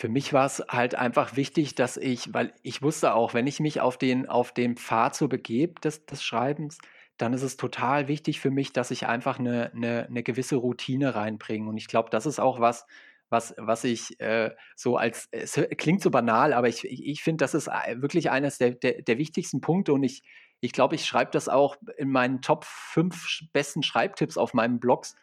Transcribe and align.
Für 0.00 0.08
mich 0.08 0.32
war 0.32 0.46
es 0.46 0.64
halt 0.66 0.94
einfach 0.94 1.36
wichtig, 1.36 1.74
dass 1.74 1.98
ich, 1.98 2.32
weil 2.32 2.54
ich 2.62 2.80
wusste 2.80 3.12
auch, 3.12 3.34
wenn 3.34 3.46
ich 3.46 3.60
mich 3.60 3.82
auf 3.82 3.98
den, 3.98 4.26
auf 4.30 4.50
den 4.50 4.78
Pfad 4.78 5.14
so 5.14 5.28
begebe 5.28 5.78
des, 5.78 6.06
des 6.06 6.22
Schreibens, 6.22 6.78
dann 7.18 7.34
ist 7.34 7.42
es 7.42 7.58
total 7.58 8.08
wichtig 8.08 8.40
für 8.40 8.50
mich, 8.50 8.72
dass 8.72 8.90
ich 8.90 9.06
einfach 9.06 9.38
eine, 9.38 9.70
eine, 9.74 10.06
eine 10.06 10.22
gewisse 10.22 10.56
Routine 10.56 11.14
reinbringe. 11.14 11.68
Und 11.68 11.76
ich 11.76 11.86
glaube, 11.86 12.08
das 12.08 12.24
ist 12.24 12.40
auch 12.40 12.60
was, 12.60 12.86
was, 13.28 13.52
was 13.58 13.84
ich 13.84 14.18
äh, 14.20 14.52
so 14.74 14.96
als, 14.96 15.28
es 15.32 15.60
klingt 15.76 16.00
so 16.00 16.10
banal, 16.10 16.54
aber 16.54 16.68
ich, 16.68 16.82
ich, 16.86 17.04
ich 17.04 17.22
finde, 17.22 17.44
das 17.44 17.52
ist 17.52 17.68
äh, 17.68 18.00
wirklich 18.00 18.30
eines 18.30 18.56
der, 18.56 18.70
der, 18.70 19.02
der 19.02 19.18
wichtigsten 19.18 19.60
Punkte 19.60 19.92
und 19.92 20.02
ich, 20.02 20.22
ich 20.62 20.72
glaube, 20.72 20.94
ich 20.94 21.04
schreibe 21.04 21.30
das 21.30 21.50
auch 21.50 21.76
in 21.98 22.08
meinen 22.08 22.40
Top 22.40 22.64
5 22.64 23.50
besten 23.52 23.82
Schreibtipps 23.82 24.38
auf 24.38 24.54
meinen 24.54 24.80
Blogs. 24.80 25.14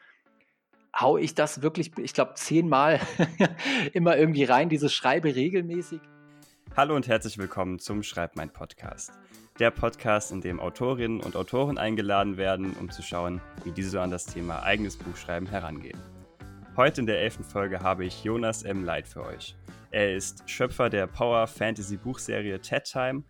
Hau 0.95 1.17
ich 1.17 1.35
das 1.35 1.61
wirklich, 1.61 1.91
ich 1.97 2.13
glaube, 2.13 2.33
zehnmal 2.35 2.99
immer 3.93 4.17
irgendwie 4.17 4.43
rein, 4.45 4.69
dieses 4.69 4.93
Schreibe 4.93 5.35
regelmäßig. 5.35 5.99
Hallo 6.75 6.95
und 6.95 7.07
herzlich 7.07 7.37
willkommen 7.37 7.79
zum 7.79 8.03
Schreib 8.03 8.35
mein 8.35 8.51
Podcast. 8.51 9.11
Der 9.59 9.71
Podcast, 9.71 10.31
in 10.31 10.41
dem 10.41 10.59
Autorinnen 10.59 11.21
und 11.21 11.35
Autoren 11.35 11.77
eingeladen 11.77 12.37
werden, 12.37 12.73
um 12.79 12.89
zu 12.89 13.01
schauen, 13.01 13.41
wie 13.63 13.71
diese 13.71 13.91
so 13.91 13.99
an 13.99 14.11
das 14.11 14.25
Thema 14.25 14.63
eigenes 14.63 14.97
Buchschreiben 14.97 15.47
herangehen. 15.47 15.99
Heute 16.75 17.01
in 17.01 17.07
der 17.07 17.19
elften 17.21 17.43
Folge 17.43 17.79
habe 17.79 18.05
ich 18.05 18.23
Jonas 18.23 18.63
M. 18.63 18.83
Light 18.83 19.07
für 19.07 19.23
euch. 19.23 19.55
Er 19.91 20.15
ist 20.15 20.49
Schöpfer 20.49 20.89
der 20.89 21.07
Power 21.07 21.47
Fantasy 21.47 21.97
Buchserie 21.97 22.59
TED 22.59 22.83
Time, 22.85 23.23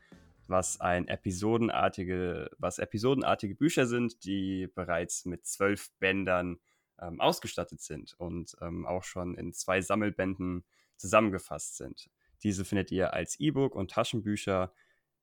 was 0.47 0.79
ein 0.79 1.07
episodenartige, 1.07 2.49
was 2.57 2.79
episodenartige 2.79 3.55
Bücher 3.55 3.85
sind, 3.87 4.23
die 4.23 4.67
bereits 4.73 5.25
mit 5.25 5.45
zwölf 5.45 5.89
Bändern 5.99 6.59
ähm, 7.01 7.19
ausgestattet 7.21 7.81
sind 7.81 8.13
und 8.17 8.55
ähm, 8.61 8.85
auch 8.85 9.03
schon 9.03 9.35
in 9.35 9.53
zwei 9.53 9.81
Sammelbänden 9.81 10.63
zusammengefasst 10.97 11.77
sind. 11.77 12.09
Diese 12.43 12.65
findet 12.65 12.91
ihr 12.91 13.13
als 13.13 13.39
E-Book 13.39 13.75
und 13.75 13.91
Taschenbücher. 13.91 14.73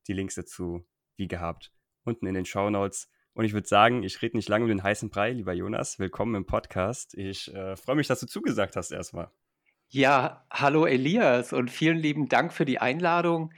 Die 0.07 0.13
Links 0.13 0.35
dazu, 0.35 0.85
wie 1.15 1.27
gehabt, 1.27 1.71
unten 2.03 2.27
in 2.27 2.35
den 2.35 2.45
Show 2.45 2.69
Notes. 2.69 3.09
Und 3.33 3.45
ich 3.45 3.53
würde 3.53 3.67
sagen, 3.67 4.03
ich 4.03 4.21
rede 4.21 4.37
nicht 4.37 4.49
lange 4.49 4.65
um 4.65 4.69
den 4.69 4.83
heißen 4.83 5.09
Brei, 5.09 5.31
lieber 5.31 5.53
Jonas. 5.53 5.99
Willkommen 5.99 6.35
im 6.35 6.45
Podcast. 6.45 7.15
Ich 7.15 7.53
äh, 7.53 7.75
freue 7.75 7.95
mich, 7.95 8.07
dass 8.07 8.19
du 8.19 8.27
zugesagt 8.27 8.75
hast 8.75 8.91
erstmal. 8.91 9.29
Ja, 9.89 10.45
hallo 10.49 10.85
Elias 10.85 11.53
und 11.53 11.69
vielen 11.69 11.97
lieben 11.97 12.27
Dank 12.27 12.53
für 12.53 12.65
die 12.65 12.79
Einladung. 12.79 13.53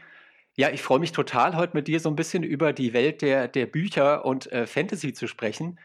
Ja, 0.55 0.71
ich 0.71 0.81
freue 0.81 0.99
mich 0.99 1.11
total, 1.11 1.55
heute 1.55 1.77
mit 1.77 1.87
dir 1.87 1.99
so 1.99 2.09
ein 2.09 2.15
bisschen 2.15 2.43
über 2.43 2.73
die 2.73 2.93
Welt 2.93 3.21
der, 3.21 3.47
der 3.47 3.67
Bücher 3.67 4.25
und 4.25 4.51
äh, 4.51 4.65
Fantasy 4.65 5.13
zu 5.13 5.27
sprechen. 5.27 5.79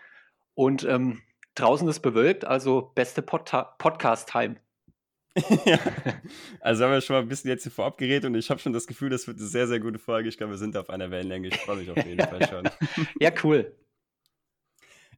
Und 0.55 0.84
ähm, 0.84 1.21
draußen 1.55 1.89
ist 1.89 2.00
bewölkt, 2.00 2.45
also 2.45 2.92
beste 2.95 3.22
Pod 3.22 3.50
Podcast-Time. 3.78 4.56
ja. 5.64 5.78
Also 6.61 6.84
haben 6.84 6.92
wir 6.92 7.00
schon 7.00 7.17
mal 7.17 7.22
ein 7.22 7.28
bisschen 7.28 7.48
jetzt 7.48 7.62
hier 7.62 7.72
vorab 7.72 7.97
geredet 7.97 8.27
und 8.27 8.34
ich 8.34 8.50
habe 8.50 8.61
schon 8.61 8.75
das 8.75 8.86
Gefühl, 8.86 9.09
das 9.09 9.27
wird 9.27 9.39
eine 9.39 9.47
sehr, 9.47 9.67
sehr 9.67 9.81
gute 9.81 9.98
Folge. 9.98 10.28
Ich 10.28 10.36
glaube, 10.36 10.53
wir 10.53 10.59
sind 10.59 10.77
auf 10.77 10.91
einer 10.91 11.11
Wellenlänge. 11.11 11.48
Ich 11.48 11.56
freue 11.56 11.77
mich 11.77 11.91
auf 11.91 12.05
jeden 12.05 12.20
Fall 12.20 12.47
schon. 12.48 12.69
ja, 13.20 13.31
cool 13.42 13.75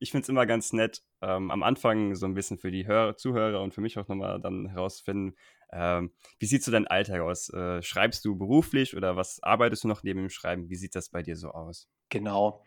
ich 0.04 0.10
finde 0.10 0.22
es 0.24 0.28
immer 0.28 0.46
ganz 0.46 0.72
nett, 0.72 1.02
ähm, 1.22 1.50
am 1.50 1.62
Anfang 1.62 2.14
so 2.14 2.26
ein 2.26 2.34
bisschen 2.34 2.58
für 2.58 2.70
die 2.70 2.86
Hör 2.86 3.16
Zuhörer 3.16 3.62
und 3.62 3.74
für 3.74 3.80
mich 3.80 3.98
auch 3.98 4.08
nochmal 4.08 4.40
dann 4.40 4.68
herausfinden, 4.68 5.34
ähm, 5.72 6.12
wie 6.38 6.46
sieht 6.46 6.62
so 6.62 6.70
dein 6.70 6.86
Alltag 6.86 7.20
aus? 7.20 7.48
Äh, 7.50 7.82
schreibst 7.82 8.24
du 8.24 8.36
beruflich 8.36 8.96
oder 8.96 9.16
was 9.16 9.42
arbeitest 9.42 9.84
du 9.84 9.88
noch 9.88 10.02
neben 10.02 10.20
dem 10.20 10.30
Schreiben? 10.30 10.68
Wie 10.68 10.76
sieht 10.76 10.94
das 10.94 11.08
bei 11.08 11.22
dir 11.22 11.36
so 11.36 11.50
aus? 11.50 11.88
Genau. 12.10 12.64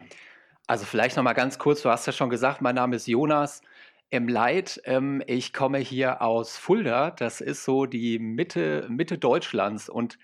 Also 0.68 0.86
vielleicht 0.86 1.16
nochmal 1.16 1.34
ganz 1.34 1.58
kurz, 1.60 1.82
du 1.82 1.90
hast 1.90 2.06
ja 2.06 2.14
schon 2.14 2.30
gesagt, 2.30 2.62
mein 2.62 2.76
Name 2.76 2.98
ist 2.98 3.08
Jonas 3.08 3.62
im 4.10 4.28
Leid. 4.28 4.82
Ähm, 4.86 5.24
ich 5.26 5.54
komme 5.54 5.80
hier 5.80 6.22
aus 6.22 6.58
Fulda, 6.58 7.12
das 7.12 7.42
ist 7.42 7.64
so 7.64 7.86
die 7.86 8.20
Mitte, 8.20 8.86
Mitte 8.90 9.18
Deutschlands 9.18 9.90
und 9.90 10.18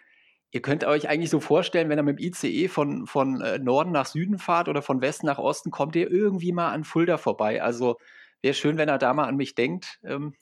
Ihr 0.53 0.61
könnt 0.61 0.83
euch 0.83 1.09
eigentlich 1.09 1.31
so 1.31 1.39
vorstellen, 1.39 1.89
wenn 1.89 1.97
ihr 1.97 2.03
mit 2.03 2.19
dem 2.19 2.25
ICE 2.27 2.67
von, 2.67 3.07
von 3.07 3.41
äh, 3.41 3.57
Norden 3.57 3.91
nach 3.91 4.05
Süden 4.05 4.37
fahrt 4.37 4.69
oder 4.69 4.83
von 4.83 5.01
Westen 5.01 5.25
nach 5.25 5.39
Osten, 5.39 5.71
kommt 5.71 5.95
ihr 5.95 6.11
irgendwie 6.11 6.51
mal 6.51 6.69
an 6.69 6.83
Fulda 6.83 7.17
vorbei. 7.17 7.63
Also 7.63 7.97
wäre 8.43 8.53
schön, 8.53 8.77
wenn 8.77 8.87
ihr 8.87 8.99
da 8.99 9.15
mal 9.15 9.27
an 9.27 9.35
mich 9.35 9.55
denkt. 9.55 9.99
Ähm, 10.03 10.35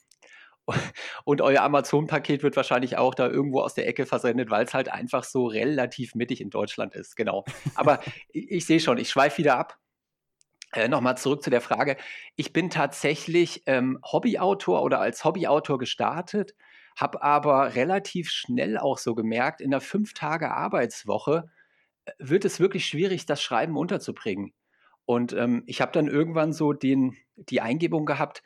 und 1.24 1.40
euer 1.40 1.62
Amazon-Paket 1.62 2.42
wird 2.42 2.56
wahrscheinlich 2.56 2.98
auch 2.98 3.14
da 3.14 3.26
irgendwo 3.26 3.62
aus 3.62 3.72
der 3.72 3.88
Ecke 3.88 4.04
versendet, 4.04 4.50
weil 4.50 4.66
es 4.66 4.74
halt 4.74 4.92
einfach 4.92 5.24
so 5.24 5.46
relativ 5.46 6.14
mittig 6.14 6.42
in 6.42 6.50
Deutschland 6.50 6.94
ist. 6.94 7.16
Genau. 7.16 7.46
Aber 7.74 8.00
ich, 8.34 8.50
ich 8.50 8.66
sehe 8.66 8.80
schon, 8.80 8.98
ich 8.98 9.08
schweife 9.08 9.38
wieder 9.38 9.56
ab. 9.56 9.78
Äh, 10.72 10.88
Nochmal 10.88 11.18
zurück 11.18 11.42
zu 11.42 11.50
der 11.50 11.60
Frage. 11.60 11.96
Ich 12.36 12.52
bin 12.52 12.70
tatsächlich 12.70 13.62
ähm, 13.66 13.98
Hobbyautor 14.04 14.82
oder 14.82 15.00
als 15.00 15.24
Hobbyautor 15.24 15.78
gestartet 15.78 16.54
habe 16.96 17.22
aber 17.22 17.74
relativ 17.74 18.30
schnell 18.30 18.78
auch 18.78 18.98
so 18.98 19.14
gemerkt, 19.14 19.60
in 19.60 19.70
der 19.70 19.80
fünf 19.80 20.14
Tage 20.14 20.50
Arbeitswoche 20.50 21.50
äh, 22.04 22.12
wird 22.18 22.44
es 22.44 22.60
wirklich 22.60 22.86
schwierig, 22.86 23.26
das 23.26 23.42
Schreiben 23.42 23.76
unterzubringen. 23.76 24.52
Und 25.04 25.32
ähm, 25.32 25.64
ich 25.66 25.80
habe 25.80 25.92
dann 25.92 26.08
irgendwann 26.08 26.52
so 26.52 26.72
den, 26.72 27.16
die 27.36 27.60
Eingebung 27.60 28.06
gehabt, 28.06 28.42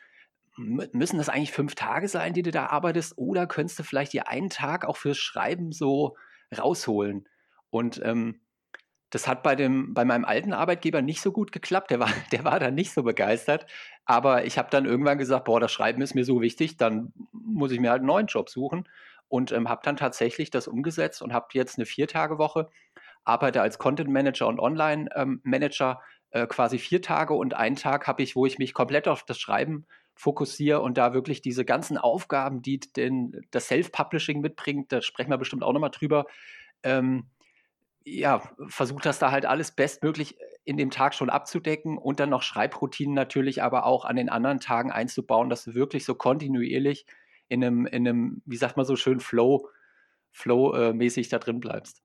müssen 0.56 1.18
das 1.18 1.28
eigentlich 1.28 1.52
fünf 1.52 1.74
Tage 1.74 2.08
sein, 2.08 2.32
die 2.32 2.42
du 2.42 2.50
da 2.50 2.66
arbeitest, 2.66 3.18
oder 3.18 3.46
könntest 3.46 3.78
du 3.78 3.82
vielleicht 3.82 4.14
dir 4.14 4.28
einen 4.28 4.48
Tag 4.48 4.86
auch 4.86 4.96
fürs 4.96 5.18
Schreiben 5.18 5.70
so 5.70 6.16
rausholen? 6.56 7.28
Und 7.68 8.00
ähm, 8.02 8.40
das 9.10 9.28
hat 9.28 9.42
bei, 9.42 9.54
dem, 9.54 9.94
bei 9.94 10.04
meinem 10.04 10.24
alten 10.24 10.52
Arbeitgeber 10.52 11.00
nicht 11.00 11.20
so 11.20 11.32
gut 11.32 11.52
geklappt. 11.52 11.90
Der 11.90 12.00
war, 12.00 12.10
der 12.32 12.44
war 12.44 12.58
da 12.58 12.70
nicht 12.70 12.92
so 12.92 13.02
begeistert. 13.02 13.66
Aber 14.04 14.44
ich 14.44 14.58
habe 14.58 14.70
dann 14.70 14.84
irgendwann 14.84 15.18
gesagt, 15.18 15.44
boah, 15.44 15.60
das 15.60 15.72
Schreiben 15.72 16.02
ist 16.02 16.14
mir 16.14 16.24
so 16.24 16.40
wichtig, 16.40 16.76
dann 16.76 17.12
muss 17.32 17.72
ich 17.72 17.80
mir 17.80 17.90
halt 17.90 18.00
einen 18.00 18.08
neuen 18.08 18.26
Job 18.26 18.50
suchen. 18.50 18.88
Und 19.28 19.50
ähm, 19.50 19.68
habe 19.68 19.80
dann 19.84 19.96
tatsächlich 19.96 20.50
das 20.50 20.68
umgesetzt 20.68 21.20
und 21.20 21.32
habe 21.32 21.48
jetzt 21.52 21.78
eine 21.78 21.86
Viertagewoche, 21.86 22.68
arbeite 23.24 23.60
als 23.60 23.78
Content 23.78 24.08
Manager 24.08 24.46
und 24.46 24.60
Online 24.60 25.08
ähm, 25.16 25.40
Manager 25.42 26.00
äh, 26.30 26.46
quasi 26.46 26.78
vier 26.78 27.02
Tage 27.02 27.34
und 27.34 27.54
einen 27.54 27.74
Tag 27.74 28.06
habe 28.06 28.22
ich, 28.22 28.36
wo 28.36 28.46
ich 28.46 28.58
mich 28.58 28.72
komplett 28.72 29.08
auf 29.08 29.24
das 29.24 29.40
Schreiben 29.40 29.86
fokussiere 30.14 30.80
und 30.80 30.96
da 30.96 31.12
wirklich 31.12 31.42
diese 31.42 31.64
ganzen 31.64 31.98
Aufgaben, 31.98 32.62
die 32.62 32.78
den, 32.78 33.40
das 33.50 33.66
Self-Publishing 33.66 34.40
mitbringt, 34.40 34.92
da 34.92 35.02
sprechen 35.02 35.30
wir 35.30 35.38
bestimmt 35.38 35.62
auch 35.62 35.72
nochmal 35.72 35.90
drüber, 35.90 36.26
ähm, 36.82 37.26
ja, 38.06 38.40
versucht 38.68 39.04
das 39.04 39.18
da 39.18 39.32
halt 39.32 39.46
alles 39.46 39.72
bestmöglich 39.72 40.40
äh, 40.40 40.44
in 40.64 40.76
dem 40.76 40.90
Tag 40.90 41.14
schon 41.14 41.28
abzudecken 41.28 41.98
und 41.98 42.20
dann 42.20 42.30
noch 42.30 42.42
Schreibroutinen 42.42 43.14
natürlich 43.14 43.62
aber 43.62 43.84
auch 43.84 44.04
an 44.04 44.16
den 44.16 44.28
anderen 44.28 44.60
Tagen 44.60 44.90
einzubauen, 44.90 45.50
dass 45.50 45.64
du 45.64 45.74
wirklich 45.74 46.04
so 46.04 46.14
kontinuierlich 46.14 47.04
in 47.48 47.62
einem, 47.62 47.86
in 47.86 48.06
einem, 48.06 48.42
wie 48.46 48.56
sagt 48.56 48.76
man 48.76 48.86
so 48.86 48.96
schön, 48.96 49.20
Flow, 49.20 49.68
Flow-mäßig 50.32 51.28
da 51.28 51.38
drin 51.38 51.60
bleibst. 51.60 52.02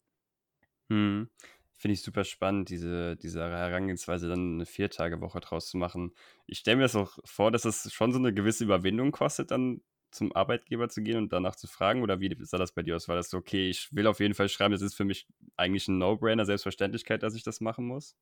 Hm. 0.89 1.29
Finde 1.73 1.93
ich 1.93 2.01
super 2.01 2.23
spannend, 2.23 2.69
diese, 2.69 3.15
diese 3.15 3.41
Herangehensweise, 3.41 4.29
dann 4.29 4.55
eine 4.55 4.65
Viertagewoche 4.67 5.39
draus 5.39 5.67
zu 5.67 5.77
machen. 5.77 6.13
Ich 6.45 6.59
stelle 6.59 6.77
mir 6.77 6.83
das 6.83 6.95
auch 6.95 7.17
vor, 7.25 7.51
dass 7.51 7.65
es 7.65 7.91
schon 7.91 8.11
so 8.11 8.19
eine 8.19 8.33
gewisse 8.33 8.63
Überwindung 8.63 9.11
kostet, 9.11 9.49
dann 9.49 9.81
zum 10.11 10.35
Arbeitgeber 10.35 10.89
zu 10.89 11.01
gehen 11.01 11.17
und 11.17 11.33
danach 11.33 11.55
zu 11.55 11.67
fragen? 11.67 12.03
Oder 12.03 12.19
wie 12.19 12.35
sah 12.41 12.57
das 12.57 12.73
bei 12.73 12.83
dir 12.83 12.95
aus? 12.95 13.07
War 13.07 13.15
das 13.15 13.29
so, 13.29 13.37
okay, 13.37 13.69
ich 13.69 13.89
will 13.93 14.07
auf 14.07 14.19
jeden 14.19 14.33
Fall 14.33 14.49
schreiben, 14.49 14.71
das 14.71 14.81
ist 14.81 14.95
für 14.95 15.05
mich 15.05 15.27
eigentlich 15.57 15.87
ein 15.87 15.97
No-Brainer, 15.97 16.45
Selbstverständlichkeit, 16.45 17.23
dass 17.23 17.35
ich 17.35 17.43
das 17.43 17.61
machen 17.61 17.85
muss? 17.85 18.15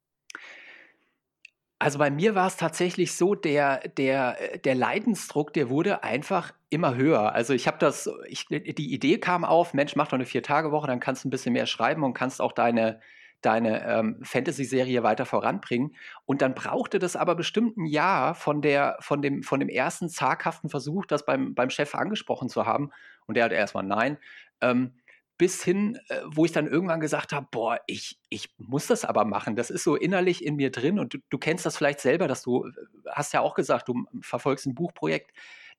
Also 1.82 1.98
bei 1.98 2.12
mir 2.12 2.36
war 2.36 2.48
es 2.48 2.58
tatsächlich 2.58 3.14
so, 3.14 3.36
der, 3.36 3.88
der, 3.88 4.58
der 4.58 4.76
Leidensdruck, 4.76 5.54
der 5.54 5.70
wurde 5.70 6.04
einfach 6.04 6.52
immer 6.70 6.96
höher. 6.96 7.34
Also 7.34 7.54
ich 7.54 7.68
habe 7.68 7.78
das, 7.80 8.10
ich, 8.28 8.48
die 8.48 8.94
Idee 8.94 9.18
kam 9.18 9.46
auf, 9.46 9.74
Mensch, 9.74 9.96
mach 9.96 10.08
doch 10.08 10.14
eine 10.14 10.26
Vier-Tage-Woche, 10.26 10.88
dann 10.88 11.00
kannst 11.00 11.24
du 11.24 11.30
ein 11.30 11.32
bisschen 11.32 11.54
mehr 11.54 11.68
schreiben 11.68 12.04
und 12.04 12.14
kannst 12.14 12.42
auch 12.42 12.52
deine, 12.52 13.00
deine 13.42 13.86
ähm, 13.88 14.20
Fantasy-Serie 14.22 15.04
weiter 15.04 15.26
voranbringen. 15.26 15.96
Und 16.26 16.42
dann 16.42 16.56
brauchte 16.56 17.00
das 17.00 17.16
aber 17.16 17.36
bestimmt 17.36 17.78
ein 17.78 17.86
Jahr 17.86 18.36
von, 18.36 18.62
der, 18.62 18.98
von, 19.00 19.22
dem, 19.22 19.44
von 19.44 19.60
dem 19.60 19.70
ersten 19.70 20.10
zaghaften 20.10 20.70
Versuch, 20.70 21.06
das 21.06 21.26
beim, 21.26 21.56
beim 21.56 21.70
Chef 21.70 21.96
angesprochen 21.96 22.50
zu 22.50 22.66
haben. 22.66 22.92
Und 23.26 23.36
der 23.36 23.46
hat 23.46 23.52
erstmal 23.52 23.84
nein. 23.84 24.18
Ähm, 24.62 24.94
bis 25.40 25.64
hin, 25.64 25.98
äh, 26.10 26.20
wo 26.26 26.44
ich 26.44 26.52
dann 26.52 26.68
irgendwann 26.68 27.00
gesagt 27.00 27.32
habe, 27.32 27.48
boah, 27.50 27.80
ich, 27.88 28.20
ich 28.30 28.54
muss 28.58 28.88
das 28.88 29.06
aber 29.06 29.24
machen. 29.24 29.56
Das 29.56 29.70
ist 29.70 29.86
so 29.86 29.96
innerlich 29.96 30.46
in 30.46 30.58
mir 30.58 30.70
drin 30.70 31.00
und 31.00 31.14
du, 31.14 31.20
du 31.30 31.38
kennst 31.38 31.66
das 31.66 31.78
vielleicht 31.78 32.02
selber, 32.02 32.28
dass 32.28 32.44
du, 32.44 32.68
äh, 32.68 32.72
hast 33.10 33.34
ja 33.34 33.40
auch 33.40 33.56
gesagt, 33.56 33.88
du 33.88 34.04
verfolgst 34.22 34.68
ein 34.68 34.76
Buchprojekt 34.76 35.32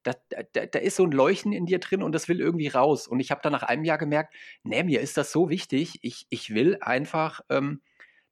da, 0.03 0.13
da, 0.31 0.67
da 0.67 0.79
ist 0.79 0.97
so 0.97 1.05
ein 1.05 1.13
Leuchten 1.13 1.53
in 1.53 1.67
dir 1.67 1.79
drin 1.79 2.03
und 2.03 2.13
das 2.15 2.29
will 2.29 2.41
irgendwie 2.41 2.69
raus. 2.69 3.07
Und 3.07 3.21
ich 3.21 3.31
habe 3.31 3.41
dann 3.43 3.53
nach 3.53 3.63
einem 3.63 3.85
Jahr 3.85 3.99
gemerkt, 3.99 4.35
nee, 4.63 4.83
mir 4.83 5.01
ist 5.01 5.17
das 5.17 5.33
so 5.33 5.51
wichtig. 5.51 5.99
Ich, 6.03 6.27
ich 6.31 6.55
will 6.55 6.79
einfach 6.81 7.41
ähm, 7.51 7.83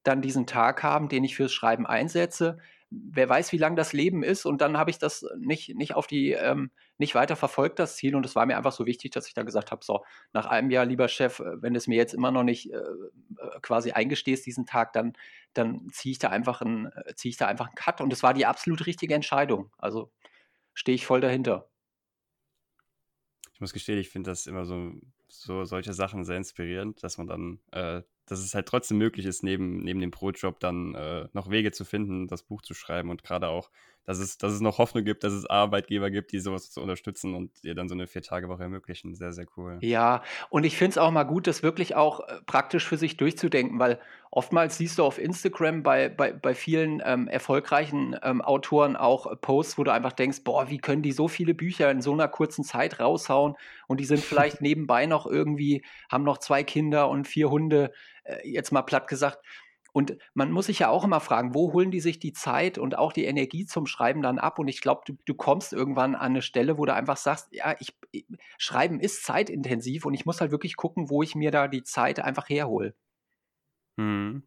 dann 0.03 0.23
diesen 0.23 0.47
Tag 0.47 0.82
haben, 0.82 1.09
den 1.09 1.25
ich 1.25 1.37
fürs 1.37 1.53
Schreiben 1.53 1.87
einsetze. 1.87 2.59
Wer 2.91 3.29
weiß, 3.29 3.53
wie 3.53 3.59
lang 3.59 3.76
das 3.76 3.93
Leben 3.93 4.23
ist. 4.23 4.47
Und 4.47 4.62
dann 4.62 4.79
habe 4.79 4.91
ich 4.91 4.99
das 4.99 5.26
nicht, 5.38 5.76
nicht 5.76 5.94
auf 5.94 6.06
die, 6.06 6.32
ähm, 6.32 6.70
nicht 6.97 7.15
weiter 7.15 7.37
verfolgt, 7.37 7.79
das 7.79 7.97
Ziel. 7.97 8.17
Und 8.17 8.25
es 8.25 8.35
war 8.35 8.47
mir 8.47 8.56
einfach 8.56 8.73
so 8.73 8.87
wichtig, 8.87 9.11
dass 9.12 9.29
ich 9.29 9.35
dann 9.35 9.44
gesagt 9.44 9.71
habe: 9.71 9.85
So, 9.85 10.05
nach 10.32 10.47
einem 10.47 10.71
Jahr, 10.71 10.87
lieber 10.87 11.09
Chef, 11.09 11.41
äh, 11.41 11.62
wenn 11.62 11.75
du 11.75 11.79
es 11.79 11.87
mir 11.87 11.97
jetzt 11.97 12.14
immer 12.14 12.31
noch 12.31 12.44
nicht 12.44 12.73
äh, 12.73 12.76
äh, 12.79 13.61
quasi 13.61 13.93
eingestehst, 13.93 14.47
diesen 14.47 14.64
Tag, 14.64 14.94
dann, 14.94 15.12
dann 15.53 15.88
ziehe 15.93 16.12
ich 16.12 16.19
da 16.19 16.31
einfach 16.31 16.62
einen, 16.62 16.87
äh, 16.87 17.12
ich 17.23 17.37
da 17.37 17.47
einfach 17.47 17.67
einen 17.67 17.75
Cut. 17.75 18.00
Und 18.00 18.11
es 18.12 18.23
war 18.23 18.32
die 18.32 18.47
absolut 18.47 18.87
richtige 18.87 19.14
Entscheidung. 19.14 19.71
Also 19.76 20.11
stehe 20.78 20.94
ich 20.94 21.06
voll 21.06 21.20
dahinter. 21.20 21.69
ich 23.52 23.60
muss 23.60 23.72
gestehen, 23.72 23.98
ich 23.98 24.10
finde 24.10 24.30
das 24.30 24.46
immer 24.46 24.64
so, 24.64 24.92
so 25.26 25.64
solche 25.64 25.92
Sachen 25.92 26.25
sehr 26.25 26.36
inspirierend, 26.36 27.02
dass 27.02 27.19
man 27.19 27.26
dann, 27.26 27.58
äh, 27.72 28.02
dass 28.26 28.38
es 28.38 28.54
halt 28.54 28.66
trotzdem 28.66 28.98
möglich 28.98 29.26
ist, 29.26 29.42
neben, 29.42 29.82
neben 29.82 29.98
dem 29.98 30.12
Pro-Job 30.12 30.60
dann 30.60 30.94
äh, 30.94 31.28
noch 31.32 31.50
Wege 31.50 31.72
zu 31.72 31.84
finden, 31.84 32.28
das 32.28 32.44
Buch 32.44 32.62
zu 32.62 32.75
schreiben 32.75 33.10
und 33.10 33.25
gerade 33.25 33.48
auch, 33.48 33.72
dass 34.08 34.20
es, 34.20 34.38
dass 34.38 34.55
es 34.55 34.62
noch 34.62 34.78
Hoffnung 34.78 35.05
gibt, 35.05 35.22
dass 35.22 35.34
es 35.34 35.44
Arbeitgeber 35.44 36.10
gibt, 36.10 36.32
die 36.32 36.38
sowas 36.38 36.70
zu 36.70 36.81
unterstützen 36.81 37.34
und 37.34 37.62
dir 37.62 37.75
dann 37.75 37.90
so 37.90 37.94
eine 37.94 38.06
Vier-Tage-Woche 38.06 38.62
ermöglichen. 38.62 39.14
Sehr, 39.14 39.34
sehr 39.34 39.44
cool. 39.58 39.76
Ja, 39.82 40.22
und 40.49 40.64
ich 40.64 40.78
finde 40.78 40.93
es 40.93 40.99
auch 40.99 41.10
mal 41.10 41.25
gut, 41.25 41.46
das 41.46 41.62
wirklich 41.62 41.94
auch 41.94 42.20
äh, 42.20 42.40
praktisch 42.46 42.88
für 42.88 42.96
sich 42.96 43.19
durchzudenken, 43.19 43.78
weil 43.78 44.00
oftmals 44.31 44.78
siehst 44.78 44.99
du 44.99 45.05
auf 45.05 45.19
Instagram 45.19 45.82
bei, 45.82 46.08
bei, 46.08 46.32
bei 46.32 46.55
vielen 46.55 47.02
ähm, 47.05 47.28
erfolgreichen 47.28 48.16
ähm, 48.22 48.40
Autoren 48.40 48.96
auch 48.96 49.38
Posts, 49.43 49.76
wo 49.76 49.84
du 49.84 49.93
einfach 49.93 50.14
denkst, 50.14 50.43
boah, 50.43 50.70
wie 50.70 50.78
können 50.78 51.02
die 51.02 51.12
so 51.12 51.28
viele 51.28 51.52
Bücher 51.52 51.90
in 51.90 52.00
so 52.00 52.14
einer 52.14 52.28
kurzen 52.28 52.64
Zeit 52.64 53.00
raushauen 53.00 53.56
und 53.88 54.00
die 54.00 54.06
sind 54.06 54.20
vielleicht 54.20 54.61
nebenbei 54.62 55.04
noch 55.04 55.26
irgendwie, 55.26 55.84
haben 56.11 56.25
noch 56.25 56.38
zwei 56.38 56.64
Kinder 56.64 57.11
und 57.11 57.28
vier 57.28 57.50
Hunde, 57.50 57.93
äh, 58.25 58.49
jetzt 58.49 58.72
mal 58.72 58.81
platt 58.81 59.06
gesagt. 59.06 59.44
Und 59.99 60.17
man 60.33 60.53
muss 60.53 60.67
sich 60.67 60.79
ja 60.79 60.91
auch 60.91 61.03
immer 61.03 61.19
fragen, 61.19 61.55
wo 61.55 61.73
holen 61.73 61.91
die 61.91 61.99
sich 61.99 62.21
die 62.21 62.33
Zeit 62.33 62.79
und 62.79 62.97
auch 62.97 63.12
die 63.12 63.25
Energie 63.25 63.67
zum 63.67 63.89
Schreiben 63.89 64.23
dann 64.23 64.39
ab? 64.39 64.61
Und 64.61 64.69
ich 64.69 64.81
glaube, 64.81 65.03
du, 65.05 65.19
du, 65.25 65.35
kommst 65.35 65.73
irgendwann 65.73 66.15
an 66.15 66.31
eine 66.31 66.43
Stelle, 66.43 66.79
wo 66.79 66.87
du 66.87 66.95
einfach 66.95 67.17
sagst, 67.17 67.49
ja, 67.50 67.75
ich, 67.81 67.99
ich, 68.12 68.25
Schreiben 68.59 69.00
ist 69.00 69.25
zeitintensiv 69.25 70.06
und 70.06 70.15
ich 70.15 70.25
muss 70.25 70.41
halt 70.41 70.53
wirklich 70.53 70.77
gucken, 70.77 71.11
wo 71.11 71.25
ich 71.25 71.35
mir 71.35 71.50
da 71.50 71.67
die 71.67 71.83
Zeit 71.83 72.21
einfach 72.21 72.49
herhole. 72.49 72.95
Hm. 73.99 74.45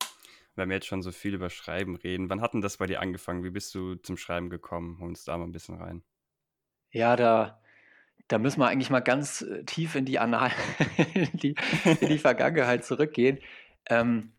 Wenn 0.56 0.69
wir 0.69 0.75
jetzt 0.75 0.88
schon 0.88 1.01
so 1.01 1.12
viel 1.12 1.33
über 1.33 1.50
Schreiben 1.50 1.98
reden, 1.98 2.30
wann 2.30 2.39
hat 2.39 2.53
denn 2.53 2.62
das 2.62 2.77
bei 2.77 2.86
dir 2.86 3.01
angefangen? 3.01 3.44
Wie 3.44 3.51
bist 3.51 3.75
du 3.75 3.95
zum 3.95 4.15
Schreiben 4.15 4.50
gekommen? 4.50 5.00
Hol 5.01 5.09
uns 5.09 5.25
da 5.25 5.38
mal 5.38 5.44
ein 5.44 5.51
bisschen 5.51 5.75
rein. 5.75 6.01
Ja, 6.92 7.18
da, 7.18 7.62
da 8.30 8.38
müssen 8.38 8.62
wir 8.62 8.69
eigentlich 8.69 8.89
mal 8.89 9.01
ganz 9.01 9.42
äh, 9.42 9.65
tief 9.65 9.95
in 9.95 10.06
die, 10.06 10.18
Anal 10.18 10.51
in 11.13 11.33
die, 11.33 11.56
in 12.00 12.07
die 12.07 12.19
Vergangenheit 12.19 12.86
zurückgehen. 12.86 13.39
Ähm, 13.89 14.31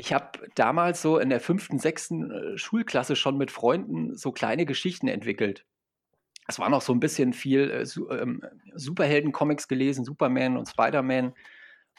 ich 0.00 0.12
habe 0.12 0.48
damals 0.54 1.02
so 1.02 1.18
in 1.18 1.28
der 1.28 1.40
fünften, 1.40 1.80
sechsten 1.80 2.30
äh, 2.30 2.56
Schulklasse 2.56 3.16
schon 3.16 3.36
mit 3.36 3.50
Freunden 3.50 4.16
so 4.16 4.30
kleine 4.30 4.64
Geschichten 4.64 5.08
entwickelt. 5.08 5.66
Es 6.46 6.60
war 6.60 6.70
noch 6.70 6.82
so 6.82 6.92
ein 6.92 7.00
bisschen 7.00 7.32
viel 7.32 7.68
äh, 7.68 8.14
ähm, 8.14 8.42
Superhelden-Comics 8.74 9.66
gelesen, 9.66 10.04
Superman 10.04 10.56
und 10.56 10.68
Spider-Man. 10.68 11.34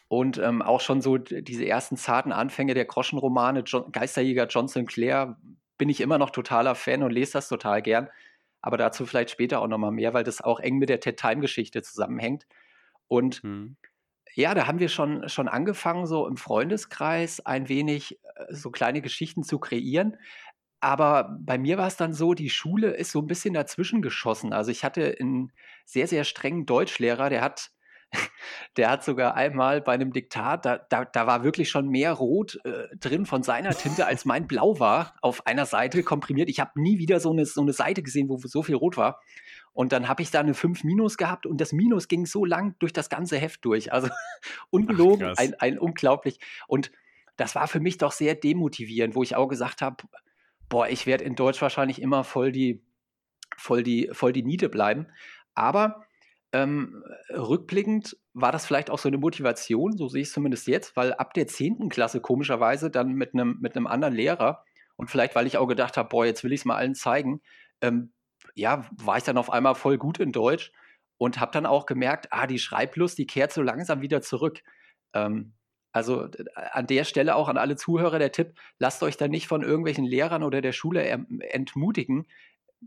Und 0.07 0.37
ähm, 0.37 0.61
auch 0.61 0.79
schon 0.79 1.01
so 1.01 1.17
diese 1.17 1.67
ersten 1.67 1.97
zarten 1.97 2.31
Anfänge 2.31 2.73
der 2.73 2.85
Groschenromane, 2.85 3.63
John, 3.65 3.91
Geisterjäger 3.91 4.47
John 4.47 4.69
Sinclair, 4.69 5.37
bin 5.77 5.89
ich 5.89 5.99
immer 5.99 6.17
noch 6.17 6.29
totaler 6.29 6.75
Fan 6.75 7.03
und 7.03 7.11
lese 7.11 7.33
das 7.33 7.49
total 7.49 7.81
gern. 7.81 8.07
Aber 8.61 8.77
dazu 8.77 9.05
vielleicht 9.05 9.29
später 9.29 9.61
auch 9.61 9.67
nochmal 9.67 9.91
mehr, 9.91 10.13
weil 10.13 10.23
das 10.23 10.41
auch 10.41 10.61
eng 10.61 10.77
mit 10.77 10.87
der 10.87 11.01
TED-Time-Geschichte 11.01 11.81
zusammenhängt. 11.81 12.47
Und 13.09 13.43
mhm. 13.43 13.75
Ja, 14.35 14.53
da 14.53 14.67
haben 14.67 14.79
wir 14.79 14.89
schon, 14.89 15.27
schon 15.29 15.47
angefangen, 15.47 16.05
so 16.05 16.27
im 16.27 16.37
Freundeskreis 16.37 17.45
ein 17.45 17.69
wenig 17.69 18.19
äh, 18.35 18.53
so 18.53 18.71
kleine 18.71 19.01
Geschichten 19.01 19.43
zu 19.43 19.59
kreieren. 19.59 20.17
Aber 20.81 21.37
bei 21.41 21.57
mir 21.57 21.77
war 21.77 21.87
es 21.87 21.97
dann 21.97 22.13
so, 22.13 22.33
die 22.33 22.49
Schule 22.49 22.91
ist 22.91 23.11
so 23.11 23.19
ein 23.21 23.27
bisschen 23.27 23.53
dazwischen 23.53 24.01
geschossen. 24.01 24.53
Also 24.53 24.71
ich 24.71 24.83
hatte 24.85 25.15
einen 25.19 25.51
sehr, 25.85 26.07
sehr 26.07 26.23
strengen 26.23 26.65
Deutschlehrer, 26.65 27.29
der 27.29 27.41
hat 27.41 27.71
der 28.77 28.89
hat 28.89 29.03
sogar 29.03 29.35
einmal 29.35 29.81
bei 29.81 29.94
einem 29.94 30.13
Diktat, 30.13 30.65
da, 30.65 30.77
da, 30.77 31.06
da 31.06 31.27
war 31.27 31.44
wirklich 31.44 31.69
schon 31.69 31.89
mehr 31.89 32.13
Rot 32.13 32.59
äh, 32.63 32.88
drin 32.97 33.25
von 33.25 33.44
seiner 33.44 33.71
Tinte, 33.71 34.06
als 34.06 34.25
mein 34.25 34.47
Blau 34.47 34.79
war, 34.79 35.15
auf 35.21 35.45
einer 35.45 35.65
Seite 35.65 36.03
komprimiert. 36.03 36.50
Ich 36.50 36.59
habe 36.59 36.79
nie 36.79 36.97
wieder 36.97 37.19
so 37.19 37.31
eine, 37.31 37.45
so 37.45 37.61
eine 37.61 37.73
Seite 37.73 38.01
gesehen, 38.01 38.29
wo 38.29 38.38
so 38.38 38.63
viel 38.63 38.75
Rot 38.75 38.97
war. 38.97 39.19
Und 39.73 39.91
dann 39.91 40.07
habe 40.07 40.21
ich 40.21 40.31
da 40.31 40.39
eine 40.39 40.53
5 40.53 40.83
Minus 40.83 41.17
gehabt 41.17 41.45
und 41.45 41.61
das 41.61 41.71
Minus 41.71 42.07
ging 42.07 42.25
so 42.25 42.44
lang 42.44 42.75
durch 42.79 42.91
das 42.91 43.09
ganze 43.09 43.38
Heft 43.38 43.63
durch. 43.63 43.94
Also 43.94 44.09
ungelogen, 44.71 45.33
ein, 45.38 45.53
ein 45.59 45.79
unglaublich. 45.79 46.39
Und 46.67 46.91
das 47.38 47.56
war 47.56 47.67
für 47.67 47.79
mich 47.79 47.97
doch 47.97 48.11
sehr 48.11 48.35
demotivierend, 48.35 49.15
wo 49.15 49.23
ich 49.23 49.35
auch 49.35 49.47
gesagt 49.47 49.81
habe, 49.81 50.03
boah, 50.67 50.88
ich 50.88 51.06
werde 51.06 51.23
in 51.23 51.35
Deutsch 51.35 51.61
wahrscheinlich 51.61 52.01
immer 52.01 52.23
voll 52.23 52.51
die, 52.51 52.83
voll 53.57 53.83
die, 53.83 54.09
voll 54.11 54.33
die 54.33 54.44
Niete 54.44 54.69
bleiben. 54.69 55.07
Aber 55.53 56.06
ähm, 56.51 57.03
rückblickend 57.29 58.17
war 58.33 58.51
das 58.51 58.65
vielleicht 58.65 58.89
auch 58.89 58.97
so 58.99 59.07
eine 59.07 59.17
Motivation, 59.17 59.97
so 59.97 60.07
sehe 60.07 60.21
ich 60.21 60.29
es 60.29 60.33
zumindest 60.33 60.67
jetzt, 60.67 60.95
weil 60.95 61.13
ab 61.13 61.33
der 61.33 61.47
10. 61.47 61.89
Klasse 61.89 62.21
komischerweise 62.21 62.89
dann 62.89 63.13
mit 63.13 63.33
einem 63.33 63.57
mit 63.61 63.77
anderen 63.77 64.15
Lehrer 64.15 64.63
und 64.95 65.09
vielleicht, 65.09 65.35
weil 65.35 65.47
ich 65.47 65.57
auch 65.57 65.67
gedacht 65.67 65.97
habe, 65.97 66.09
boah, 66.09 66.25
jetzt 66.25 66.43
will 66.43 66.51
ich 66.51 66.61
es 66.61 66.65
mal 66.65 66.75
allen 66.75 66.95
zeigen, 66.95 67.41
ähm, 67.81 68.13
ja, 68.55 68.85
war 68.91 69.17
ich 69.17 69.23
dann 69.23 69.37
auf 69.37 69.51
einmal 69.51 69.75
voll 69.75 69.97
gut 69.97 70.19
in 70.19 70.31
Deutsch 70.31 70.71
und 71.17 71.39
habe 71.39 71.51
dann 71.51 71.65
auch 71.65 71.85
gemerkt, 71.85 72.27
ah, 72.31 72.47
die 72.47 72.59
Schreiblust, 72.59 73.17
die 73.17 73.27
kehrt 73.27 73.53
so 73.53 73.61
langsam 73.61 74.01
wieder 74.01 74.21
zurück. 74.21 74.63
Ähm, 75.13 75.53
also 75.91 76.27
an 76.71 76.87
der 76.87 77.03
Stelle 77.03 77.35
auch 77.35 77.47
an 77.47 77.57
alle 77.57 77.75
Zuhörer 77.75 78.19
der 78.19 78.31
Tipp, 78.31 78.53
lasst 78.77 79.01
euch 79.03 79.17
da 79.17 79.27
nicht 79.27 79.47
von 79.47 79.63
irgendwelchen 79.63 80.05
Lehrern 80.05 80.43
oder 80.43 80.61
der 80.61 80.71
Schule 80.71 81.03
entmutigen 81.03 82.27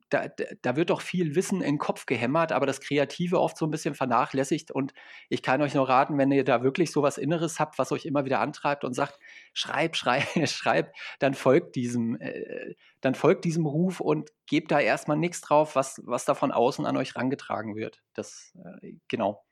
da, 0.08 0.28
da 0.62 0.76
wird 0.76 0.90
doch 0.90 1.00
viel 1.00 1.34
Wissen 1.34 1.60
in 1.60 1.74
den 1.74 1.78
Kopf 1.78 2.06
gehämmert, 2.06 2.52
aber 2.52 2.66
das 2.66 2.80
Kreative 2.80 3.40
oft 3.40 3.58
so 3.58 3.66
ein 3.66 3.70
bisschen 3.70 3.94
vernachlässigt. 3.94 4.70
Und 4.70 4.94
ich 5.28 5.42
kann 5.42 5.60
euch 5.60 5.74
nur 5.74 5.88
raten, 5.88 6.16
wenn 6.16 6.32
ihr 6.32 6.44
da 6.44 6.62
wirklich 6.62 6.90
so 6.90 7.02
was 7.02 7.18
Inneres 7.18 7.60
habt, 7.60 7.78
was 7.78 7.92
euch 7.92 8.06
immer 8.06 8.24
wieder 8.24 8.40
antreibt 8.40 8.84
und 8.84 8.94
sagt, 8.94 9.18
schreib, 9.52 9.96
schreib, 9.96 10.24
schreib, 10.48 10.94
dann 11.18 11.34
folgt 11.34 11.76
diesem, 11.76 12.18
äh, 12.20 12.74
dann 13.00 13.14
folgt 13.14 13.44
diesem 13.44 13.66
Ruf 13.66 14.00
und 14.00 14.30
gebt 14.46 14.70
da 14.70 14.80
erstmal 14.80 15.18
nichts 15.18 15.42
drauf, 15.42 15.76
was, 15.76 16.00
was 16.04 16.24
da 16.24 16.34
von 16.34 16.52
außen 16.52 16.86
an 16.86 16.96
euch 16.96 17.14
rangetragen 17.14 17.76
wird. 17.76 18.02
Das, 18.14 18.54
äh, 18.82 18.94
genau. 19.08 19.44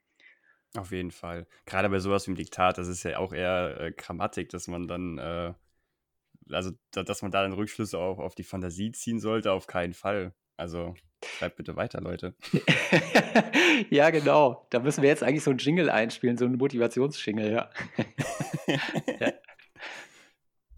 Auf 0.76 0.92
jeden 0.92 1.10
Fall. 1.10 1.46
Gerade 1.66 1.90
bei 1.90 1.98
sowas 1.98 2.26
wie 2.26 2.30
im 2.30 2.36
Diktat, 2.36 2.78
das 2.78 2.88
ist 2.88 3.02
ja 3.02 3.18
auch 3.18 3.32
eher 3.32 3.80
äh, 3.80 3.92
Grammatik, 3.92 4.50
dass 4.50 4.68
man 4.68 4.86
dann 4.86 5.18
äh, 5.18 5.52
also 6.50 6.70
dass 6.92 7.22
man 7.22 7.30
da 7.30 7.42
dann 7.42 7.52
Rückschlüsse 7.52 7.98
auch 7.98 8.18
auf 8.18 8.34
die 8.34 8.44
Fantasie 8.44 8.92
ziehen 8.92 9.20
sollte, 9.20 9.52
auf 9.52 9.66
keinen 9.66 9.94
Fall. 9.94 10.34
Also 10.56 10.94
schreibt 11.24 11.56
bitte 11.56 11.76
weiter, 11.76 12.00
Leute. 12.00 12.34
ja, 13.90 14.10
genau. 14.10 14.66
Da 14.70 14.80
müssen 14.80 15.02
wir 15.02 15.08
jetzt 15.08 15.22
eigentlich 15.22 15.44
so 15.44 15.50
einen 15.50 15.58
Jingle 15.58 15.90
einspielen, 15.90 16.36
so 16.36 16.44
einen 16.44 16.56
Motivationsjingle, 16.56 17.50
ja. 17.50 17.70
ja. 19.20 19.32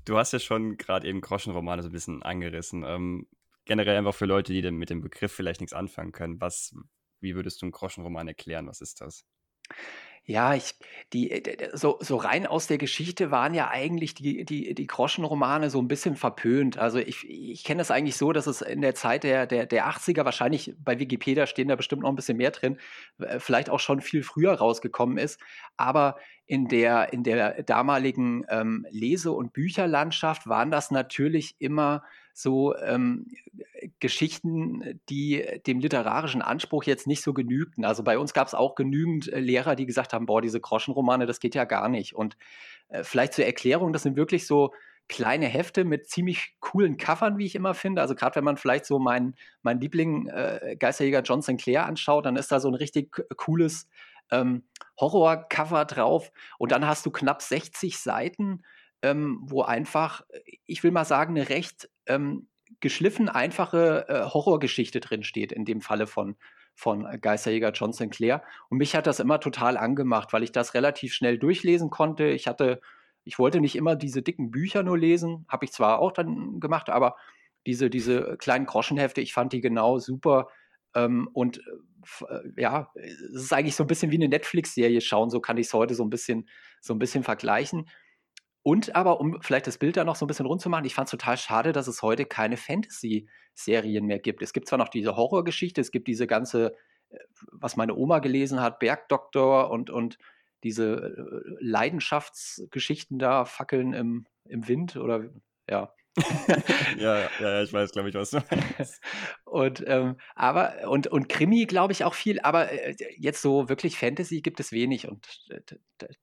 Du 0.05 0.17
hast 0.17 0.33
ja 0.33 0.39
schon 0.39 0.77
gerade 0.77 1.07
eben 1.09 1.21
Groschenromane 1.21 1.83
so 1.83 1.89
ein 1.89 1.93
bisschen 1.93 2.23
angerissen. 2.23 2.85
Ähm, 2.85 3.27
generell 3.65 3.97
einfach 3.97 4.15
für 4.15 4.27
Leute, 4.27 4.53
die 4.53 4.71
mit 4.71 4.91
dem 4.91 5.01
Begriff 5.01 5.33
vielleicht 5.33 5.61
nichts 5.61 5.73
anfangen 5.73 6.13
können. 6.13 6.41
Was, 6.41 6.75
wie 7.21 7.35
würdest 7.35 7.63
du 7.63 7.67
einen 7.67 7.73
Groschenroman 7.73 8.29
erklären? 8.29 8.67
Was 8.67 8.81
ist 8.81 9.01
das? 9.01 9.25
Ja, 10.25 10.55
ich, 10.55 10.75
die, 11.13 11.33
äh, 11.33 11.71
so, 11.77 11.99
so 12.01 12.17
rein 12.17 12.47
aus 12.47 12.69
der 12.69 12.79
Geschichte 12.79 13.33
waren 13.33 13.55
ja 13.55 13.69
eigentlich 13.71 14.15
die, 14.15 14.45
die, 14.45 14.73
die 14.73 14.87
Groschenromane 14.87 15.69
so 15.69 15.81
ein 15.83 15.89
bisschen 15.89 16.15
verpönt. 16.15 16.79
Also 16.79 16.99
ich, 16.99 17.29
ich 17.29 17.65
kenne 17.65 17.81
das 17.81 17.91
eigentlich 17.91 18.17
so, 18.17 18.33
dass 18.33 18.47
es 18.47 18.63
in 18.63 18.83
der 18.83 18.95
Zeit 18.95 19.25
der, 19.25 19.47
der, 19.47 19.67
der 19.67 19.89
80er, 19.89 20.25
wahrscheinlich 20.25 20.75
bei 20.79 21.01
Wikipedia 21.01 21.47
stehen 21.47 21.67
da 21.67 21.75
bestimmt 21.75 22.03
noch 22.03 22.09
ein 22.09 22.15
bisschen 22.15 22.37
mehr 22.37 22.53
drin, 22.53 22.79
äh, 23.19 23.41
vielleicht 23.41 23.69
auch 23.69 23.81
schon 23.81 24.01
viel 24.01 24.23
früher 24.23 24.53
rausgekommen 24.55 25.19
ist. 25.19 25.41
Aber 25.77 26.17
in 26.47 26.69
der, 26.69 27.13
in 27.13 27.25
der 27.25 27.65
damaligen 27.65 28.45
ähm, 28.49 28.87
Lese- 28.91 29.33
und 29.33 29.53
Bücherlandschaft 29.53 30.47
waren 30.47 30.71
das 30.71 30.93
natürlich 30.93 31.57
immer 31.59 32.05
so 32.33 32.77
ähm, 32.77 33.27
Geschichten, 34.01 35.01
die 35.09 35.45
dem 35.67 35.81
literarischen 35.81 36.43
Anspruch 36.43 36.85
jetzt 36.85 37.07
nicht 37.07 37.23
so 37.23 37.33
genügten. 37.33 37.85
Also 37.85 38.03
bei 38.03 38.19
uns 38.19 38.33
gab 38.33 38.47
es 38.47 38.55
auch 38.55 38.75
genügend 38.75 39.33
äh, 39.33 39.41
Lehrer, 39.41 39.77
die 39.77 39.87
gesagt 39.87 40.13
haben, 40.13 40.27
boah, 40.27 40.41
diese 40.41 40.61
Groschenromane, 40.61 41.27
das 41.27 41.41
geht 41.41 41.55
ja 41.55 41.65
gar 41.65 41.89
nicht. 41.89 42.15
Und 42.15 42.37
äh, 42.89 43.05
vielleicht 43.05 43.35
zur 43.35 43.45
Erklärung, 43.45 43.93
das 43.93 44.03
sind 44.03 44.17
wirklich 44.17 44.47
so 44.47 44.73
kleine 45.09 45.47
Hefte 45.47 45.85
mit 45.85 46.09
ziemlich 46.09 46.55
coolen 46.61 46.97
Covern, 46.97 47.37
wie 47.37 47.47
ich 47.47 47.55
immer 47.55 47.75
finde. 47.75 48.01
Also 48.01 48.15
gerade 48.15 48.37
wenn 48.37 48.45
man 48.45 48.57
vielleicht 48.57 48.87
so 48.87 48.99
meinen 48.99 49.35
mein 49.63 49.81
Liebling 49.81 50.29
äh, 50.29 50.77
Geisterjäger 50.79 51.23
John 51.23 51.43
Sinclair 51.43 51.87
anschaut, 51.87 52.25
dann 52.25 52.37
ist 52.37 52.53
da 52.53 52.61
so 52.61 52.69
ein 52.69 52.75
richtig 52.75 53.15
cooles 53.37 53.89
ähm, 54.31 54.65
Horror-Cover 54.99 55.85
drauf. 55.85 56.33
Und 56.59 56.73
dann 56.73 56.87
hast 56.87 57.05
du 57.05 57.11
knapp 57.11 57.43
60 57.43 57.99
Seiten, 57.99 58.63
ähm, 59.03 59.41
wo 59.43 59.63
einfach, 59.63 60.23
ich 60.67 60.83
will 60.83 60.93
mal 60.93 61.05
sagen, 61.05 61.37
eine 61.37 61.49
recht 61.49 61.91
ähm, 62.07 62.49
geschliffen 62.81 63.29
einfache 63.29 64.07
äh, 64.09 64.25
Horrorgeschichte 64.25 65.01
drin 65.01 65.23
steht, 65.23 65.53
in 65.53 65.65
dem 65.65 65.81
Falle 65.81 66.07
von, 66.07 66.37
von 66.75 67.07
Geisterjäger 67.21 67.73
John 67.73 67.93
Sinclair. 67.93 68.43
Und 68.69 68.79
mich 68.79 68.95
hat 68.95 69.07
das 69.07 69.21
immer 69.21 69.41
total 69.41 69.77
angemacht, 69.77 70.33
weil 70.33 70.43
ich 70.43 70.53
das 70.53 70.75
relativ 70.75 71.13
schnell 71.13 71.39
durchlesen 71.39 71.91
konnte. 71.91 72.27
Ich 72.27 72.47
hatte, 72.47 72.81
ich 73.25 73.39
wollte 73.39 73.61
nicht 73.61 73.77
immer 73.77 73.97
diese 73.97 74.23
dicken 74.23 74.51
Bücher 74.51 74.83
nur 74.83 74.99
lesen, 74.99 75.45
habe 75.49 75.65
ich 75.65 75.73
zwar 75.73 75.99
auch 75.99 76.13
dann 76.13 76.61
gemacht, 76.61 76.89
aber 76.89 77.17
diese, 77.67 77.91
diese 77.91 78.37
kleinen 78.39 78.67
Groschenhefte, 78.67 79.21
ich 79.21 79.33
fand 79.33 79.53
die 79.53 79.61
genau 79.61 79.99
super. 79.99 80.49
Ähm, 80.95 81.29
und 81.33 81.59
äh, 82.29 82.61
ja, 82.61 82.91
es 82.95 83.43
ist 83.45 83.53
eigentlich 83.53 83.77
so 83.77 83.85
ein 83.85 83.89
bisschen 83.89 84.11
wie 84.11 84.17
eine 84.17 84.29
Netflix-Serie 84.29 85.01
schauen, 85.01 85.31
so 85.31 85.41
kann 85.41 85.57
ich 85.57 85.67
es 85.67 85.75
heute 85.75 85.95
so 85.95 86.05
ein 86.05 86.11
bisschen, 86.11 86.49
so 86.81 86.95
ein 86.95 86.99
bisschen 86.99 87.23
vergleichen. 87.23 87.89
Und 88.63 88.95
aber, 88.95 89.21
um 89.21 89.41
vielleicht 89.43 89.67
das 89.67 89.79
Bild 89.79 89.97
da 89.97 90.05
noch 90.05 90.17
so 90.17 90.25
ein 90.25 90.29
bisschen 90.29 90.47
rund 90.47 90.61
zu 90.61 90.71
machen, 90.71 90.85
ich 90.85 90.95
fand 90.95 91.07
es 91.07 91.11
total 91.11 91.37
schade, 91.37 91.73
dass 91.73 91.89
es 91.89 92.03
heute 92.03 92.25
keine 92.27 92.57
Fantasy-Serien 92.57 94.07
mehr 94.07 94.21
gibt. 94.21 94.41
Es 94.43 94.53
gibt 94.53 94.69
zwar 94.69 94.79
noch 94.79 94.89
diese 94.89 95.17
Horrorgeschichte, 95.17 95.81
es 95.81 95.91
gibt 95.91 96.07
diese 96.07 96.27
ganze 96.29 96.77
was 97.51 97.77
meine 97.77 97.95
Oma 97.95 98.19
gelesen 98.19 98.61
hat, 98.61 98.79
Bergdoktor 98.79 99.71
und, 99.71 99.91
und 99.91 100.19
diese 100.65 100.95
äh, 100.95 101.57
Leidenschaftsgeschichten 101.61 103.19
da, 103.19 103.45
Fackeln 103.45 103.93
im, 103.93 104.27
im 104.45 104.69
Wind 104.69 104.97
oder 104.97 105.29
ja. 105.69 105.93
ja, 106.99 107.29
ja, 107.41 107.63
ich 107.63 107.73
weiß, 107.73 107.93
glaube 107.93 108.11
ich, 108.11 108.15
was 108.15 108.31
du 108.31 108.43
meinst. 108.51 109.01
und, 109.45 109.83
ähm, 109.87 110.17
aber, 110.35 110.89
und, 110.89 111.07
und 111.07 111.29
Krimi, 111.29 111.65
glaube 111.65 111.93
ich, 111.93 112.05
auch 112.05 112.15
viel, 112.15 112.41
aber 112.41 112.71
äh, 112.71 112.95
jetzt 113.17 113.41
so 113.41 113.69
wirklich 113.69 113.99
Fantasy 113.99 114.43
gibt 114.43 114.61
es 114.61 114.73
wenig. 114.73 115.09
Und 115.09 115.27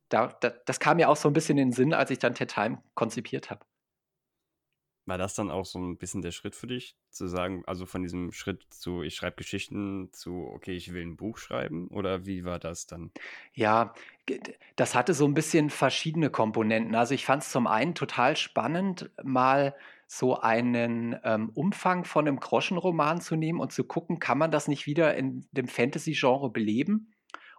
da, 0.10 0.28
da, 0.40 0.50
das 0.66 0.80
kam 0.80 0.98
mir 0.98 1.10
auch 1.10 1.16
so 1.16 1.28
ein 1.30 1.34
bisschen 1.34 1.58
in 1.58 1.70
den 1.70 1.74
Sinn, 1.74 1.94
als 1.94 2.12
ich 2.12 2.20
dann 2.20 2.36
Ted 2.36 2.52
Time 2.52 2.84
konzipiert 2.94 3.50
habe. 3.50 3.66
War 5.10 5.18
das 5.18 5.34
dann 5.34 5.50
auch 5.50 5.66
so 5.66 5.80
ein 5.80 5.98
bisschen 5.98 6.22
der 6.22 6.32
Schritt 6.32 6.56
für 6.56 6.68
dich, 6.68 6.96
zu 7.10 7.28
sagen, 7.28 7.64
also 7.66 7.86
von 7.86 8.04
diesem 8.04 8.32
Schritt 8.32 8.66
zu, 8.70 9.02
ich 9.02 9.16
schreibe 9.16 9.38
Geschichten 9.38 10.10
zu, 10.12 10.48
okay, 10.54 10.76
ich 10.76 10.94
will 10.94 11.02
ein 11.02 11.18
Buch 11.18 11.38
schreiben? 11.38 11.88
Oder 11.88 12.26
wie 12.26 12.46
war 12.46 12.60
das 12.60 12.86
dann? 12.86 13.12
Ja, 13.54 13.94
das 14.76 14.94
hatte 14.94 15.16
so 15.16 15.26
ein 15.26 15.34
bisschen 15.34 15.72
verschiedene 15.72 16.30
Komponenten. 16.30 16.94
Also 16.94 17.16
ich 17.16 17.26
fand 17.26 17.44
es 17.44 17.52
zum 17.52 17.66
einen 17.66 17.96
total 17.96 18.38
spannend, 18.38 19.10
mal 19.24 19.76
so 20.06 20.40
einen 20.40 21.16
ähm, 21.24 21.50
Umfang 21.54 22.06
von 22.06 22.28
einem 22.28 22.40
Groschenroman 22.40 23.20
zu 23.22 23.36
nehmen 23.36 23.60
und 23.60 23.72
zu 23.72 23.84
gucken, 23.84 24.20
kann 24.20 24.38
man 24.38 24.52
das 24.52 24.68
nicht 24.68 24.86
wieder 24.86 25.16
in 25.16 25.48
dem 25.52 25.68
Fantasy-Genre 25.68 26.52
beleben? 26.52 27.12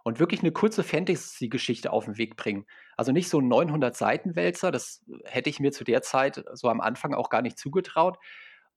Und 0.03 0.19
wirklich 0.19 0.41
eine 0.41 0.51
kurze 0.51 0.83
Fantasy-Geschichte 0.83 1.91
auf 1.91 2.05
den 2.05 2.17
Weg 2.17 2.35
bringen. 2.35 2.65
Also 2.97 3.11
nicht 3.11 3.29
so 3.29 3.39
ein 3.39 3.51
900-Seiten-Wälzer, 3.51 4.71
das 4.71 5.03
hätte 5.25 5.49
ich 5.49 5.59
mir 5.59 5.71
zu 5.71 5.83
der 5.83 6.01
Zeit 6.01 6.43
so 6.53 6.69
am 6.69 6.81
Anfang 6.81 7.13
auch 7.13 7.29
gar 7.29 7.41
nicht 7.41 7.57
zugetraut. 7.57 8.17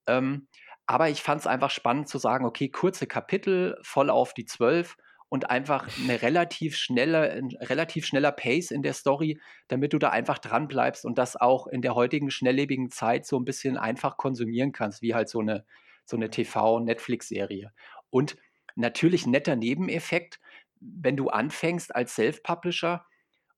Ähm, 0.07 0.49
aber 0.87 1.09
ich 1.09 1.23
fand 1.23 1.40
es 1.40 1.47
einfach 1.47 1.71
spannend 1.71 2.09
zu 2.09 2.19
sagen, 2.19 2.45
okay, 2.45 2.69
kurze 2.69 3.07
Kapitel, 3.07 3.78
voll 3.83 4.11
auf 4.11 4.35
die 4.35 4.45
zwölf 4.45 4.97
und 5.35 5.50
einfach 5.50 5.88
eine 6.02 6.23
relativ 6.23 6.76
schnelle, 6.76 7.33
ein 7.33 7.49
relativ 7.61 8.07
schneller 8.07 8.33
Pace 8.33 8.71
in 8.71 8.83
der 8.83 8.93
Story, 8.93 9.40
damit 9.69 9.93
du 9.93 9.99
da 9.99 10.11
einfach 10.11 10.38
dran 10.38 10.69
bleibst 10.69 11.04
und 11.04 11.19
das 11.19 11.37
auch 11.37 11.66
in 11.66 11.83
der 11.83 11.95
heutigen 11.95 12.31
schnelllebigen 12.31 12.90
Zeit 12.90 13.26
so 13.26 13.38
ein 13.38 13.45
bisschen 13.45 13.76
einfach 13.76 14.16
konsumieren 14.16 14.73
kannst, 14.73 15.02
wie 15.02 15.14
halt 15.14 15.28
so 15.28 15.40
eine, 15.40 15.64
so 16.04 16.16
eine 16.16 16.31
TV-Netflix-Serie. 16.31 17.73
Und 18.11 18.37
natürlich 18.76 19.26
netter 19.26 19.57
Nebeneffekt, 19.57 20.38
wenn 20.85 21.17
du 21.17 21.29
anfängst 21.29 21.95
als 21.95 22.14
Self-Publisher 22.14 23.07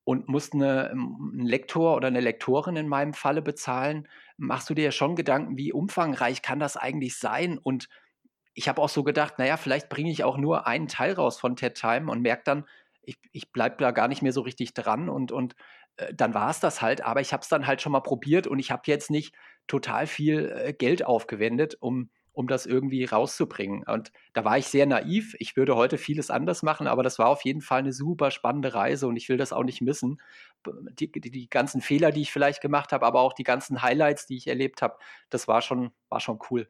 und 0.04 0.28
musst 0.28 0.54
eine, 0.54 0.90
ähm, 0.90 1.33
einen 1.35 1.47
Lektor 1.47 1.97
oder 1.97 2.09
eine 2.09 2.21
Lektorin 2.21 2.76
in 2.76 2.88
meinem 2.88 3.14
Falle 3.14 3.42
bezahlen, 3.42 4.09
machst 4.37 4.71
du 4.71 4.75
dir 4.75 4.85
ja 4.85 4.92
schon 4.92 5.16
Gedanken, 5.16 5.56
wie 5.56 5.73
umfangreich 5.73 6.42
kann 6.42 6.61
das 6.61 6.76
eigentlich 6.76 7.18
sein? 7.18 7.59
Und 7.59 7.88
ich 8.54 8.68
habe 8.68 8.80
auch 8.80 8.88
so 8.88 9.02
gedacht, 9.04 9.38
naja, 9.38 9.56
vielleicht 9.56 9.88
bringe 9.88 10.11
ich 10.11 10.25
auch 10.25 10.38
nur 10.38 10.66
einen 10.66 10.88
Teil 10.88 11.12
raus 11.12 11.38
von 11.38 11.56
TED 11.56 11.75
Time 11.75 12.11
und 12.11 12.23
merke 12.23 12.42
dann, 12.45 12.64
ich, 13.02 13.18
ich 13.33 13.52
bleibe 13.52 13.76
da 13.78 13.90
gar 13.90 14.09
nicht 14.09 14.23
mehr 14.23 14.33
so 14.33 14.40
richtig 14.42 14.75
dran 14.75 15.09
und, 15.09 15.33
und 15.33 15.54
äh, 15.97 16.14
dann 16.14 16.35
war 16.35 16.50
es 16.50 16.61
das 16.61 16.83
halt. 16.83 17.02
Aber 17.02 17.21
ich 17.21 17.33
habe 17.33 17.42
es 17.42 17.49
dann 17.49 17.66
halt 17.66 17.83
schon 17.83 17.92
mal 17.92 18.00
probiert 18.00 18.47
und 18.47 18.59
ich 18.59 18.71
habe 18.71 18.83
jetzt 18.87 19.11
nicht 19.11 19.35
total 19.66 20.06
viel 20.06 20.52
äh, 20.56 20.73
Geld 20.73 21.04
aufgewendet, 21.04 21.76
um 21.80 22.11
um 22.37 22.49
das 22.49 22.66
irgendwie 22.66 23.07
rauszubringen. 23.07 23.83
Und 23.87 24.12
da 24.35 24.45
war 24.45 24.59
ich 24.59 24.66
sehr 24.66 24.85
naiv. 24.85 25.35
Ich 25.38 25.57
würde 25.57 25.75
heute 25.75 25.97
vieles 25.97 26.31
anders 26.31 26.62
machen, 26.62 26.87
aber 26.87 27.02
das 27.02 27.19
war 27.19 27.28
auf 27.28 27.47
jeden 27.47 27.62
Fall 27.62 27.78
eine 27.78 27.95
super 27.95 28.31
spannende 28.31 28.75
Reise 28.75 29.09
und 29.09 29.16
ich 29.16 29.31
will 29.31 29.38
das 29.38 29.55
auch 29.55 29.64
nicht 29.64 29.81
missen. 29.81 30.21
Die, 30.66 31.11
die, 31.11 31.31
die 31.31 31.49
ganzen 31.49 31.81
Fehler, 31.81 32.12
die 32.12 32.21
ich 32.21 32.33
vielleicht 32.33 32.61
gemacht 32.61 32.93
habe, 32.93 33.07
aber 33.07 33.21
auch 33.21 33.33
die 33.33 33.43
ganzen 33.43 33.81
Highlights, 33.81 34.26
die 34.26 34.37
ich 34.37 34.49
erlebt 34.49 34.83
habe, 34.83 34.99
das 35.31 35.49
war 35.49 35.62
schon, 35.62 35.93
war 36.11 36.21
schon 36.21 36.38
cool. 36.50 36.69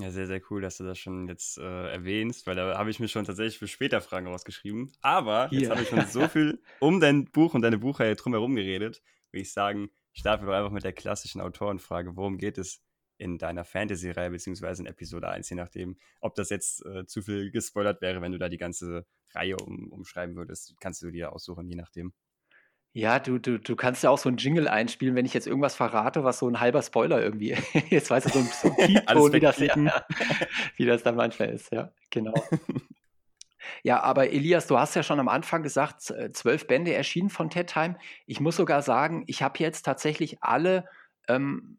Ja, 0.00 0.10
sehr, 0.10 0.26
sehr 0.26 0.40
cool, 0.50 0.62
dass 0.62 0.78
du 0.78 0.84
das 0.84 0.98
schon 0.98 1.28
jetzt 1.28 1.58
äh, 1.58 1.92
erwähnst, 1.92 2.48
weil 2.48 2.56
da 2.56 2.76
habe 2.76 2.90
ich 2.90 2.98
mir 2.98 3.08
schon 3.08 3.24
tatsächlich 3.24 3.58
für 3.58 3.68
später 3.68 4.00
Fragen 4.00 4.26
rausgeschrieben. 4.26 4.92
Aber 5.00 5.48
Hier. 5.50 5.60
jetzt 5.60 5.70
habe 5.70 5.82
ich 5.82 5.88
schon 5.88 6.06
so 6.06 6.26
viel 6.28 6.60
um 6.80 6.98
dein 6.98 7.26
Buch 7.26 7.54
und 7.54 7.62
deine 7.62 7.78
Buchreihe 7.78 8.16
drumherum 8.16 8.56
geredet, 8.56 9.00
würde 9.30 9.42
ich 9.42 9.52
sagen, 9.52 9.90
starten 10.12 10.44
wir 10.44 10.50
doch 10.50 10.58
einfach 10.58 10.72
mit 10.72 10.84
der 10.84 10.92
klassischen 10.92 11.40
Autorenfrage. 11.40 12.16
Worum 12.16 12.38
geht 12.38 12.58
es 12.58 12.82
in 13.18 13.38
deiner 13.38 13.64
Fantasy-Reihe, 13.64 14.30
beziehungsweise 14.30 14.82
in 14.82 14.86
Episode 14.86 15.28
1, 15.28 15.50
je 15.50 15.56
nachdem, 15.56 15.96
ob 16.20 16.34
das 16.34 16.50
jetzt 16.50 16.84
äh, 16.86 17.04
zu 17.06 17.22
viel 17.22 17.50
gespoilert 17.50 18.00
wäre, 18.00 18.22
wenn 18.22 18.32
du 18.32 18.38
da 18.38 18.48
die 18.48 18.58
ganze 18.58 19.04
Reihe 19.32 19.56
um, 19.56 19.92
umschreiben 19.92 20.36
würdest, 20.36 20.74
kannst 20.80 21.02
du 21.02 21.10
dir 21.10 21.32
aussuchen, 21.32 21.68
je 21.68 21.76
nachdem. 21.76 22.12
Ja, 22.94 23.18
du, 23.18 23.38
du, 23.38 23.58
du 23.58 23.76
kannst 23.76 24.02
ja 24.02 24.10
auch 24.10 24.18
so 24.18 24.28
einen 24.28 24.38
Jingle 24.38 24.66
einspielen, 24.66 25.14
wenn 25.14 25.26
ich 25.26 25.34
jetzt 25.34 25.46
irgendwas 25.46 25.74
verrate, 25.74 26.24
was 26.24 26.38
so 26.38 26.48
ein 26.48 26.58
halber 26.58 26.82
Spoiler 26.82 27.22
irgendwie. 27.22 27.56
Jetzt 27.90 28.10
weißt 28.10 28.26
du, 28.26 28.30
so 28.30 28.38
ein, 28.38 28.46
so 28.46 28.68
ein 28.68 29.32
wie, 29.32 29.40
das, 29.40 29.58
ja, 29.58 29.74
wie 30.76 30.86
das 30.86 31.02
dann 31.02 31.14
manchmal 31.14 31.50
ist, 31.50 31.70
ja, 31.70 31.92
genau. 32.10 32.34
Ja, 33.82 34.00
aber 34.00 34.30
Elias, 34.30 34.66
du 34.66 34.78
hast 34.78 34.96
ja 34.96 35.02
schon 35.02 35.20
am 35.20 35.28
Anfang 35.28 35.62
gesagt, 35.62 36.00
zwölf 36.00 36.66
Bände 36.66 36.94
erschienen 36.94 37.28
von 37.28 37.50
Ted 37.50 37.68
Time. 37.68 37.98
Ich 38.26 38.40
muss 38.40 38.56
sogar 38.56 38.82
sagen, 38.82 39.24
ich 39.26 39.42
habe 39.42 39.58
jetzt 39.58 39.82
tatsächlich 39.82 40.42
alle 40.42 40.88
ähm, 41.28 41.78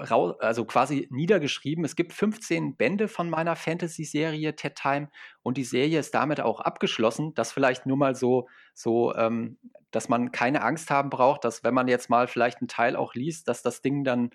also 0.00 0.64
quasi 0.64 1.08
niedergeschrieben. 1.10 1.84
Es 1.84 1.96
gibt 1.96 2.12
15 2.12 2.76
Bände 2.76 3.08
von 3.08 3.28
meiner 3.30 3.56
Fantasy-Serie 3.56 4.56
Ted 4.56 4.74
Time 4.74 5.10
und 5.42 5.56
die 5.56 5.64
Serie 5.64 6.00
ist 6.00 6.14
damit 6.14 6.40
auch 6.40 6.60
abgeschlossen. 6.60 7.34
Das 7.34 7.52
vielleicht 7.52 7.86
nur 7.86 7.96
mal 7.96 8.14
so, 8.14 8.48
so 8.74 9.14
ähm, 9.14 9.58
dass 9.90 10.08
man 10.08 10.32
keine 10.32 10.62
Angst 10.62 10.90
haben 10.90 11.10
braucht, 11.10 11.44
dass 11.44 11.64
wenn 11.64 11.74
man 11.74 11.88
jetzt 11.88 12.10
mal 12.10 12.26
vielleicht 12.26 12.58
einen 12.58 12.68
Teil 12.68 12.96
auch 12.96 13.14
liest, 13.14 13.48
dass 13.48 13.62
das 13.62 13.82
Ding 13.82 14.04
dann 14.04 14.30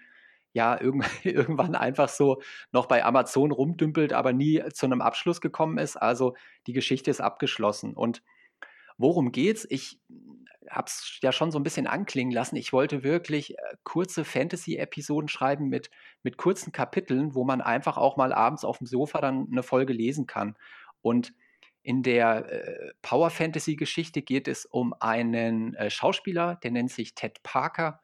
ja 0.53 0.79
irgendwann 1.23 1.75
einfach 1.75 2.09
so 2.09 2.41
noch 2.71 2.87
bei 2.87 3.03
Amazon 3.03 3.51
rumdümpelt, 3.51 4.13
aber 4.13 4.33
nie 4.33 4.63
zu 4.73 4.85
einem 4.85 5.01
Abschluss 5.01 5.41
gekommen 5.41 5.77
ist. 5.77 5.97
Also 5.97 6.35
die 6.67 6.73
Geschichte 6.73 7.11
ist 7.11 7.21
abgeschlossen. 7.21 7.93
Und 7.93 8.23
worum 8.97 9.31
geht's? 9.31 9.65
Ich 9.69 9.99
habe 10.69 10.87
es 10.87 11.19
ja 11.21 11.31
schon 11.31 11.51
so 11.51 11.59
ein 11.59 11.63
bisschen 11.63 11.87
anklingen 11.87 12.33
lassen. 12.33 12.55
Ich 12.55 12.73
wollte 12.73 13.03
wirklich 13.03 13.57
äh, 13.57 13.61
kurze 13.83 14.25
Fantasy-Episoden 14.25 15.27
schreiben 15.27 15.67
mit, 15.67 15.89
mit 16.23 16.37
kurzen 16.37 16.71
Kapiteln, 16.71 17.35
wo 17.35 17.43
man 17.43 17.61
einfach 17.61 17.97
auch 17.97 18.17
mal 18.17 18.33
abends 18.33 18.65
auf 18.65 18.79
dem 18.79 18.87
Sofa 18.87 19.21
dann 19.21 19.47
eine 19.51 19.63
Folge 19.63 19.93
lesen 19.93 20.25
kann. 20.25 20.55
Und 21.01 21.33
in 21.83 22.01
der 22.01 22.51
äh, 22.51 22.93
Power 23.03 23.29
Fantasy-Geschichte 23.29 24.23
geht 24.23 24.47
es 24.47 24.65
um 24.65 24.93
einen 24.99 25.75
äh, 25.75 25.91
Schauspieler, 25.91 26.55
der 26.63 26.71
nennt 26.71 26.91
sich 26.91 27.13
Ted 27.13 27.43
Parker 27.43 28.01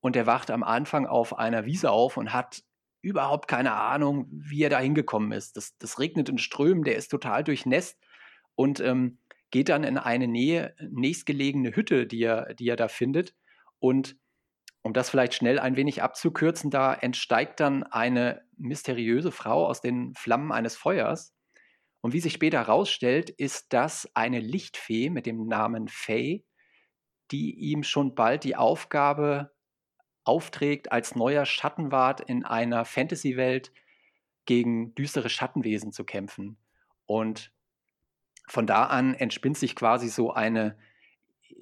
und 0.00 0.16
der 0.16 0.26
wacht 0.26 0.50
am 0.50 0.62
Anfang 0.62 1.06
auf 1.06 1.38
einer 1.38 1.66
Wiese 1.66 1.90
auf 1.90 2.16
und 2.16 2.32
hat 2.32 2.62
überhaupt 3.02 3.46
keine 3.46 3.72
Ahnung, 3.72 4.26
wie 4.30 4.62
er 4.62 4.70
da 4.70 4.78
hingekommen 4.78 5.32
ist. 5.32 5.56
Das, 5.56 5.76
das 5.78 5.98
regnet 5.98 6.28
in 6.30 6.38
Strömen, 6.38 6.82
der 6.82 6.96
ist 6.96 7.08
total 7.08 7.44
durchnässt 7.44 7.98
und 8.54 8.80
ähm, 8.80 9.18
geht 9.50 9.68
dann 9.68 9.84
in 9.84 9.98
eine 9.98 10.28
Nähe, 10.28 10.74
nächstgelegene 10.80 11.74
Hütte, 11.74 12.06
die 12.06 12.22
er, 12.22 12.54
die 12.54 12.68
er 12.68 12.76
da 12.76 12.88
findet. 12.88 13.34
Und 13.78 14.16
um 14.82 14.92
das 14.92 15.10
vielleicht 15.10 15.34
schnell 15.34 15.58
ein 15.58 15.76
wenig 15.76 16.02
abzukürzen, 16.02 16.70
da 16.70 16.94
entsteigt 16.94 17.60
dann 17.60 17.82
eine 17.82 18.42
mysteriöse 18.56 19.32
Frau 19.32 19.66
aus 19.66 19.80
den 19.80 20.14
Flammen 20.14 20.52
eines 20.52 20.76
Feuers. 20.76 21.34
Und 22.00 22.12
wie 22.12 22.20
sich 22.20 22.32
später 22.32 22.58
herausstellt, 22.58 23.28
ist 23.28 23.72
das 23.72 24.10
eine 24.14 24.40
Lichtfee 24.40 25.10
mit 25.10 25.26
dem 25.26 25.46
Namen 25.46 25.88
Faye, 25.88 26.44
die 27.30 27.54
ihm 27.54 27.82
schon 27.82 28.14
bald 28.14 28.44
die 28.44 28.56
Aufgabe 28.56 29.52
aufträgt, 30.24 30.92
als 30.92 31.14
neuer 31.14 31.44
Schattenwart 31.44 32.20
in 32.20 32.44
einer 32.44 32.84
Fantasy-Welt 32.84 33.72
gegen 34.46 34.94
düstere 34.94 35.28
Schattenwesen 35.28 35.92
zu 35.92 36.04
kämpfen. 36.04 36.56
Und 37.04 37.52
von 38.50 38.66
da 38.66 38.84
an 38.84 39.14
entspinnt 39.14 39.56
sich 39.56 39.76
quasi 39.76 40.08
so 40.08 40.32
eine, 40.32 40.76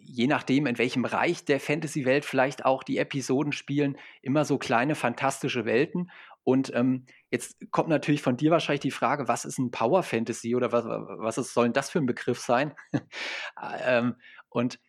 je 0.01 0.27
nachdem, 0.27 0.67
in 0.67 0.79
welchem 0.79 1.05
Reich 1.05 1.45
der 1.45 1.61
Fantasy-Welt 1.61 2.25
vielleicht 2.25 2.65
auch 2.65 2.83
die 2.83 2.99
Episoden 2.99 3.53
spielen, 3.53 3.97
immer 4.23 4.45
so 4.45 4.59
kleine 4.59 4.95
fantastische 4.95 5.65
Welten. 5.65 6.11
Und 6.45 6.73
ähm, 6.75 7.05
jetzt 7.31 7.59
kommt 7.71 7.91
natürlich 7.91 8.23
von 8.23 8.39
dir 8.39 8.51
wahrscheinlich 8.51 8.81
die 8.81 8.91
Frage, 8.91 9.29
was 9.29 9.45
ist 9.45 9.59
ein 9.59 9.71
Power 9.71 10.03
Fantasy 10.03 10.55
oder 10.55 10.73
was, 10.73 10.87
was 10.87 11.37
ist, 11.37 11.53
soll 11.53 11.67
denn 11.67 11.73
das 11.75 11.91
für 11.91 11.99
ein 11.99 12.07
Begriff 12.07 12.41
sein? 12.41 12.75
ähm, 13.85 14.17
und 14.49 14.81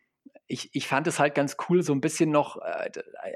ich, 0.46 0.70
ich 0.72 0.88
fand 0.88 1.06
es 1.06 1.18
halt 1.18 1.34
ganz 1.34 1.56
cool, 1.68 1.82
so 1.82 1.92
ein 1.92 2.00
bisschen 2.00 2.30
noch 2.30 2.56
äh, 2.56 2.90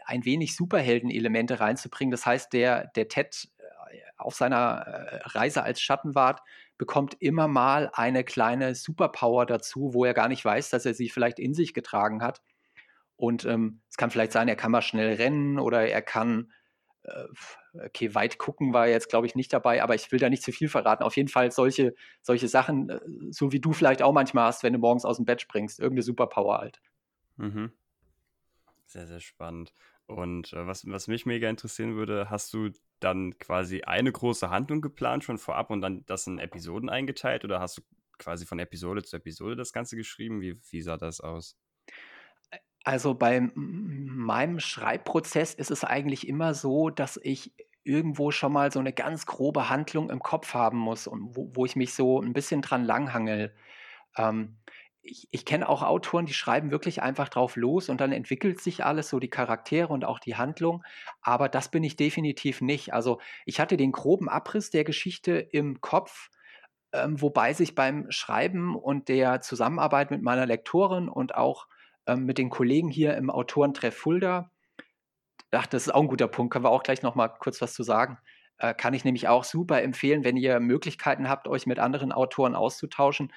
ein 0.06 0.25
wenig 0.25 0.56
Superhelden-Elemente 0.56 1.61
reinzubringen. 1.61 2.11
Das 2.11 2.25
heißt, 2.25 2.52
der, 2.52 2.87
der 2.97 3.09
Ted 3.09 3.49
äh, 3.59 3.99
auf 4.16 4.35
seiner 4.35 4.87
äh, 4.87 5.21
Reise 5.25 5.62
als 5.62 5.80
Schattenwart 5.80 6.40
bekommt 6.78 7.16
immer 7.21 7.49
mal 7.49 7.90
eine 7.93 8.25
kleine 8.25 8.75
Superpower 8.75 9.47
dazu, 9.47 9.95
wo 9.95 10.04
er 10.04 10.14
gar 10.14 10.28
nicht 10.28 10.45
weiß, 10.45 10.71
dass 10.71 10.87
er 10.87 10.95
sie 10.95 11.09
vielleicht 11.09 11.38
in 11.38 11.54
sich 11.54 11.75
getragen 11.75 12.23
hat. 12.23 12.43
Und 13.16 13.45
ähm, 13.45 13.81
es 13.88 13.97
kann 13.97 14.11
vielleicht 14.11 14.33
sein, 14.33 14.49
er 14.49 14.57
kann 14.57 14.73
mal 14.73 14.83
schnell 14.83 15.14
rennen 15.14 15.59
oder 15.59 15.87
er 15.87 16.02
kann, 16.02 16.52
äh, 17.04 17.25
okay, 17.87 18.14
weit 18.14 18.38
gucken 18.38 18.73
war 18.73 18.88
jetzt, 18.88 19.09
glaube 19.09 19.26
ich, 19.26 19.37
nicht 19.37 19.52
dabei, 19.52 19.83
aber 19.83 19.95
ich 19.95 20.11
will 20.11 20.19
da 20.19 20.28
nicht 20.28 20.43
zu 20.43 20.50
viel 20.50 20.69
verraten. 20.69 21.04
Auf 21.04 21.16
jeden 21.16 21.28
Fall 21.28 21.52
solche, 21.52 21.95
solche 22.23 22.49
Sachen, 22.49 22.90
äh, 22.90 23.00
so 23.31 23.52
wie 23.52 23.61
du 23.61 23.73
vielleicht 23.73 24.02
auch 24.02 24.12
manchmal 24.12 24.47
hast, 24.47 24.64
wenn 24.64 24.73
du 24.73 24.78
morgens 24.81 25.04
aus 25.04 25.16
dem 25.16 25.26
Bett 25.26 25.40
springst, 25.40 25.78
irgendeine 25.78 26.02
Superpower 26.02 26.59
halt. 26.59 26.81
Mhm. 27.37 27.73
Sehr, 28.87 29.07
sehr 29.07 29.21
spannend. 29.21 29.73
Und 30.07 30.53
äh, 30.53 30.67
was, 30.67 30.87
was 30.87 31.09
mich 31.09 31.27
mega 31.27 31.49
interessieren 31.49 31.97
würde, 31.97 32.29
hast 32.31 32.53
du 32.53 32.71
dann 33.01 33.39
quasi 33.39 33.83
eine 33.83 34.13
große 34.13 34.51
Handlung 34.51 34.81
geplant 34.81 35.25
schon 35.25 35.39
vorab 35.39 35.71
und 35.71 35.81
dann 35.81 36.05
das 36.07 36.27
in 36.27 36.39
Episoden 36.39 36.89
eingeteilt 36.89 37.45
oder 37.45 37.61
hast 37.61 37.79
du 37.79 37.83
quasi 38.19 38.47
von 38.47 38.59
Episode 38.59 39.03
zu 39.03 39.17
Episode 39.17 39.57
das 39.57 39.73
Ganze 39.73 39.97
geschrieben? 39.97 40.41
Wie, 40.41 40.61
wie 40.71 40.83
sah 40.83 40.97
das 40.97 41.21
aus? 41.21 41.57
Also 42.85 43.15
bei 43.15 43.51
meinem 43.55 44.61
Schreibprozess 44.61 45.55
ist 45.55 45.71
es 45.71 45.85
eigentlich 45.85 46.29
immer 46.29 46.53
so, 46.53 46.91
dass 46.91 47.19
ich 47.23 47.55
irgendwo 47.83 48.31
schon 48.31 48.53
mal 48.53 48.73
so 48.73 48.79
eine 48.79 48.93
ganz 48.93 49.27
grobe 49.27 49.69
Handlung 49.71 50.11
im 50.11 50.21
Kopf 50.21 50.55
haben 50.55 50.79
muss 50.79 51.07
und 51.07 51.35
wo, 51.37 51.51
wo 51.55 51.65
ich 51.65 51.77
mich 51.77 51.95
so 51.95 52.21
ein 52.21 52.33
bisschen 52.35 52.63
dran 52.63 52.85
langhangel. 52.85 53.55
Ähm, 54.17 54.57
ich, 55.05 55.29
ich 55.31 55.45
kenne 55.45 55.69
auch 55.69 55.83
Autoren, 55.83 56.27
die 56.27 56.35
schreiben 56.35 56.71
wirklich 56.71 57.03
einfach 57.03 57.29
drauf 57.29 57.57
los 57.57 57.89
und 57.89 58.01
dann 58.01 58.13
entwickelt 58.13 58.61
sich 58.61 58.85
alles, 58.85 59.11
so 59.11 59.21
die 59.21 59.29
Charaktere 59.29 59.93
und 59.93 60.05
auch 60.05 60.19
die 60.19 60.37
Handlung. 60.37 60.83
Aber 61.21 61.49
das 61.49 61.71
bin 61.71 61.85
ich 61.85 61.97
definitiv 61.97 62.61
nicht. 62.61 62.95
Also 62.95 63.21
ich 63.45 63.61
hatte 63.61 63.77
den 63.77 63.93
groben 63.93 64.29
Abriss 64.29 64.71
der 64.71 64.85
Geschichte 64.85 65.33
im 65.33 65.81
Kopf, 65.81 66.31
ähm, 66.93 67.21
wobei 67.21 67.53
sich 67.53 67.75
beim 67.75 68.11
Schreiben 68.11 68.75
und 68.75 69.09
der 69.09 69.41
Zusammenarbeit 69.41 70.11
mit 70.11 70.23
meiner 70.23 70.47
Lektorin 70.47 71.09
und 71.09 71.35
auch 71.35 71.67
ähm, 72.07 72.25
mit 72.25 72.39
den 72.39 72.51
Kollegen 72.51 72.89
hier 72.89 73.17
im 73.17 73.31
Autorentreff 73.31 73.95
Fulda, 73.95 74.51
ach, 75.53 75.67
das 75.67 75.87
ist 75.87 75.93
auch 75.93 76.03
ein 76.03 76.09
guter 76.09 76.29
Punkt, 76.29 76.53
können 76.53 76.65
wir 76.65 76.71
auch 76.71 76.83
gleich 76.83 77.03
noch 77.03 77.15
mal 77.15 77.29
kurz 77.29 77.61
was 77.61 77.75
zu 77.75 77.83
sagen. 77.83 78.19
Äh, 78.59 78.75
kann 78.75 78.95
ich 78.95 79.05
nämlich 79.05 79.29
auch 79.29 79.45
super 79.45 79.83
empfehlen, 79.83 80.25
wenn 80.25 80.37
ihr 80.37 80.61
Möglichkeiten 80.61 81.29
habt, 81.29 81.47
euch 81.47 81.67
mit 81.67 81.79
anderen 81.79 82.13
Autoren 82.13 82.55
auszutauschen 82.55 83.33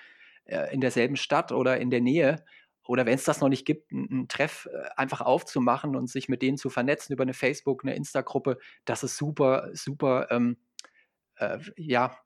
äh, 0.47 0.73
in 0.73 0.81
derselben 0.81 1.15
Stadt 1.15 1.51
oder 1.51 1.77
in 1.77 1.89
der 1.89 2.01
Nähe 2.01 2.43
oder 2.87 3.05
wenn 3.05 3.15
es 3.15 3.25
das 3.25 3.41
noch 3.41 3.49
nicht 3.49 3.65
gibt, 3.65 3.91
einen 3.91 4.27
Treff 4.27 4.67
äh, 4.71 4.89
einfach 4.95 5.21
aufzumachen 5.21 5.95
und 5.95 6.09
sich 6.09 6.29
mit 6.29 6.41
denen 6.41 6.57
zu 6.57 6.69
vernetzen 6.69 7.13
über 7.13 7.23
eine 7.23 7.33
Facebook, 7.33 7.83
eine 7.83 7.95
Insta-Gruppe, 7.95 8.57
das 8.85 9.03
ist 9.03 9.17
super, 9.17 9.69
super, 9.73 10.27
ähm, 10.31 10.57
äh, 11.35 11.59
ja, 11.75 12.17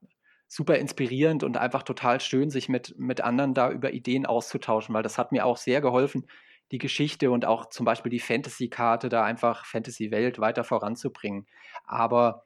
super 0.47 0.77
inspirierend 0.77 1.43
und 1.43 1.57
einfach 1.57 1.83
total 1.83 2.19
schön, 2.19 2.49
sich 2.49 2.69
mit, 2.69 2.95
mit 2.97 3.21
anderen 3.21 3.53
da 3.53 3.71
über 3.71 3.93
Ideen 3.93 4.25
auszutauschen, 4.25 4.93
weil 4.93 5.03
das 5.03 5.17
hat 5.17 5.31
mir 5.31 5.45
auch 5.45 5.57
sehr 5.57 5.81
geholfen, 5.81 6.27
die 6.71 6.77
Geschichte 6.77 7.31
und 7.31 7.45
auch 7.45 7.69
zum 7.69 7.85
Beispiel 7.85 8.09
die 8.09 8.19
Fantasy-Karte 8.19 9.09
da 9.09 9.23
einfach 9.23 9.65
Fantasy-Welt 9.65 10.39
weiter 10.39 10.63
voranzubringen. 10.63 11.47
Aber 11.85 12.45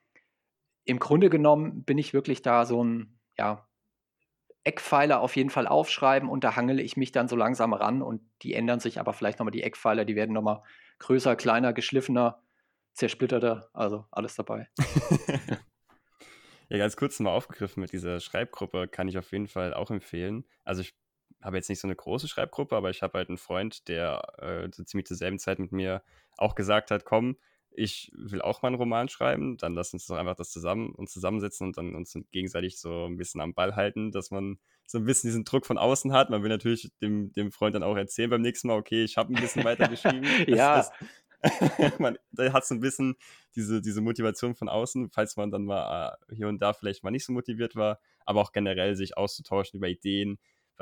im 0.86 1.00
Grunde 1.00 1.29
genommen 1.29 1.84
bin 1.84 1.98
ich 1.98 2.13
wirklich 2.13 2.41
da 2.41 2.65
so 2.65 2.84
ein, 2.84 3.20
ja, 3.38 3.67
Eckpfeiler 4.65 5.22
auf 5.22 5.36
jeden 5.36 5.51
Fall 5.51 5.67
aufschreiben 5.67 6.27
und 6.27 6.43
da 6.43 6.55
hangele 6.55 6.81
ich 6.81 6.98
mich 6.98 7.12
dann 7.12 7.27
so 7.27 7.36
langsam 7.36 7.74
ran 7.74 8.01
und 8.01 8.22
die 8.41 8.53
ändern 8.53 8.79
sich 8.79 9.00
aber 9.00 9.13
vielleicht 9.13 9.39
nochmal 9.39 9.51
die 9.51 9.63
Eckpfeiler, 9.63 10.05
die 10.05 10.15
werden 10.15 10.34
nochmal 10.34 10.63
größer, 11.00 11.36
kleiner, 11.36 11.72
geschliffener, 11.72 12.41
zersplitterter, 12.93 13.69
also 13.74 14.05
alles 14.12 14.36
dabei. 14.36 14.67
ja, 16.69 16.77
ganz 16.77 16.98
kurz 16.98 17.19
mal 17.19 17.29
aufgegriffen 17.29 17.81
mit 17.81 17.93
dieser 17.93 18.19
Schreibgruppe 18.19 18.88
kann 18.88 19.07
ich 19.07 19.17
auf 19.19 19.31
jeden 19.31 19.48
Fall 19.48 19.74
auch 19.74 19.91
empfehlen. 19.91 20.45
Also 20.63 20.81
ich 20.81 20.95
habe 21.43 21.57
jetzt 21.57 21.69
nicht 21.69 21.79
so 21.79 21.88
eine 21.88 21.95
große 21.95 22.27
Schreibgruppe, 22.27 22.75
aber 22.75 22.89
ich 22.89 23.03
habe 23.03 23.19
halt 23.19 23.29
einen 23.29 23.38
Freund, 23.38 23.88
der 23.88 24.22
äh, 24.39 24.67
so 24.74 24.84
ziemlich 24.84 25.05
zur 25.05 25.17
selben 25.17 25.38
Zeit 25.38 25.60
mit 25.60 25.72
mir 25.72 26.01
auch 26.38 26.55
gesagt 26.55 26.89
hat, 26.89 27.05
komm, 27.05 27.38
ich 27.77 28.12
will 28.15 28.41
auch 28.41 28.62
mal 28.62 28.70
einen 28.70 28.77
Roman 28.77 29.10
schreiben, 29.10 29.58
dann 29.58 29.74
lass 29.74 29.94
uns 29.94 30.05
doch 30.08 30.15
einfach 30.15 30.36
das 30.36 30.50
zusammen 30.50 30.91
uns 30.96 31.12
zusammensetzen 31.12 31.67
und 31.67 31.77
dann 31.77 31.96
uns 31.96 32.17
gegenseitig 32.32 32.79
so 32.79 33.05
ein 33.05 33.17
bisschen 33.17 33.41
am 33.41 33.53
Ball 33.53 33.75
halten, 33.75 34.12
dass 34.12 34.32
man 34.32 34.60
so 34.88 34.98
ein 34.98 35.05
bisschen 35.05 35.29
diesen 35.29 35.46
Druck 35.46 35.65
von 35.65 35.77
außen 35.77 36.13
hat. 36.13 36.29
Man 36.29 36.44
will 36.44 36.50
natürlich 36.50 36.91
dem, 37.01 37.32
dem 37.34 37.51
Freund 37.51 37.75
dann 37.75 37.84
auch 37.84 37.98
erzählen 37.98 38.29
beim 38.29 38.41
nächsten 38.41 38.67
Mal, 38.67 38.77
okay, 38.77 39.03
ich 39.03 39.17
habe 39.17 39.34
ein 39.34 39.41
bisschen 39.41 39.63
weiter 39.63 39.88
geschrieben. 39.89 40.25
ja. 40.48 40.77
Das, 40.77 40.91
das, 41.77 42.00
man, 42.00 42.17
da 42.32 42.51
hat 42.53 42.65
so 42.65 42.75
ein 42.75 42.79
bisschen 42.79 43.15
diese, 43.55 43.82
diese 43.82 44.01
Motivation 44.01 44.55
von 44.55 44.70
außen, 44.70 45.10
falls 45.12 45.36
man 45.38 45.51
dann 45.51 45.65
mal 45.65 46.17
äh, 46.29 46.36
hier 46.36 46.48
und 46.48 46.62
da 46.62 46.74
vielleicht 46.74 47.03
mal 47.03 47.12
nicht 47.12 47.25
so 47.25 47.34
motiviert 47.34 47.75
war, 47.75 48.00
aber 48.25 48.41
auch 48.41 48.51
generell 48.51 48.96
sich 48.96 49.17
auszutauschen 49.17 49.77
über 49.77 49.88
Ideen, 49.88 50.39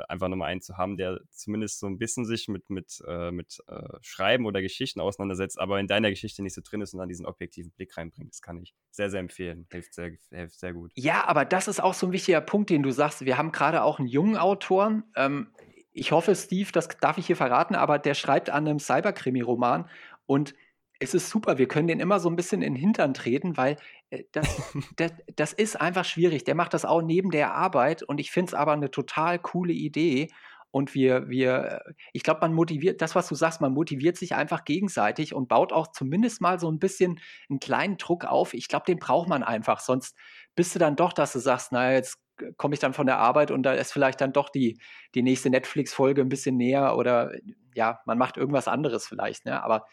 einfach 0.08 0.28
nochmal 0.28 0.50
einen 0.50 0.60
zu 0.60 0.76
haben, 0.76 0.96
der 0.96 1.20
zumindest 1.30 1.80
so 1.80 1.86
ein 1.86 1.98
bisschen 1.98 2.24
sich 2.24 2.48
mit, 2.48 2.70
mit, 2.70 3.02
äh, 3.06 3.30
mit 3.30 3.58
äh, 3.66 3.82
Schreiben 4.00 4.46
oder 4.46 4.62
Geschichten 4.62 5.00
auseinandersetzt, 5.00 5.58
aber 5.58 5.80
in 5.80 5.86
deiner 5.86 6.10
Geschichte 6.10 6.42
nicht 6.42 6.54
so 6.54 6.62
drin 6.64 6.80
ist 6.80 6.94
und 6.94 7.00
dann 7.00 7.08
diesen 7.08 7.26
objektiven 7.26 7.72
Blick 7.72 7.96
reinbringt. 7.96 8.32
Das 8.32 8.42
kann 8.42 8.60
ich 8.60 8.74
sehr, 8.90 9.10
sehr 9.10 9.20
empfehlen. 9.20 9.66
Hilft 9.70 9.94
sehr, 9.94 10.12
hilft 10.30 10.58
sehr 10.58 10.72
gut. 10.72 10.92
Ja, 10.94 11.26
aber 11.26 11.44
das 11.44 11.68
ist 11.68 11.82
auch 11.82 11.94
so 11.94 12.06
ein 12.06 12.12
wichtiger 12.12 12.40
Punkt, 12.40 12.70
den 12.70 12.82
du 12.82 12.90
sagst. 12.90 13.24
Wir 13.24 13.38
haben 13.38 13.52
gerade 13.52 13.82
auch 13.82 13.98
einen 13.98 14.08
jungen 14.08 14.36
Autoren. 14.36 15.04
Ähm, 15.16 15.48
ich 15.92 16.12
hoffe, 16.12 16.34
Steve, 16.34 16.70
das 16.72 16.88
darf 17.00 17.18
ich 17.18 17.26
hier 17.26 17.36
verraten, 17.36 17.74
aber 17.74 17.98
der 17.98 18.14
schreibt 18.14 18.50
an 18.50 18.66
einem 18.66 18.80
Cyberkrimi-Roman 18.80 19.88
und 20.26 20.54
es 21.00 21.14
ist 21.14 21.28
super, 21.28 21.58
wir 21.58 21.68
können 21.68 21.88
den 21.88 22.00
immer 22.00 22.20
so 22.20 22.28
ein 22.28 22.36
bisschen 22.36 22.62
in 22.62 22.74
den 22.74 22.80
Hintern 22.80 23.14
treten, 23.14 23.56
weil 23.56 23.76
äh, 24.10 24.24
das, 24.32 24.46
das, 24.96 25.12
das, 25.36 25.52
ist 25.52 25.80
einfach 25.80 26.04
schwierig. 26.04 26.44
Der 26.44 26.54
macht 26.54 26.74
das 26.74 26.84
auch 26.84 27.02
neben 27.02 27.30
der 27.30 27.54
Arbeit 27.54 28.02
und 28.02 28.20
ich 28.20 28.30
finde 28.30 28.50
es 28.50 28.54
aber 28.54 28.72
eine 28.72 28.90
total 28.90 29.38
coole 29.38 29.72
Idee. 29.72 30.28
Und 30.70 30.92
wir, 30.92 31.28
wir, 31.28 31.82
äh, 31.86 31.92
ich 32.12 32.24
glaube, 32.24 32.40
man 32.40 32.52
motiviert, 32.52 33.00
das, 33.00 33.14
was 33.14 33.28
du 33.28 33.36
sagst, 33.36 33.60
man 33.60 33.72
motiviert 33.72 34.16
sich 34.16 34.34
einfach 34.34 34.64
gegenseitig 34.64 35.32
und 35.34 35.48
baut 35.48 35.72
auch 35.72 35.88
zumindest 35.92 36.40
mal 36.40 36.58
so 36.58 36.70
ein 36.70 36.80
bisschen 36.80 37.20
einen 37.48 37.60
kleinen 37.60 37.96
Druck 37.96 38.24
auf. 38.24 38.54
Ich 38.54 38.68
glaube, 38.68 38.84
den 38.86 38.98
braucht 38.98 39.28
man 39.28 39.44
einfach. 39.44 39.78
Sonst 39.80 40.16
bist 40.56 40.74
du 40.74 40.80
dann 40.80 40.96
doch, 40.96 41.12
dass 41.12 41.32
du 41.32 41.38
sagst, 41.38 41.70
naja, 41.70 41.92
jetzt 41.92 42.18
komme 42.56 42.74
ich 42.74 42.80
dann 42.80 42.94
von 42.94 43.06
der 43.06 43.18
Arbeit 43.18 43.52
und 43.52 43.62
da 43.62 43.72
ist 43.74 43.92
vielleicht 43.92 44.20
dann 44.20 44.32
doch 44.32 44.48
die, 44.48 44.78
die 45.14 45.22
nächste 45.22 45.50
Netflix-Folge 45.50 46.22
ein 46.22 46.28
bisschen 46.28 46.56
näher 46.56 46.96
oder 46.96 47.32
ja, 47.74 48.00
man 48.06 48.18
macht 48.18 48.36
irgendwas 48.36 48.66
anderes 48.66 49.06
vielleicht. 49.06 49.44
Ne? 49.44 49.62
Aber 49.62 49.86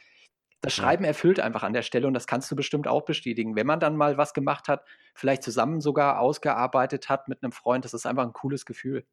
das 0.62 0.74
Schreiben 0.74 1.04
erfüllt 1.04 1.40
einfach 1.40 1.64
an 1.64 1.74
der 1.74 1.82
Stelle 1.82 2.08
und 2.08 2.14
das 2.14 2.28
kannst 2.28 2.50
du 2.52 2.56
bestimmt 2.56 2.88
auch 2.88 3.04
bestätigen. 3.04 3.56
Wenn 3.56 3.68
man 3.68 3.80
dann 3.80 3.98
mal 3.98 4.18
was 4.18 4.34
gemacht 4.34 4.68
hat, 4.68 4.86
vielleicht 5.16 5.44
zusammen 5.44 5.82
sogar 5.82 6.20
ausgearbeitet 6.20 7.10
hat 7.10 7.28
mit 7.28 7.44
einem 7.44 7.52
Freund, 7.52 7.84
das 7.84 7.94
ist 7.94 8.06
einfach 8.06 8.24
ein 8.24 8.34
cooles 8.34 8.66
Gefühl. 8.66 9.06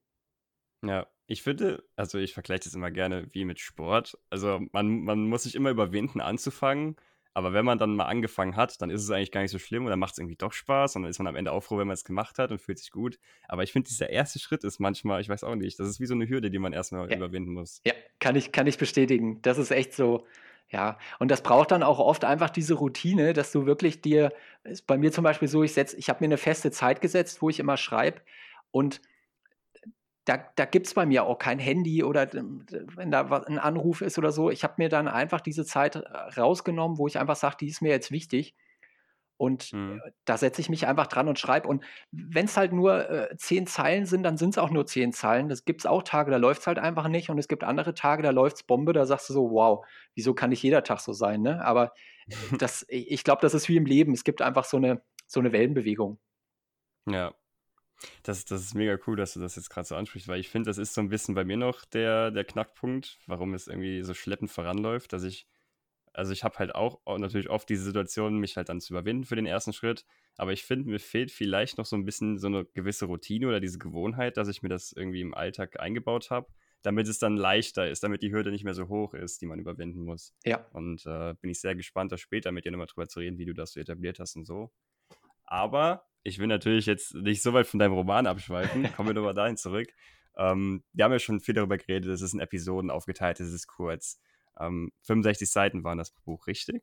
Ja, 0.84 1.06
ich 1.26 1.42
finde, 1.42 1.84
also 1.96 2.18
ich 2.18 2.34
vergleiche 2.34 2.64
das 2.64 2.74
immer 2.74 2.90
gerne 2.90 3.28
wie 3.32 3.44
mit 3.44 3.61
Sport. 3.61 4.16
Also 4.30 4.61
man, 4.72 5.02
man 5.02 5.28
muss 5.28 5.42
sich 5.44 5.54
immer 5.54 5.70
überwinden, 5.70 6.20
anzufangen. 6.20 6.96
Aber 7.34 7.52
wenn 7.52 7.64
man 7.64 7.78
dann 7.78 7.94
mal 7.94 8.06
angefangen 8.06 8.56
hat, 8.56 8.80
dann 8.82 8.90
ist 8.90 9.02
es 9.02 9.11
eigentlich 9.11 9.30
gar 9.30 9.42
nicht 9.42 9.52
so 9.52 9.61
schlimm 9.61 9.84
und 9.84 9.90
dann 9.90 9.98
macht 9.98 10.12
es 10.12 10.18
irgendwie 10.18 10.34
doch 10.34 10.52
Spaß 10.52 10.96
und 10.96 11.02
dann 11.02 11.11
ist 11.11 11.18
man 11.18 11.28
am 11.28 11.37
Ende 11.37 11.52
auch 11.52 11.61
froh, 11.61 11.78
wenn 11.78 11.87
man 11.87 11.94
es 11.94 12.04
gemacht 12.04 12.38
hat 12.38 12.50
und 12.50 12.61
fühlt 12.61 12.78
sich 12.78 12.90
gut. 12.90 13.18
Aber 13.46 13.62
ich 13.62 13.70
finde, 13.70 13.88
dieser 13.88 14.11
erste 14.11 14.40
Schritt 14.40 14.64
ist 14.64 14.80
manchmal, 14.80 15.20
ich 15.20 15.28
weiß 15.28 15.44
auch 15.44 15.54
nicht, 15.54 15.78
das 15.78 15.88
ist 15.88 16.00
wie 16.00 16.06
so 16.06 16.14
eine 16.14 16.28
Hürde, 16.28 16.50
die 16.50 16.58
man 16.58 16.72
erstmal 16.72 17.08
ja. 17.08 17.16
überwinden 17.16 17.52
muss. 17.52 17.80
Ja, 17.87 17.92
kann 18.18 18.34
ich, 18.34 18.50
kann 18.50 18.66
ich 18.66 18.76
bestätigen. 18.76 19.40
Das 19.42 19.58
ist 19.58 19.70
echt 19.70 19.94
so. 19.94 20.26
Ja, 20.70 20.98
und 21.18 21.31
das 21.31 21.42
braucht 21.42 21.70
dann 21.70 21.83
auch 21.83 21.98
oft 21.98 22.24
einfach 22.24 22.50
diese 22.50 22.74
Routine, 22.74 23.33
dass 23.33 23.52
du 23.52 23.64
wirklich 23.64 24.02
dir, 24.02 24.33
ist 24.64 24.87
bei 24.87 24.98
mir 24.98 25.11
zum 25.12 25.24
Beispiel 25.24 25.48
so, 25.48 25.62
ich 25.62 25.72
setze, 25.72 25.96
ich 25.96 26.11
habe 26.11 26.20
mir 26.20 26.26
eine 26.26 26.37
feste 26.37 26.70
Zeit 26.70 27.00
gesetzt, 27.00 27.40
wo 27.40 27.48
ich 27.48 27.59
immer 27.59 27.78
schreibe 27.78 28.20
und 28.70 29.00
da, 30.24 30.38
da 30.57 30.64
gibt 30.66 30.87
es 30.87 30.94
bei 30.94 31.07
mir 31.07 31.24
auch 31.24 31.38
kein 31.38 31.59
Handy 31.59 32.04
oder 32.04 32.28
wenn 32.33 33.11
da 33.11 33.22
ein 33.46 33.59
Anruf 33.59 34.02
ist 34.02 34.18
oder 34.18 34.31
so. 34.31 34.50
Ich 34.50 34.62
habe 34.62 34.74
mir 34.76 34.88
dann 34.90 35.09
einfach 35.09 35.40
diese 35.40 35.64
Zeit 35.64 35.96
rausgenommen, 36.37 36.98
wo 36.98 37.07
ich 37.07 37.18
einfach 37.18 37.37
sage, 37.37 37.57
die 37.61 37.68
ist 37.68 37.81
mir 37.81 37.90
jetzt 37.90 38.11
wichtig. 38.11 38.54
Und 39.38 39.72
mhm. 39.72 40.03
da 40.24 40.37
setze 40.37 40.61
ich 40.61 40.68
mich 40.68 40.87
einfach 40.87 41.07
dran 41.07 41.29
und 41.29 41.38
schreibe. 41.38 41.68
Und 41.68 41.85
wenn 42.11 42.46
es 42.46 42.57
halt 42.57 42.72
nur 42.72 43.09
äh, 43.09 43.37
zehn 43.37 43.66
Zeilen 43.66 44.05
sind, 44.05 44.24
dann 44.24 44.37
sind 44.37 44.51
es 44.51 44.59
auch 44.59 44.70
nur 44.70 44.85
zehn 44.85 45.12
Zeilen. 45.12 45.48
Das 45.48 45.64
gibt 45.64 45.81
es 45.81 45.87
auch 45.87 46.03
Tage, 46.03 46.31
da 46.31 46.37
läuft 46.37 46.62
es 46.62 46.66
halt 46.66 46.79
einfach 46.79 47.09
nicht. 47.09 47.31
Und 47.31 47.38
es 47.38 47.48
gibt 47.48 47.62
andere 47.64 47.94
Tage, 47.94 48.22
da 48.22 48.31
läuft 48.31 48.57
es 48.57 48.62
Bombe, 48.64 48.92
da 48.92 49.07
sagst 49.07 49.31
du 49.31 49.33
so, 49.33 49.51
wow, 49.51 49.87
wieso 50.14 50.35
kann 50.35 50.51
nicht 50.51 50.62
jeder 50.62 50.83
Tag 50.83 51.01
so 51.01 51.12
sein? 51.12 51.40
Ne? 51.40 51.64
Aber 51.64 51.92
das, 52.59 52.85
ich 52.88 53.24
glaube, 53.24 53.40
das 53.40 53.55
ist 53.55 53.68
wie 53.68 53.77
im 53.77 53.87
Leben. 53.87 54.12
Es 54.12 54.24
gibt 54.24 54.42
einfach 54.42 54.64
so 54.64 54.77
eine, 54.77 55.01
so 55.27 55.40
eine 55.40 55.53
Wellenbewegung. 55.53 56.18
Ja. 57.09 57.33
Das, 58.22 58.44
das 58.44 58.61
ist 58.62 58.74
mega 58.74 58.96
cool, 59.07 59.16
dass 59.16 59.35
du 59.35 59.40
das 59.40 59.57
jetzt 59.57 59.70
gerade 59.70 59.87
so 59.87 59.96
ansprichst, 59.96 60.29
weil 60.29 60.38
ich 60.38 60.48
finde, 60.48 60.70
das 60.70 60.79
ist 60.79 60.94
so 60.94 61.01
ein 61.01 61.09
bisschen 61.09 61.35
bei 61.35 61.44
mir 61.44 61.57
noch 61.57 61.85
der, 61.85 62.31
der 62.31 62.44
Knackpunkt, 62.44 63.18
warum 63.27 63.55
es 63.55 63.66
irgendwie 63.66 64.03
so 64.03 64.14
schleppend 64.14 64.53
voranläuft, 64.53 65.12
dass 65.12 65.24
ich 65.24 65.48
also 66.18 66.33
ich 66.33 66.42
habe 66.42 66.59
halt 66.59 66.74
auch 66.74 66.98
natürlich 67.18 67.48
oft 67.48 67.68
diese 67.68 67.85
Situation, 67.85 68.38
mich 68.38 68.57
halt 68.57 68.68
dann 68.68 68.81
zu 68.81 68.92
überwinden 68.92 69.24
für 69.24 69.37
den 69.37 69.46
ersten 69.46 69.72
Schritt. 69.72 70.04
Aber 70.37 70.52
ich 70.52 70.64
finde, 70.64 70.90
mir 70.90 70.98
fehlt 70.98 71.31
vielleicht 71.31 71.78
noch 71.78 71.87
so 71.87 71.94
ein 71.94 72.04
bisschen 72.04 72.38
so 72.38 72.48
eine 72.48 72.64
gewisse 72.64 73.07
Routine 73.07 73.46
oder 73.46 73.61
diese 73.61 73.78
Gewohnheit, 73.78 74.37
dass 74.37 74.48
ich 74.48 74.61
mir 74.62 74.68
das 74.68 74.92
irgendwie 74.92 75.20
im 75.20 75.33
Alltag 75.33 75.78
eingebaut 75.78 76.31
habe, 76.31 76.48
damit 76.83 77.07
es 77.07 77.20
dann 77.20 77.37
leichter 77.37 77.88
ist, 77.88 78.02
damit 78.02 78.22
die 78.22 78.33
Hürde 78.33 78.50
nicht 78.50 78.64
mehr 78.64 78.74
so 78.74 78.88
hoch 78.88 79.14
ist, 79.14 79.40
die 79.42 79.46
man 79.46 79.61
überwinden 79.61 80.02
muss. 80.02 80.35
Ja. 80.44 80.66
Und 80.72 81.07
äh, 81.07 81.35
bin 81.40 81.50
ich 81.50 81.61
sehr 81.61 81.76
gespannt, 81.76 82.11
da 82.11 82.16
später 82.16 82.50
mit 82.50 82.64
dir 82.64 82.72
nochmal 82.72 82.88
drüber 82.88 83.07
zu 83.07 83.20
reden, 83.20 83.38
wie 83.38 83.44
du 83.44 83.54
das 83.54 83.72
so 83.72 83.81
etabliert 83.81 84.18
hast 84.18 84.35
und 84.35 84.44
so. 84.44 84.72
Aber 85.44 86.04
ich 86.24 86.40
will 86.40 86.48
natürlich 86.48 86.87
jetzt 86.87 87.14
nicht 87.14 87.42
so 87.42 87.52
weit 87.52 87.68
von 87.68 87.78
deinem 87.78 87.94
Roman 87.94 88.26
abschweifen. 88.26 88.92
Kommen 88.96 89.11
wir 89.11 89.14
nochmal 89.14 89.35
dahin 89.35 89.57
zurück. 89.57 89.88
Ähm, 90.37 90.83
wir 90.92 91.04
haben 91.04 91.12
ja 91.12 91.20
schon 91.20 91.38
viel 91.38 91.54
darüber 91.54 91.78
geredet, 91.78 92.11
es 92.11 92.22
ist 92.22 92.35
in 92.35 92.40
Episoden 92.40 92.90
aufgeteilt, 92.90 93.38
es 93.38 93.52
ist 93.52 93.68
kurz. 93.68 94.20
Ähm, 94.61 94.92
65 95.03 95.51
Seiten 95.51 95.85
waren 95.85 95.99
das 95.99 96.11
Buch, 96.11 96.47
richtig? 96.47 96.83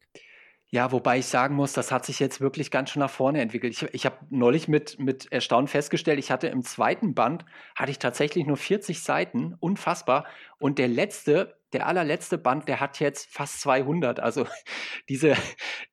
Ja, 0.71 0.91
wobei 0.91 1.19
ich 1.19 1.27
sagen 1.27 1.55
muss, 1.55 1.73
das 1.73 1.91
hat 1.91 2.05
sich 2.05 2.19
jetzt 2.19 2.41
wirklich 2.41 2.71
ganz 2.71 2.89
schön 2.89 2.99
nach 2.99 3.09
vorne 3.09 3.39
entwickelt. 3.39 3.71
Ich, 3.73 3.83
ich 3.93 4.05
habe 4.05 4.17
neulich 4.31 4.67
mit, 4.67 4.99
mit 4.99 5.31
Erstaunen 5.31 5.67
festgestellt, 5.67 6.17
ich 6.17 6.31
hatte 6.31 6.47
im 6.47 6.63
zweiten 6.63 7.13
Band, 7.13 7.45
hatte 7.75 7.91
ich 7.91 7.99
tatsächlich 7.99 8.47
nur 8.47 8.57
40 8.57 9.01
Seiten, 9.01 9.53
unfassbar. 9.59 10.25
Und 10.57 10.79
der 10.79 10.87
letzte, 10.87 11.55
der 11.71 11.85
allerletzte 11.85 12.39
Band, 12.39 12.67
der 12.67 12.79
hat 12.79 12.99
jetzt 12.99 13.31
fast 13.31 13.61
200. 13.61 14.19
Also 14.19 14.47
diese, 15.09 15.35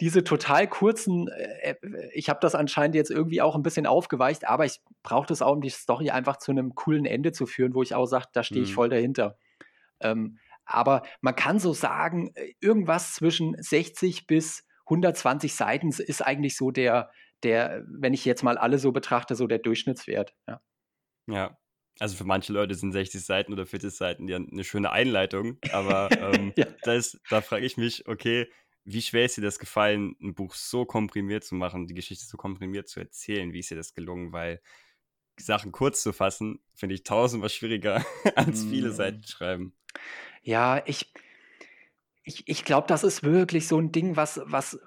diese 0.00 0.24
total 0.24 0.66
kurzen, 0.66 1.28
äh, 1.28 1.74
äh 1.80 2.10
ich 2.14 2.30
habe 2.30 2.40
das 2.40 2.54
anscheinend 2.54 2.94
jetzt 2.94 3.10
irgendwie 3.10 3.42
auch 3.42 3.54
ein 3.54 3.62
bisschen 3.62 3.86
aufgeweicht, 3.86 4.48
aber 4.48 4.64
ich 4.64 4.80
brauche 5.02 5.26
das 5.26 5.42
auch, 5.42 5.52
um 5.52 5.60
die 5.60 5.68
Story 5.68 6.10
einfach 6.10 6.38
zu 6.38 6.50
einem 6.50 6.74
coolen 6.74 7.04
Ende 7.04 7.32
zu 7.32 7.44
führen, 7.44 7.74
wo 7.74 7.82
ich 7.82 7.94
auch 7.94 8.06
sage, 8.06 8.26
da 8.32 8.42
stehe 8.42 8.62
ich 8.62 8.70
mhm. 8.70 8.74
voll 8.74 8.88
dahinter. 8.88 9.36
Ähm, 10.00 10.38
aber 10.64 11.02
man 11.20 11.36
kann 11.36 11.58
so 11.58 11.72
sagen, 11.72 12.32
äh, 12.34 12.52
irgendwas 12.60 13.14
zwischen 13.14 13.56
60 13.58 14.26
bis 14.26 14.66
120 14.86 15.54
Seiten 15.54 15.88
ist 15.88 16.22
eigentlich 16.22 16.56
so 16.56 16.70
der, 16.70 17.10
der, 17.42 17.84
wenn 17.88 18.14
ich 18.14 18.24
jetzt 18.24 18.42
mal 18.42 18.58
alle 18.58 18.78
so 18.78 18.92
betrachte, 18.92 19.34
so 19.34 19.46
der 19.46 19.58
Durchschnittswert. 19.58 20.34
Ja. 20.48 20.60
Ja, 21.28 21.56
also 22.00 22.16
für 22.16 22.24
manche 22.24 22.52
Leute 22.52 22.74
sind 22.74 22.92
60 22.92 23.24
Seiten 23.24 23.52
oder 23.52 23.66
40 23.66 23.92
Seiten 23.92 24.28
ja 24.28 24.36
eine 24.36 24.64
schöne 24.64 24.90
Einleitung, 24.90 25.58
aber 25.72 26.10
ähm, 26.34 26.52
ja. 26.56 26.66
da, 26.82 27.00
da 27.30 27.40
frage 27.40 27.64
ich 27.64 27.76
mich, 27.76 28.08
okay, 28.08 28.48
wie 28.84 29.02
schwer 29.02 29.26
ist 29.26 29.36
dir 29.36 29.42
das 29.42 29.58
gefallen, 29.58 30.16
ein 30.20 30.34
Buch 30.34 30.54
so 30.54 30.84
komprimiert 30.84 31.44
zu 31.44 31.54
machen, 31.54 31.86
die 31.86 31.94
Geschichte 31.94 32.26
so 32.26 32.36
komprimiert 32.36 32.88
zu 32.88 32.98
erzählen? 32.98 33.52
Wie 33.52 33.60
ist 33.60 33.70
dir 33.70 33.76
das 33.76 33.94
gelungen? 33.94 34.32
Weil 34.32 34.60
Sachen 35.38 35.70
kurz 35.70 36.02
zu 36.02 36.12
fassen, 36.12 36.60
finde 36.74 36.96
ich 36.96 37.04
tausendmal 37.04 37.50
schwieriger 37.50 38.04
als 38.34 38.64
viele 38.64 38.90
mm. 38.90 38.94
Seiten 38.94 39.22
schreiben. 39.22 39.74
Ja, 40.42 40.82
ich, 40.86 41.12
ich, 42.24 42.46
ich 42.46 42.64
glaube, 42.64 42.86
das 42.86 43.04
ist 43.04 43.22
wirklich 43.22 43.66
so 43.66 43.78
ein 43.78 43.90
Ding, 43.92 44.16
was, 44.16 44.40
was 44.44 44.78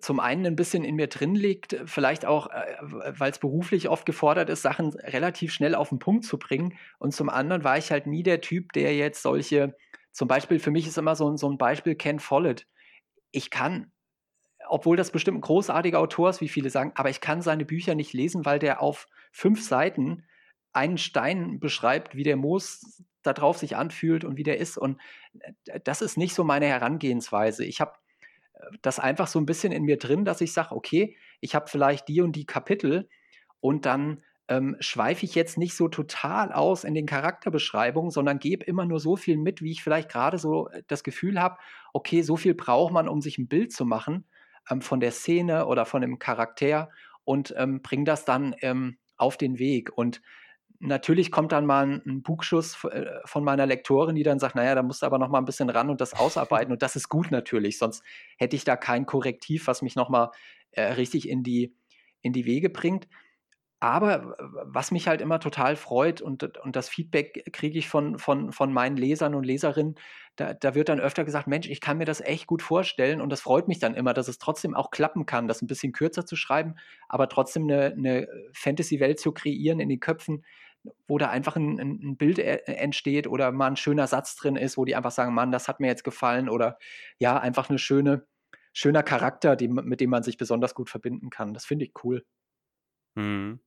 zum 0.00 0.20
einen 0.20 0.46
ein 0.46 0.56
bisschen 0.56 0.84
in 0.84 0.96
mir 0.96 1.08
drin 1.08 1.34
liegt, 1.34 1.76
vielleicht 1.86 2.24
auch, 2.24 2.48
äh, 2.50 2.76
weil 2.80 3.30
es 3.30 3.38
beruflich 3.38 3.88
oft 3.88 4.06
gefordert 4.06 4.48
ist, 4.48 4.62
Sachen 4.62 4.90
relativ 4.90 5.52
schnell 5.52 5.74
auf 5.74 5.90
den 5.90 5.98
Punkt 5.98 6.24
zu 6.24 6.38
bringen. 6.38 6.76
Und 6.98 7.14
zum 7.14 7.28
anderen 7.28 7.64
war 7.64 7.78
ich 7.78 7.90
halt 7.90 8.06
nie 8.06 8.22
der 8.22 8.40
Typ, 8.40 8.72
der 8.72 8.96
jetzt 8.96 9.22
solche, 9.22 9.76
zum 10.12 10.28
Beispiel 10.28 10.58
für 10.58 10.70
mich 10.70 10.86
ist 10.86 10.98
immer 10.98 11.16
so, 11.16 11.36
so 11.36 11.48
ein 11.48 11.58
Beispiel 11.58 11.94
Ken 11.94 12.18
Follett. 12.18 12.66
Ich 13.30 13.50
kann, 13.50 13.92
obwohl 14.68 14.96
das 14.96 15.12
bestimmt 15.12 15.38
ein 15.38 15.42
großartiger 15.42 16.00
Autor 16.00 16.30
ist, 16.30 16.40
wie 16.40 16.48
viele 16.48 16.70
sagen, 16.70 16.92
aber 16.96 17.10
ich 17.10 17.20
kann 17.20 17.42
seine 17.42 17.64
Bücher 17.64 17.94
nicht 17.94 18.12
lesen, 18.12 18.44
weil 18.44 18.58
der 18.58 18.82
auf 18.82 19.06
fünf 19.32 19.62
Seiten 19.62 20.24
einen 20.72 20.98
Stein 20.98 21.60
beschreibt, 21.60 22.16
wie 22.16 22.24
der 22.24 22.36
Moos 22.36 23.02
da 23.22 23.32
drauf 23.32 23.58
sich 23.58 23.76
anfühlt 23.76 24.24
und 24.24 24.36
wie 24.36 24.42
der 24.42 24.58
ist. 24.58 24.78
Und 24.78 25.00
äh, 25.66 25.80
das 25.84 26.02
ist 26.02 26.16
nicht 26.16 26.34
so 26.34 26.44
meine 26.44 26.66
Herangehensweise. 26.66 27.64
Ich 27.64 27.80
habe 27.80 27.92
äh, 28.54 28.60
das 28.82 28.98
einfach 28.98 29.26
so 29.26 29.38
ein 29.38 29.46
bisschen 29.46 29.72
in 29.72 29.84
mir 29.84 29.98
drin, 29.98 30.24
dass 30.24 30.40
ich 30.40 30.52
sage, 30.52 30.74
okay, 30.74 31.16
ich 31.40 31.54
habe 31.54 31.68
vielleicht 31.68 32.08
die 32.08 32.20
und 32.20 32.36
die 32.36 32.46
Kapitel 32.46 33.08
und 33.60 33.86
dann 33.86 34.22
ähm, 34.48 34.76
schweife 34.80 35.24
ich 35.24 35.34
jetzt 35.34 35.56
nicht 35.56 35.74
so 35.74 35.88
total 35.88 36.52
aus 36.52 36.84
in 36.84 36.94
den 36.94 37.06
Charakterbeschreibungen, 37.06 38.10
sondern 38.10 38.38
gebe 38.38 38.64
immer 38.64 38.84
nur 38.84 39.00
so 39.00 39.16
viel 39.16 39.36
mit, 39.36 39.62
wie 39.62 39.70
ich 39.70 39.82
vielleicht 39.82 40.10
gerade 40.10 40.38
so 40.38 40.68
äh, 40.68 40.82
das 40.88 41.04
Gefühl 41.04 41.40
habe, 41.40 41.58
okay, 41.92 42.22
so 42.22 42.36
viel 42.36 42.54
braucht 42.54 42.92
man, 42.92 43.08
um 43.08 43.20
sich 43.20 43.38
ein 43.38 43.48
Bild 43.48 43.72
zu 43.72 43.84
machen 43.84 44.26
ähm, 44.70 44.82
von 44.82 45.00
der 45.00 45.12
Szene 45.12 45.66
oder 45.66 45.86
von 45.86 46.02
dem 46.02 46.18
Charakter 46.18 46.90
und 47.24 47.54
ähm, 47.56 47.82
bringe 47.82 48.04
das 48.04 48.24
dann 48.24 48.54
ähm, 48.62 48.98
auf 49.16 49.36
den 49.36 49.58
Weg. 49.58 49.96
Und 49.96 50.22
natürlich 50.82 51.30
kommt 51.30 51.52
dann 51.52 51.64
mal 51.64 52.00
ein, 52.04 52.22
Bugschuss 52.22 52.84
äh, 52.84 53.06
von 53.24 53.44
meiner 53.44 53.66
Lektorin, 53.66 54.16
die 54.16 54.22
dann 54.22 54.38
sagt, 54.38 54.56
naja, 54.56 54.74
da 54.74 54.82
musst 54.82 55.02
du 55.02 55.06
aber 55.06 55.18
noch 55.18 55.28
mal 55.28 55.38
ein 55.38 55.44
bisschen 55.44 55.70
ran 55.70 55.90
und 55.90 56.00
das 56.00 56.14
ausarbeiten. 56.14 56.72
und 56.72 56.82
das 56.82 56.96
ist 56.96 57.08
gut 57.08 57.30
natürlich, 57.30 57.78
sonst 57.78 58.02
hätte 58.36 58.56
ich 58.56 58.64
da 58.64 58.76
kein 58.76 59.06
Korrektiv, 59.06 59.66
was 59.66 59.82
mich 59.82 59.94
noch 59.94 60.08
mal 60.08 60.32
äh, 60.72 60.82
richtig 60.82 61.28
in 61.28 61.42
die, 61.42 61.74
in 62.20 62.32
die 62.32 62.46
Wege 62.46 62.68
bringt. 62.68 63.08
Aber 63.78 64.36
was 64.38 64.92
mich 64.92 65.08
halt 65.08 65.20
immer 65.20 65.40
total 65.40 65.74
freut 65.74 66.20
und, 66.20 66.56
und 66.58 66.76
das 66.76 66.88
Feedback 66.88 67.52
kriege 67.52 67.80
ich 67.80 67.88
von, 67.88 68.16
von, 68.16 68.52
von 68.52 68.72
meinen 68.72 68.96
Lesern 68.96 69.34
und 69.34 69.42
Leserinnen, 69.44 69.96
da, 70.36 70.54
da 70.54 70.76
wird 70.76 70.88
dann 70.88 71.00
öfter 71.00 71.24
gesagt, 71.24 71.48
Mensch, 71.48 71.68
ich 71.68 71.80
kann 71.80 71.98
mir 71.98 72.04
das 72.04 72.20
echt 72.20 72.46
gut 72.46 72.62
vorstellen 72.62 73.20
und 73.20 73.30
das 73.30 73.40
freut 73.40 73.66
mich 73.66 73.80
dann 73.80 73.94
immer, 73.94 74.14
dass 74.14 74.28
es 74.28 74.38
trotzdem 74.38 74.74
auch 74.74 74.92
klappen 74.92 75.26
kann, 75.26 75.48
das 75.48 75.62
ein 75.62 75.66
bisschen 75.66 75.92
kürzer 75.92 76.24
zu 76.24 76.36
schreiben, 76.36 76.76
aber 77.08 77.28
trotzdem 77.28 77.64
eine, 77.64 77.86
eine 77.86 78.28
Fantasy-Welt 78.52 79.18
zu 79.18 79.32
kreieren 79.32 79.80
in 79.80 79.88
den 79.88 79.98
Köpfen, 79.98 80.44
wo 81.06 81.18
da 81.18 81.30
einfach 81.30 81.56
ein, 81.56 81.78
ein, 81.78 82.16
Bild 82.16 82.38
e, 82.38 82.62
entsteht 82.66 83.26
oder 83.26 83.52
mal 83.52 83.68
ein 83.68 83.76
schöner 83.76 84.06
Satz 84.06 84.36
drin 84.36 84.56
ist, 84.56 84.76
wo 84.76 84.84
die 84.84 84.96
einfach 84.96 85.12
sagen, 85.12 85.34
Mann, 85.34 85.52
das 85.52 85.68
hat 85.68 85.80
mir 85.80 85.86
jetzt 85.86 86.04
gefallen 86.04 86.48
oder 86.48 86.78
ja, 87.18 87.38
einfach 87.38 87.68
eine 87.68 87.78
schöne, 87.78 88.26
schöner 88.72 89.02
Charakter, 89.02 89.56
die, 89.56 89.68
mit 89.68 90.00
dem 90.00 90.10
man 90.10 90.22
sich 90.22 90.36
besonders 90.36 90.74
gut 90.74 90.90
verbinden 90.90 91.30
kann. 91.30 91.54
Das 91.54 91.64
finde 91.64 91.84
ich 91.84 91.92
cool. 92.04 92.24
Mhm. 93.14 93.60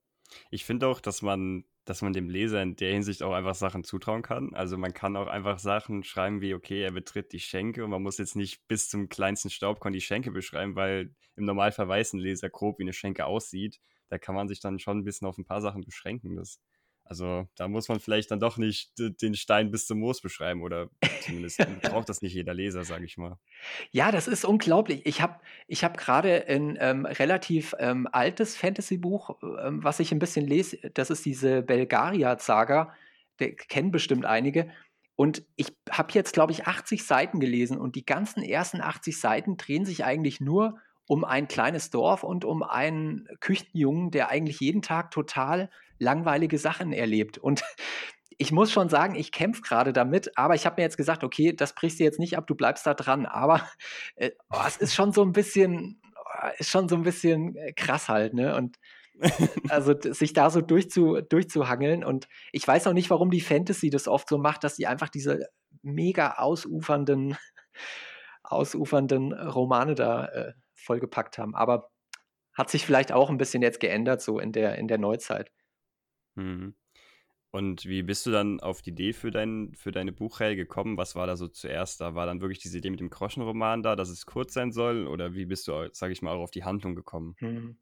Ich 0.49 0.65
finde 0.65 0.88
auch, 0.88 0.99
dass 0.99 1.21
man, 1.21 1.65
dass 1.86 2.01
man 2.01 2.12
dem 2.12 2.30
Leser 2.30 2.62
in 2.62 2.75
der 2.75 2.91
Hinsicht 2.91 3.21
auch 3.21 3.34
einfach 3.34 3.56
Sachen 3.56 3.84
zutrauen 3.84 4.23
kann. 4.23 4.54
Also 4.56 4.78
man 4.78 4.93
kann 4.93 5.15
auch 5.15 5.28
einfach 5.28 5.60
Sachen 5.60 6.04
schreiben 6.04 6.41
wie, 6.41 6.56
okay, 6.56 6.82
er 6.82 6.91
betritt 6.91 7.32
die 7.32 7.39
Schenke 7.39 7.84
und 7.84 7.91
man 7.91 8.01
muss 8.01 8.17
jetzt 8.17 8.36
nicht 8.36 8.67
bis 8.67 8.89
zum 8.89 9.08
kleinsten 9.08 9.51
Staubkorn 9.51 9.93
die 9.93 10.01
Schenke 10.01 10.32
beschreiben, 10.32 10.75
weil 10.75 11.13
im 11.36 11.45
Normalfall 11.45 11.88
weiß 11.88 12.13
ein 12.13 12.19
Leser 12.19 12.49
grob, 12.49 12.80
wie 12.80 12.84
eine 12.84 12.93
Schenke 12.93 13.25
aussieht. 13.25 13.80
Da 14.10 14.17
kann 14.17 14.36
man 14.36 14.47
sich 14.47 14.60
dann 14.60 14.80
schon 14.80 14.99
ein 14.99 15.04
bisschen 15.04 15.28
auf 15.28 15.38
ein 15.38 15.45
paar 15.45 15.62
Sachen 15.62 15.84
beschränken. 15.84 16.36
Das 16.36 16.60
also 17.08 17.48
da 17.56 17.68
muss 17.68 17.88
man 17.88 18.00
vielleicht 18.00 18.32
dann 18.32 18.39
doch 18.39 18.58
nicht 18.58 18.91
den 18.98 19.36
Stein 19.36 19.70
bis 19.70 19.86
zum 19.86 20.00
Moos 20.00 20.22
beschreiben 20.22 20.63
oder 20.63 20.89
zumindest 21.22 21.60
braucht 21.84 22.10
das 22.10 22.24
nicht 22.24 22.34
jeder 22.34 22.56
Leser, 22.56 22.84
sage 22.84 23.06
ich 23.06 23.15
mal. 23.18 23.38
Ja, 23.91 24.12
das 24.12 24.28
ist 24.28 24.44
unglaublich. 24.44 25.06
Ich 25.06 25.22
habe 25.22 25.39
ich 25.68 25.84
hab 25.84 25.98
gerade 25.98 26.48
ein 26.48 26.78
ähm, 26.80 27.06
relativ 27.06 27.76
ähm, 27.78 28.08
altes 28.12 28.58
Fantasy-Buch, 28.58 29.38
ähm, 29.63 29.84
was 29.84 30.00
ich 30.00 30.12
ein 30.12 30.20
bisschen 30.20 30.48
lese. 30.48 30.78
Das 30.96 31.12
ist 31.12 31.24
diese 31.26 31.62
Belgaria-Saga. 31.62 32.91
Der 33.39 33.56
kennen 33.56 33.91
bestimmt 33.91 34.26
einige. 34.26 34.72
Und 35.15 35.46
ich 35.56 35.68
habe 35.91 36.12
jetzt, 36.13 36.34
glaube 36.34 36.54
ich, 36.54 36.65
80 36.65 37.06
Seiten 37.06 37.39
gelesen 37.39 37.78
und 37.78 37.96
die 37.96 38.06
ganzen 38.06 38.41
ersten 38.41 38.82
80 38.82 39.20
Seiten 39.20 39.58
drehen 39.58 39.86
sich 39.86 40.04
eigentlich 40.04 40.41
nur 40.41 40.80
um 41.08 41.24
ein 41.24 41.48
kleines 41.48 41.89
Dorf 41.89 42.24
und 42.24 42.46
um 42.46 42.63
einen 42.63 43.28
Küchenjungen, 43.39 44.12
der 44.12 44.30
eigentlich 44.30 44.60
jeden 44.60 44.82
Tag 44.82 45.12
total 45.12 45.70
langweilige 46.00 46.58
Sachen 46.58 46.91
erlebt. 46.94 47.38
Und 47.38 47.63
ich 48.38 48.52
muss 48.52 48.72
schon 48.72 48.89
sagen, 48.89 49.15
ich 49.15 49.32
kämpfe 49.32 49.62
gerade 49.62 49.94
damit, 49.94 50.38
aber 50.38 50.56
ich 50.56 50.65
habe 50.65 50.78
mir 50.78 50.84
jetzt 50.84 50.98
gesagt, 50.98 51.24
okay, 51.24 51.54
das 51.54 51.74
brichst 51.74 52.00
du 52.00 52.04
jetzt 52.04 52.20
nicht 52.20 52.38
ab, 52.38 52.48
du 52.48 52.56
bleibst 52.56 52.86
da 52.86 52.94
dran. 52.94 53.26
Aber 53.26 53.62
äh, 54.15 54.32
oh, 54.50 54.63
es 54.68 54.78
ist 54.78 54.94
schon 54.96 55.12
so 55.12 55.24
ein 55.24 55.32
bisschen, 55.32 56.02
oh, 56.15 56.48
ist 56.58 56.70
schon 56.70 56.89
so 56.89 56.96
ein 56.96 57.04
bisschen 57.04 57.56
äh, 57.56 57.74
krass 57.74 58.10
halt, 58.10 58.34
ne? 58.34 58.56
Und 58.56 58.78
also 59.70 59.96
sich 60.02 60.34
da 60.34 60.50
so 60.50 60.60
durchzu, 60.60 61.22
durchzuhangeln. 61.22 62.04
Und 62.04 62.28
ich 62.52 62.68
weiß 62.68 62.88
auch 62.88 62.94
nicht, 62.94 63.10
warum 63.10 63.32
die 63.32 63.41
Fantasy 63.41 63.89
das 63.89 64.10
oft 64.10 64.28
so 64.28 64.38
macht, 64.38 64.65
dass 64.65 64.76
sie 64.76 64.88
einfach 64.88 65.08
diese 65.08 65.48
mega 65.84 66.34
ausufernden, 66.34 67.38
ausufernden 68.44 69.32
Romane 69.32 69.96
da 69.96 70.26
äh, 70.26 70.54
vollgepackt 70.86 71.38
haben. 71.38 71.56
Aber 71.56 71.91
hat 72.54 72.69
sich 72.69 72.86
vielleicht 72.86 73.12
auch 73.12 73.30
ein 73.30 73.38
bisschen 73.38 73.62
jetzt 73.62 73.80
geändert, 73.80 74.21
so 74.21 74.39
in 74.39 74.52
der, 74.52 74.78
in 74.78 74.88
der 74.88 74.98
Neuzeit. 74.98 75.52
Mhm. 76.36 76.76
Und 77.52 77.86
wie 77.86 78.04
bist 78.04 78.26
du 78.26 78.32
dann 78.32 78.60
auf 78.60 78.82
die 78.82 78.89
Idee 78.89 79.13
für, 79.13 79.32
dein, 79.32 79.74
für 79.76 79.93
deine 79.93 80.12
Buchreihe 80.12 80.58
gekommen? 80.58 80.98
Was 80.98 81.15
war 81.15 81.26
da 81.26 81.38
so 81.38 81.48
zuerst 81.48 82.02
da? 82.02 82.13
War 82.13 82.26
dann 82.26 82.41
wirklich 82.41 82.60
diese 82.60 82.80
Idee 82.80 82.89
mit 82.89 83.00
dem 83.00 83.10
Groschenroman 83.10 83.82
da, 83.82 83.95
dass 83.95 84.10
es 84.10 84.26
kurz 84.26 84.54
sein 84.54 84.74
soll? 84.74 85.08
Oder 85.08 85.36
wie 85.36 85.45
bist 85.45 85.67
du, 85.69 85.89
sage 85.93 86.12
ich 86.12 86.21
mal, 86.21 86.36
auch 86.36 86.43
auf 86.43 86.52
die 86.52 86.65
Handlung 86.65 86.95
gekommen? 86.95 87.36
Mhm. 87.39 87.78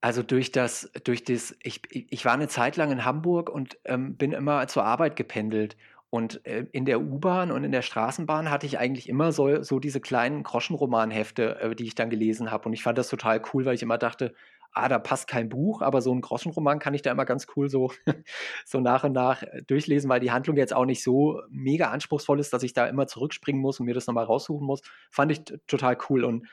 Also 0.00 0.22
durch 0.22 0.52
das, 0.52 0.90
durch 1.04 1.22
das, 1.22 1.54
ich, 1.62 1.82
ich 1.90 2.24
war 2.24 2.32
eine 2.32 2.48
Zeit 2.48 2.76
lang 2.76 2.90
in 2.90 3.04
Hamburg 3.04 3.50
und 3.50 3.78
ähm, 3.84 4.16
bin 4.16 4.32
immer 4.32 4.66
zur 4.66 4.84
Arbeit 4.84 5.14
gependelt. 5.14 5.76
Und 6.14 6.44
äh, 6.44 6.66
in 6.72 6.84
der 6.84 7.00
U-Bahn 7.00 7.50
und 7.50 7.64
in 7.64 7.72
der 7.72 7.80
Straßenbahn 7.80 8.50
hatte 8.50 8.66
ich 8.66 8.78
eigentlich 8.78 9.08
immer 9.08 9.32
so, 9.32 9.62
so 9.62 9.78
diese 9.78 9.98
kleinen 9.98 10.42
Groschenromanhefte, 10.42 11.58
äh, 11.58 11.74
die 11.74 11.86
ich 11.86 11.94
dann 11.94 12.10
gelesen 12.10 12.50
habe. 12.50 12.66
Und 12.66 12.74
ich 12.74 12.82
fand 12.82 12.98
das 12.98 13.08
total 13.08 13.40
cool, 13.54 13.64
weil 13.64 13.76
ich 13.76 13.82
immer 13.82 13.96
dachte, 13.96 14.34
ah, 14.72 14.90
da 14.90 14.98
passt 14.98 15.26
kein 15.26 15.48
Buch, 15.48 15.80
aber 15.80 16.02
so 16.02 16.14
ein 16.14 16.20
Groschenroman 16.20 16.80
kann 16.80 16.92
ich 16.92 17.00
da 17.00 17.10
immer 17.10 17.24
ganz 17.24 17.46
cool 17.56 17.70
so, 17.70 17.92
so 18.66 18.80
nach 18.80 19.04
und 19.04 19.12
nach 19.12 19.42
äh, 19.42 19.62
durchlesen, 19.66 20.10
weil 20.10 20.20
die 20.20 20.30
Handlung 20.30 20.58
jetzt 20.58 20.74
auch 20.74 20.84
nicht 20.84 21.02
so 21.02 21.40
mega 21.48 21.88
anspruchsvoll 21.90 22.40
ist, 22.40 22.52
dass 22.52 22.62
ich 22.62 22.74
da 22.74 22.84
immer 22.88 23.06
zurückspringen 23.06 23.62
muss 23.62 23.80
und 23.80 23.86
mir 23.86 23.94
das 23.94 24.06
nochmal 24.06 24.26
raussuchen 24.26 24.66
muss. 24.66 24.82
Fand 25.10 25.32
ich 25.32 25.44
total 25.66 25.96
cool. 26.10 26.24
Und 26.24 26.46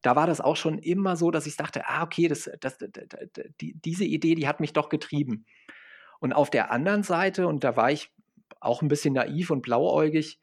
da 0.00 0.16
war 0.16 0.26
das 0.26 0.40
auch 0.40 0.56
schon 0.56 0.78
immer 0.78 1.16
so, 1.16 1.30
dass 1.30 1.46
ich 1.46 1.58
dachte, 1.58 1.82
ah, 1.88 2.04
okay, 2.04 2.26
das, 2.26 2.50
das, 2.58 2.78
das, 2.78 2.88
die, 3.60 3.74
diese 3.74 4.06
Idee, 4.06 4.34
die 4.34 4.48
hat 4.48 4.60
mich 4.60 4.72
doch 4.72 4.88
getrieben. 4.88 5.44
Und 6.20 6.32
auf 6.32 6.48
der 6.48 6.70
anderen 6.70 7.02
Seite, 7.02 7.46
und 7.46 7.64
da 7.64 7.76
war 7.76 7.90
ich 7.90 8.10
auch 8.62 8.82
ein 8.82 8.88
bisschen 8.88 9.14
naiv 9.14 9.50
und 9.50 9.62
blauäugig, 9.62 10.38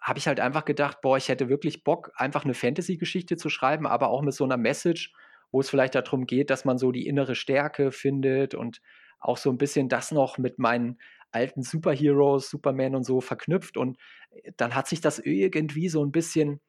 habe 0.00 0.18
ich 0.18 0.26
halt 0.26 0.40
einfach 0.40 0.64
gedacht, 0.64 1.00
boah, 1.00 1.16
ich 1.16 1.28
hätte 1.28 1.48
wirklich 1.48 1.84
Bock, 1.84 2.12
einfach 2.14 2.44
eine 2.44 2.54
Fantasy-Geschichte 2.54 3.36
zu 3.36 3.48
schreiben, 3.48 3.86
aber 3.86 4.08
auch 4.08 4.22
mit 4.22 4.34
so 4.34 4.44
einer 4.44 4.56
Message, 4.56 5.12
wo 5.50 5.60
es 5.60 5.70
vielleicht 5.70 5.94
darum 5.94 6.26
geht, 6.26 6.50
dass 6.50 6.64
man 6.64 6.78
so 6.78 6.92
die 6.92 7.06
innere 7.06 7.34
Stärke 7.34 7.92
findet 7.92 8.54
und 8.54 8.80
auch 9.20 9.36
so 9.36 9.50
ein 9.50 9.58
bisschen 9.58 9.88
das 9.88 10.10
noch 10.10 10.38
mit 10.38 10.58
meinen 10.58 10.98
alten 11.30 11.62
Superheroes, 11.62 12.50
Superman 12.50 12.94
und 12.94 13.04
so 13.04 13.20
verknüpft. 13.20 13.76
Und 13.76 13.98
äh, 14.30 14.52
dann 14.56 14.74
hat 14.74 14.88
sich 14.88 15.00
das 15.00 15.18
irgendwie 15.18 15.88
so 15.88 16.04
ein 16.04 16.12
bisschen. 16.12 16.60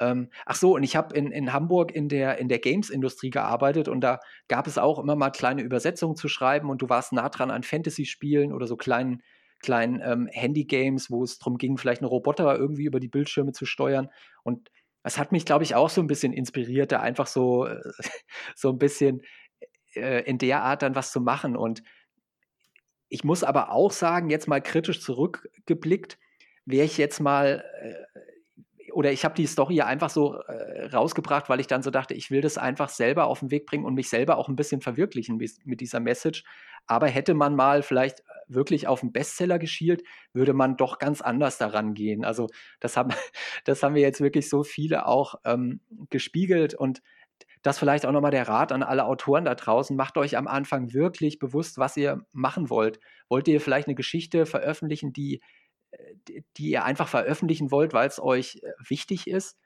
Ähm, 0.00 0.30
ach 0.46 0.54
so, 0.54 0.76
und 0.76 0.84
ich 0.84 0.94
habe 0.94 1.16
in, 1.16 1.32
in 1.32 1.52
Hamburg 1.52 1.90
in 1.90 2.08
der, 2.08 2.38
in 2.38 2.48
der 2.48 2.60
Games-Industrie 2.60 3.30
gearbeitet 3.30 3.88
und 3.88 4.00
da 4.00 4.20
gab 4.46 4.68
es 4.68 4.78
auch 4.78 5.00
immer 5.00 5.16
mal 5.16 5.30
kleine 5.30 5.62
Übersetzungen 5.62 6.14
zu 6.14 6.28
schreiben 6.28 6.70
und 6.70 6.82
du 6.82 6.88
warst 6.88 7.12
nah 7.12 7.28
dran 7.28 7.50
an 7.50 7.64
Fantasy-Spielen 7.64 8.52
oder 8.52 8.68
so 8.68 8.76
kleinen 8.76 9.22
kleinen 9.60 10.00
ähm, 10.02 10.28
Handy-Games, 10.30 11.10
wo 11.10 11.22
es 11.24 11.38
darum 11.38 11.58
ging, 11.58 11.78
vielleicht 11.78 12.02
einen 12.02 12.08
Roboter 12.08 12.56
irgendwie 12.56 12.84
über 12.84 13.00
die 13.00 13.08
Bildschirme 13.08 13.52
zu 13.52 13.66
steuern. 13.66 14.08
Und 14.42 14.70
das 15.02 15.18
hat 15.18 15.32
mich, 15.32 15.44
glaube 15.44 15.64
ich, 15.64 15.74
auch 15.74 15.90
so 15.90 16.00
ein 16.00 16.06
bisschen 16.06 16.32
inspiriert, 16.32 16.92
da 16.92 17.00
einfach 17.00 17.26
so, 17.26 17.66
äh, 17.66 17.80
so 18.54 18.70
ein 18.70 18.78
bisschen 18.78 19.22
äh, 19.94 20.22
in 20.24 20.38
der 20.38 20.62
Art 20.62 20.82
dann 20.82 20.94
was 20.94 21.12
zu 21.12 21.20
machen. 21.20 21.56
Und 21.56 21.82
ich 23.08 23.24
muss 23.24 23.44
aber 23.44 23.72
auch 23.72 23.90
sagen, 23.90 24.30
jetzt 24.30 24.48
mal 24.48 24.60
kritisch 24.60 25.00
zurückgeblickt, 25.00 26.18
wäre 26.66 26.84
ich 26.84 26.98
jetzt 26.98 27.20
mal, 27.20 27.64
äh, 27.80 28.92
oder 28.92 29.12
ich 29.12 29.24
habe 29.24 29.34
die 29.34 29.46
Story 29.46 29.80
einfach 29.80 30.10
so 30.10 30.34
äh, 30.34 30.86
rausgebracht, 30.86 31.48
weil 31.48 31.60
ich 31.60 31.66
dann 31.66 31.82
so 31.82 31.90
dachte, 31.90 32.14
ich 32.14 32.30
will 32.30 32.40
das 32.40 32.58
einfach 32.58 32.88
selber 32.88 33.26
auf 33.26 33.40
den 33.40 33.50
Weg 33.50 33.66
bringen 33.66 33.84
und 33.84 33.94
mich 33.94 34.08
selber 34.08 34.36
auch 34.36 34.48
ein 34.48 34.56
bisschen 34.56 34.80
verwirklichen 34.80 35.38
mit 35.64 35.80
dieser 35.80 36.00
Message. 36.00 36.44
Aber 36.86 37.06
hätte 37.06 37.34
man 37.34 37.54
mal 37.54 37.82
vielleicht 37.82 38.22
wirklich 38.48 38.86
auf 38.86 39.02
einen 39.02 39.12
Bestseller 39.12 39.58
geschielt, 39.58 40.02
würde 40.32 40.52
man 40.52 40.76
doch 40.76 40.98
ganz 40.98 41.20
anders 41.20 41.58
daran 41.58 41.94
gehen. 41.94 42.24
Also 42.24 42.48
das 42.80 42.96
haben, 42.96 43.10
das 43.64 43.82
haben 43.82 43.94
wir 43.94 44.02
jetzt 44.02 44.20
wirklich 44.20 44.48
so 44.48 44.64
viele 44.64 45.06
auch 45.06 45.36
ähm, 45.44 45.80
gespiegelt 46.10 46.74
und 46.74 47.02
das 47.62 47.78
vielleicht 47.78 48.06
auch 48.06 48.12
nochmal 48.12 48.30
der 48.30 48.48
Rat 48.48 48.72
an 48.72 48.82
alle 48.82 49.04
Autoren 49.04 49.44
da 49.44 49.54
draußen. 49.54 49.96
Macht 49.96 50.16
euch 50.16 50.36
am 50.36 50.46
Anfang 50.46 50.92
wirklich 50.92 51.38
bewusst, 51.38 51.78
was 51.78 51.96
ihr 51.96 52.24
machen 52.32 52.70
wollt. 52.70 53.00
Wollt 53.28 53.48
ihr 53.48 53.60
vielleicht 53.60 53.88
eine 53.88 53.94
Geschichte 53.94 54.46
veröffentlichen, 54.46 55.12
die, 55.12 55.40
äh, 55.90 56.42
die 56.56 56.70
ihr 56.70 56.84
einfach 56.84 57.08
veröffentlichen 57.08 57.70
wollt, 57.70 57.92
weil 57.92 58.08
es 58.08 58.20
euch 58.20 58.60
äh, 58.62 58.72
wichtig 58.88 59.26
ist? 59.26 59.58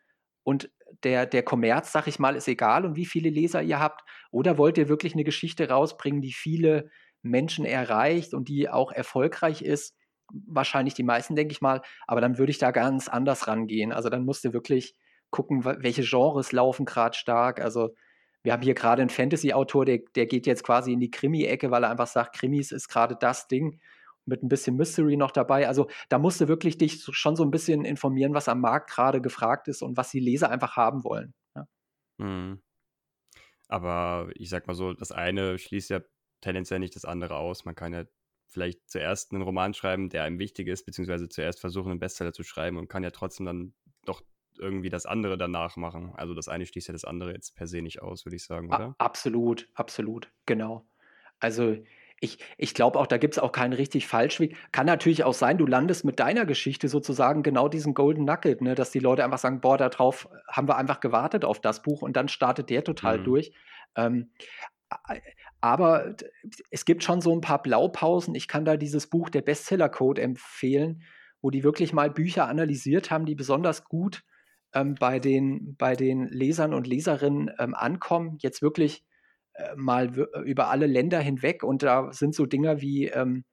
Und 0.45 0.71
der, 1.05 1.27
der 1.27 1.43
Kommerz, 1.43 1.93
sag 1.93 2.07
ich 2.09 2.19
mal, 2.19 2.35
ist 2.35 2.49
egal 2.49 2.85
und 2.85 2.97
wie 2.97 3.07
viele 3.07 3.31
Leser 3.31 3.63
ihr 3.63 3.79
habt. 3.79 4.03
Oder 4.31 4.59
wollt 4.59 4.77
ihr 4.79 4.89
wirklich 4.89 5.13
eine 5.13 5.25
Geschichte 5.25 5.69
rausbringen, 5.69 6.21
die 6.21 6.33
viele 6.33 6.91
Menschen 7.23 7.65
erreicht 7.65 8.35
und 8.35 8.49
die 8.49 8.69
auch 8.69 8.93
erfolgreich 8.93 9.63
ist? 9.63 9.97
Wahrscheinlich 10.31 10.95
die 10.95 11.03
meisten, 11.03 11.37
denke 11.37 11.53
ich 11.53 11.61
mal. 11.61 11.83
Aber 12.07 12.21
dann 12.21 12.39
würde 12.39 12.51
ich 12.51 12.59
da 12.59 12.71
ganz 12.71 13.09
anders 13.09 13.49
rangehen. 13.49 13.93
Also 13.93 14.09
dann 14.09 14.25
musst 14.25 14.45
du 14.45 14.53
wirklich 14.53 14.95
gucken, 15.31 15.65
welche 15.65 16.03
Genres 16.03 16.53
laufen 16.53 16.85
gerade 16.85 17.17
stark. 17.17 17.61
Also 17.61 17.95
wir 18.43 18.53
haben 18.53 18.63
hier 18.63 18.75
gerade 18.75 19.03
einen 19.03 19.11
Fantasy-Autor, 19.11 19.85
der, 19.85 20.01
der 20.15 20.27
geht 20.27 20.47
jetzt 20.47 20.65
quasi 20.65 20.93
in 20.93 21.01
die 21.01 21.11
Krimi-Ecke, 21.11 21.71
weil 21.71 21.85
er 21.85 21.91
einfach 21.91 22.07
sagt, 22.07 22.37
Krimis 22.37 22.73
ist 22.73 22.89
gerade 22.89 23.17
das 23.19 23.47
Ding 23.49 23.81
mit 24.25 24.43
ein 24.43 24.49
bisschen 24.49 24.77
Mystery 24.77 25.17
noch 25.17 25.31
dabei. 25.31 25.69
Also 25.69 25.89
da 26.09 26.19
musst 26.19 26.41
du 26.41 26.49
wirklich 26.49 26.79
dich 26.79 27.03
schon 27.03 27.37
so 27.37 27.45
ein 27.45 27.51
bisschen 27.51 27.85
informieren, 27.85 28.35
was 28.35 28.49
am 28.49 28.61
Markt 28.61 28.91
gerade 28.91 29.21
gefragt 29.21 29.69
ist 29.69 29.83
und 29.83 29.97
was 29.97 30.11
die 30.11 30.21
Leser 30.21 30.51
einfach 30.51 30.77
haben 30.77 31.05
wollen. 31.05 31.35
Ja. 31.57 31.67
Mhm. 32.19 32.63
Aber 33.69 34.29
ich 34.35 34.51
sag 34.51 34.67
mal 34.67 34.75
so, 34.75 34.93
das 34.93 35.13
eine 35.13 35.59
schließt 35.59 35.91
ja 35.91 36.01
tendenziell 36.43 36.79
nicht 36.79 36.95
das 36.95 37.07
andere 37.07 37.37
aus. 37.37 37.65
Man 37.65 37.75
kann 37.75 37.95
ja 37.95 38.05
vielleicht 38.47 38.91
zuerst 38.91 39.33
einen 39.33 39.43
Roman 39.43 39.73
schreiben, 39.73 40.11
der 40.11 40.25
einem 40.25 40.39
wichtig 40.39 40.69
ist, 40.69 40.85
beziehungsweise 40.85 41.29
zuerst 41.29 41.61
versuchen, 41.61 41.91
einen 41.91 42.01
Bestseller 42.01 42.35
zu 42.35 42.43
schreiben 42.43 42.77
und 42.77 42.89
kann 42.89 43.03
ja 43.03 43.11
trotzdem 43.11 43.47
dann 43.47 43.73
doch 44.05 44.23
irgendwie 44.59 44.91
das 44.91 45.07
andere 45.07 45.39
danach 45.39 45.77
machen. 45.77 46.13
Also 46.15 46.35
das 46.35 46.49
eine 46.49 46.67
schließt 46.67 46.89
ja 46.89 46.93
das 46.93 47.07
andere 47.07 47.33
jetzt 47.33 47.57
per 47.57 47.67
se 47.67 47.81
nicht 47.81 48.03
aus, 48.03 48.27
würde 48.27 48.37
ich 48.37 48.45
sagen, 48.45 48.69
oder? 48.69 48.95
A 48.99 49.05
absolut, 49.05 49.69
absolut, 49.75 50.31
genau. 50.45 50.87
Also 51.41 51.79
ich, 52.21 52.39
ich 52.57 52.75
glaube 52.75 53.01
auch, 53.01 53.09
da 53.09 53.19
gibt 53.19 53.35
es 53.35 53.39
auch 53.39 53.51
keinen 53.51 53.73
richtig 53.73 54.07
Falschweg. 54.07 54.57
Kann 54.71 54.87
natürlich 54.87 55.25
auch 55.25 55.35
sein, 55.35 55.59
du 55.59 55.67
landest 55.67 56.05
mit 56.05 56.21
deiner 56.21 56.47
Geschichte 56.47 56.89
sozusagen 56.89 57.43
genau 57.43 57.69
diesen 57.69 57.95
Golden 57.95 58.25
Nugget, 58.25 58.61
ne, 58.61 58.77
dass 58.77 58.93
die 58.93 59.01
Leute 59.01 59.25
einfach 59.25 59.39
sagen, 59.39 59.61
boah, 59.61 59.77
darauf 59.77 60.29
haben 60.47 60.69
wir 60.69 60.77
einfach 60.77 61.01
gewartet 61.01 61.45
auf 61.45 61.61
das 61.61 61.83
Buch 61.83 62.03
und 62.03 62.17
dann 62.17 62.29
startet 62.29 62.71
der 62.71 62.85
total 62.85 63.19
mhm. 63.19 63.25
durch. 63.25 63.53
Ähm, 63.97 64.31
aber 65.61 66.17
es 66.71 66.85
gibt 66.85 67.05
schon 67.05 67.21
so 67.21 67.35
ein 67.35 67.41
paar 67.41 67.63
Blaupausen. 67.63 68.35
Ich 68.35 68.49
kann 68.49 68.65
da 68.65 68.77
dieses 68.77 69.07
Buch 69.09 69.31
Der 69.31 69.43
Bestseller 69.43 69.89
Code 69.89 70.21
empfehlen, 70.23 71.03
wo 71.41 71.51
die 71.51 71.65
wirklich 71.65 71.93
mal 71.93 72.11
Bücher 72.11 72.49
analysiert 72.49 73.11
haben, 73.11 73.27
die 73.27 73.35
besonders 73.35 73.85
gut 73.85 74.23
ähm, 74.75 74.95
bei, 74.95 75.19
den, 75.19 75.77
bei 75.77 75.95
den 75.95 76.29
Lesern 76.29 76.75
und 76.75 76.87
Leserinnen 76.87 77.51
ähm, 77.59 77.75
ankommen, 77.75 78.37
jetzt 78.41 78.63
wirklich 78.63 79.05
äh, 79.55 79.75
mal 79.77 80.09
über 80.45 80.69
alle 80.71 80.87
Länder 80.87 81.21
hinweg. 81.21 81.63
Und 81.63 81.83
da 81.83 82.13
sind 82.13 82.35
so 82.35 82.47
Dinger 82.47 82.81
wie 82.81 83.09
ähm, 83.09 83.45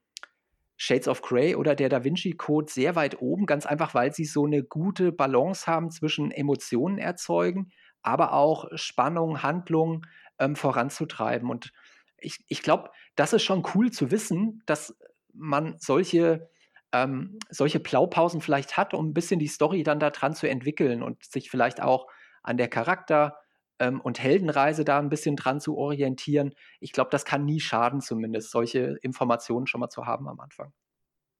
Shades 0.77 1.09
of 1.09 1.21
Grey 1.21 1.55
oder 1.55 1.75
der 1.75 1.89
Da 1.89 2.05
Vinci 2.05 2.31
Code 2.31 2.71
sehr 2.71 2.95
weit 2.95 3.21
oben, 3.21 3.45
ganz 3.45 3.65
einfach, 3.65 3.93
weil 3.93 4.13
sie 4.13 4.23
so 4.23 4.45
eine 4.45 4.63
gute 4.63 5.11
Balance 5.11 5.67
haben 5.67 5.91
zwischen 5.91 6.31
Emotionen 6.31 6.97
erzeugen, 6.97 7.71
aber 8.01 8.31
auch 8.31 8.65
Spannung, 8.75 9.43
Handlung 9.43 10.05
ähm, 10.39 10.55
voranzutreiben. 10.55 11.49
Und 11.49 11.71
ich, 12.17 12.43
ich 12.47 12.61
glaube, 12.61 12.91
das 13.15 13.33
ist 13.33 13.43
schon 13.43 13.65
cool 13.75 13.91
zu 13.91 14.11
wissen, 14.11 14.61
dass 14.65 14.97
man 15.33 15.77
solche 15.79 16.49
ähm, 16.91 17.37
solche 17.49 17.79
Blaupausen 17.79 18.41
vielleicht 18.41 18.77
hat, 18.77 18.93
um 18.93 19.09
ein 19.09 19.13
bisschen 19.13 19.39
die 19.39 19.47
Story 19.47 19.83
dann 19.83 19.99
da 19.99 20.09
dran 20.09 20.33
zu 20.33 20.49
entwickeln 20.49 21.03
und 21.03 21.23
sich 21.23 21.49
vielleicht 21.51 21.81
auch 21.81 22.07
an 22.43 22.57
der 22.57 22.67
Charakter- 22.67 23.37
ähm, 23.79 24.01
und 24.01 24.19
Heldenreise 24.19 24.85
da 24.85 24.99
ein 24.99 25.09
bisschen 25.09 25.35
dran 25.35 25.59
zu 25.59 25.77
orientieren. 25.77 26.53
Ich 26.79 26.91
glaube, 26.91 27.11
das 27.11 27.25
kann 27.25 27.45
nie 27.45 27.59
schaden, 27.59 28.01
zumindest 28.01 28.51
solche 28.51 28.97
Informationen 29.01 29.67
schon 29.67 29.81
mal 29.81 29.89
zu 29.89 30.05
haben 30.05 30.27
am 30.27 30.39
Anfang. 30.39 30.73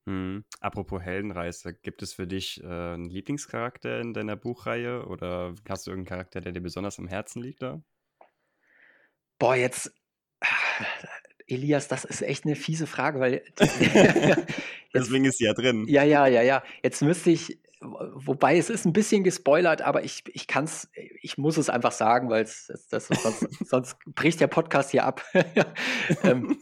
Hm. 0.07 0.43
Apropos 0.59 1.01
Heldenreise, 1.01 1.73
gibt 1.73 2.01
es 2.01 2.13
für 2.13 2.25
dich 2.27 2.61
äh, 2.63 2.65
einen 2.65 3.09
Lieblingscharakter 3.09 3.99
in 3.99 4.13
deiner 4.13 4.35
Buchreihe 4.35 5.05
oder 5.05 5.53
hast 5.67 5.85
du 5.87 5.91
irgendeinen 5.91 6.17
Charakter, 6.17 6.41
der 6.41 6.51
dir 6.51 6.61
besonders 6.61 6.99
am 6.99 7.07
Herzen 7.07 7.41
liegt 7.41 7.61
da? 7.61 7.81
Boah, 9.39 9.55
jetzt 9.55 9.91
Elias, 11.49 11.87
das 11.87 12.05
ist 12.05 12.21
echt 12.21 12.45
eine 12.45 12.55
fiese 12.55 12.87
Frage, 12.87 13.19
weil. 13.19 13.43
Deswegen 14.93 15.25
ist 15.25 15.39
sie 15.39 15.45
ja 15.45 15.53
drin. 15.53 15.85
Ja, 15.87 16.03
ja, 16.03 16.27
ja, 16.27 16.41
ja. 16.41 16.63
Jetzt 16.83 17.01
müsste 17.01 17.31
ich, 17.31 17.59
wobei 17.81 18.57
es 18.57 18.69
ist 18.69 18.85
ein 18.85 18.93
bisschen 18.93 19.23
gespoilert, 19.23 19.81
aber 19.81 20.03
ich, 20.03 20.23
ich 20.27 20.47
kann 20.47 20.65
es, 20.65 20.89
ich 21.21 21.37
muss 21.37 21.57
es 21.57 21.69
einfach 21.69 21.91
sagen, 21.91 22.29
weil 22.29 22.43
es, 22.43 22.71
das, 22.91 23.07
sonst, 23.07 23.47
sonst 23.67 23.97
bricht 24.05 24.39
der 24.39 24.47
Podcast 24.47 24.91
hier 24.91 25.05
ab. 25.05 25.25
ähm, 26.23 26.57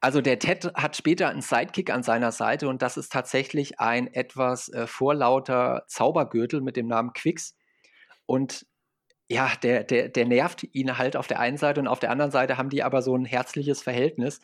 also 0.00 0.20
der 0.20 0.38
Ted 0.38 0.72
hat 0.74 0.96
später 0.96 1.28
einen 1.28 1.42
Sidekick 1.42 1.90
an 1.90 2.02
seiner 2.02 2.32
Seite 2.32 2.68
und 2.68 2.82
das 2.82 2.96
ist 2.96 3.12
tatsächlich 3.12 3.78
ein 3.78 4.06
etwas 4.08 4.68
äh, 4.70 4.86
vorlauter 4.86 5.84
Zaubergürtel 5.86 6.60
mit 6.60 6.76
dem 6.76 6.86
Namen 6.86 7.12
Quix. 7.12 7.56
Und 8.24 8.66
ja, 9.32 9.52
der, 9.62 9.84
der, 9.84 10.08
der 10.08 10.26
nervt 10.26 10.64
ihn 10.72 10.98
halt 10.98 11.16
auf 11.16 11.26
der 11.26 11.40
einen 11.40 11.56
Seite 11.56 11.80
und 11.80 11.88
auf 11.88 12.00
der 12.00 12.10
anderen 12.10 12.30
Seite 12.30 12.58
haben 12.58 12.68
die 12.68 12.82
aber 12.82 13.02
so 13.02 13.16
ein 13.16 13.24
herzliches 13.24 13.82
Verhältnis. 13.82 14.40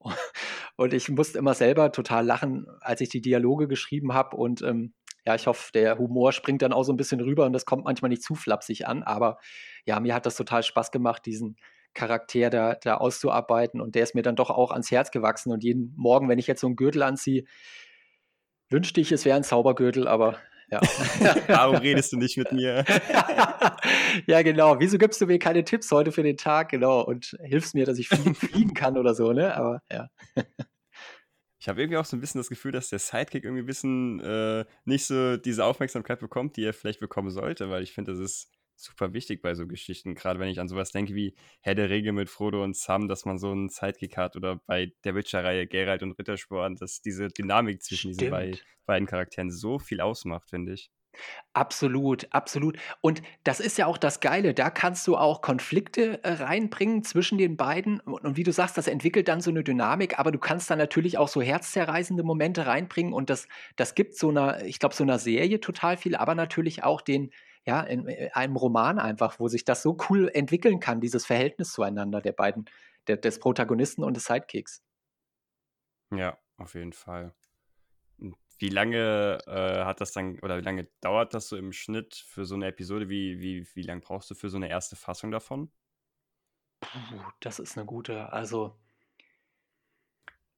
Und 0.76 0.94
ich 0.94 1.10
musste 1.10 1.38
immer 1.38 1.52
selber 1.52 1.92
total 1.92 2.24
lachen, 2.24 2.66
als 2.80 3.02
ich 3.02 3.10
die 3.10 3.20
Dialoge 3.20 3.68
geschrieben 3.68 4.14
habe. 4.14 4.34
Und 4.34 4.62
ähm, 4.62 4.94
ja, 5.26 5.34
ich 5.34 5.46
hoffe, 5.46 5.70
der 5.74 5.98
Humor 5.98 6.32
springt 6.32 6.62
dann 6.62 6.72
auch 6.72 6.84
so 6.84 6.92
ein 6.92 6.96
bisschen 6.96 7.20
rüber 7.20 7.44
und 7.44 7.52
das 7.52 7.66
kommt 7.66 7.84
manchmal 7.84 8.08
nicht 8.08 8.22
zu 8.22 8.34
flapsig 8.34 8.86
an. 8.86 9.02
Aber 9.02 9.36
ja, 9.84 10.00
mir 10.00 10.14
hat 10.14 10.24
das 10.24 10.36
total 10.36 10.62
Spaß 10.62 10.90
gemacht, 10.90 11.26
diesen 11.26 11.56
Charakter 11.92 12.48
da, 12.48 12.76
da 12.76 12.96
auszuarbeiten. 12.96 13.78
Und 13.82 13.94
der 13.94 14.04
ist 14.04 14.14
mir 14.14 14.22
dann 14.22 14.36
doch 14.36 14.48
auch 14.48 14.70
ans 14.70 14.90
Herz 14.90 15.10
gewachsen. 15.10 15.52
Und 15.52 15.62
jeden 15.62 15.92
Morgen, 15.96 16.30
wenn 16.30 16.38
ich 16.38 16.46
jetzt 16.46 16.62
so 16.62 16.66
einen 16.66 16.76
Gürtel 16.76 17.02
anziehe, 17.02 17.44
wünschte 18.70 19.02
ich, 19.02 19.12
es 19.12 19.26
wäre 19.26 19.36
ein 19.36 19.44
Zaubergürtel, 19.44 20.08
aber 20.08 20.38
ja. 20.70 20.80
Warum 21.48 21.76
redest 21.76 22.12
du 22.12 22.16
nicht 22.16 22.36
mit 22.36 22.52
mir? 22.52 22.84
ja, 24.26 24.42
genau. 24.42 24.78
Wieso 24.78 24.98
gibst 24.98 25.20
du 25.20 25.26
mir 25.26 25.38
keine 25.38 25.64
Tipps 25.64 25.90
heute 25.90 26.12
für 26.12 26.22
den 26.22 26.36
Tag? 26.36 26.70
Genau. 26.70 27.02
Und 27.02 27.36
hilfst 27.42 27.74
mir, 27.74 27.86
dass 27.86 27.98
ich 27.98 28.08
fliegen, 28.08 28.34
fliegen 28.36 28.74
kann 28.74 28.96
oder 28.96 29.14
so, 29.14 29.32
ne? 29.32 29.56
Aber 29.56 29.82
ja. 29.90 30.08
Ich 31.58 31.68
habe 31.68 31.82
irgendwie 31.82 31.98
auch 31.98 32.04
so 32.04 32.16
ein 32.16 32.20
bisschen 32.20 32.40
das 32.40 32.48
Gefühl, 32.48 32.72
dass 32.72 32.88
der 32.88 32.98
Sidekick 32.98 33.44
irgendwie 33.44 33.62
ein 33.62 33.66
bisschen 33.66 34.20
äh, 34.20 34.64
nicht 34.84 35.06
so 35.06 35.36
diese 35.36 35.64
Aufmerksamkeit 35.64 36.20
bekommt, 36.20 36.56
die 36.56 36.64
er 36.64 36.72
vielleicht 36.72 37.00
bekommen 37.00 37.30
sollte, 37.30 37.68
weil 37.68 37.82
ich 37.82 37.92
finde, 37.92 38.12
das 38.12 38.20
ist 38.20 38.50
super 38.82 39.12
wichtig 39.12 39.42
bei 39.42 39.54
so 39.54 39.66
Geschichten. 39.66 40.14
Gerade 40.14 40.38
wenn 40.40 40.48
ich 40.48 40.60
an 40.60 40.68
sowas 40.68 40.90
denke 40.90 41.14
wie 41.14 41.34
Herr 41.60 41.74
der 41.74 41.90
Regel 41.90 42.12
mit 42.12 42.30
Frodo 42.30 42.62
und 42.62 42.76
Sam, 42.76 43.08
dass 43.08 43.24
man 43.24 43.38
so 43.38 43.50
einen 43.50 43.68
Sidekick 43.68 44.16
hat 44.16 44.36
oder 44.36 44.60
bei 44.66 44.92
der 45.04 45.14
Witcher-Reihe 45.14 45.66
Geralt 45.66 46.02
und 46.02 46.12
Rittersporn, 46.12 46.76
dass 46.76 47.00
diese 47.02 47.28
Dynamik 47.28 47.82
zwischen 47.82 48.14
Stimmt. 48.14 48.20
diesen 48.20 48.30
beiden, 48.30 48.60
beiden 48.86 49.06
Charakteren 49.06 49.50
so 49.50 49.78
viel 49.78 50.00
ausmacht, 50.00 50.50
finde 50.50 50.72
ich. 50.72 50.90
Absolut, 51.52 52.28
absolut. 52.30 52.78
Und 53.00 53.22
das 53.42 53.58
ist 53.58 53.76
ja 53.76 53.86
auch 53.86 53.98
das 53.98 54.20
Geile. 54.20 54.54
Da 54.54 54.70
kannst 54.70 55.06
du 55.06 55.16
auch 55.16 55.42
Konflikte 55.42 56.22
äh, 56.22 56.34
reinbringen 56.34 57.02
zwischen 57.02 57.38
den 57.38 57.56
beiden. 57.56 57.98
Und, 58.00 58.24
und, 58.24 58.36
wie 58.36 58.44
du 58.44 58.52
sagst, 58.52 58.78
das 58.78 58.86
entwickelt 58.86 59.26
dann 59.26 59.40
so 59.40 59.50
eine 59.50 59.64
Dynamik, 59.64 60.18
aber 60.18 60.30
du 60.30 60.38
kannst 60.38 60.70
dann 60.70 60.78
natürlich 60.78 61.18
auch 61.18 61.28
so 61.28 61.42
herzzerreißende 61.42 62.22
Momente 62.22 62.66
reinbringen. 62.66 63.12
Und 63.12 63.30
das, 63.30 63.48
das 63.76 63.94
gibt 63.94 64.16
so 64.16 64.30
einer, 64.30 64.64
ich 64.64 64.78
glaube, 64.78 64.94
so 64.94 65.02
einer 65.02 65.18
Serie 65.18 65.60
total 65.60 65.96
viel, 65.96 66.14
aber 66.14 66.34
natürlich 66.36 66.84
auch 66.84 67.00
den, 67.00 67.32
ja, 67.70 67.82
in, 67.82 68.00
in 68.08 68.08
äh, 68.08 68.30
einem 68.32 68.56
Roman 68.56 68.98
einfach, 68.98 69.38
wo 69.38 69.46
sich 69.48 69.64
das 69.64 69.82
so 69.82 69.96
cool 70.08 70.28
entwickeln 70.34 70.80
kann, 70.80 71.00
dieses 71.00 71.24
Verhältnis 71.24 71.72
zueinander 71.72 72.20
der 72.20 72.32
beiden, 72.32 72.64
der, 73.06 73.16
des 73.16 73.38
Protagonisten 73.38 74.02
und 74.02 74.14
des 74.16 74.24
Sidekicks. 74.24 74.82
Ja, 76.12 76.36
auf 76.58 76.74
jeden 76.74 76.92
Fall. 76.92 77.32
Wie 78.58 78.68
lange 78.70 79.38
äh, 79.46 79.84
hat 79.84 80.00
das 80.00 80.12
dann, 80.12 80.40
oder 80.40 80.58
wie 80.58 80.62
lange 80.64 80.88
dauert 81.00 81.32
das 81.32 81.48
so 81.48 81.56
im 81.56 81.72
Schnitt 81.72 82.14
für 82.16 82.44
so 82.44 82.56
eine 82.56 82.66
Episode? 82.66 83.08
Wie, 83.08 83.40
wie, 83.40 83.66
wie 83.74 83.82
lange 83.82 84.00
brauchst 84.00 84.30
du 84.30 84.34
für 84.34 84.50
so 84.50 84.56
eine 84.56 84.68
erste 84.68 84.96
Fassung 84.96 85.30
davon? 85.30 85.70
Puh, 86.80 87.22
das 87.40 87.58
ist 87.58 87.76
eine 87.78 87.86
gute, 87.86 88.32
also 88.32 88.78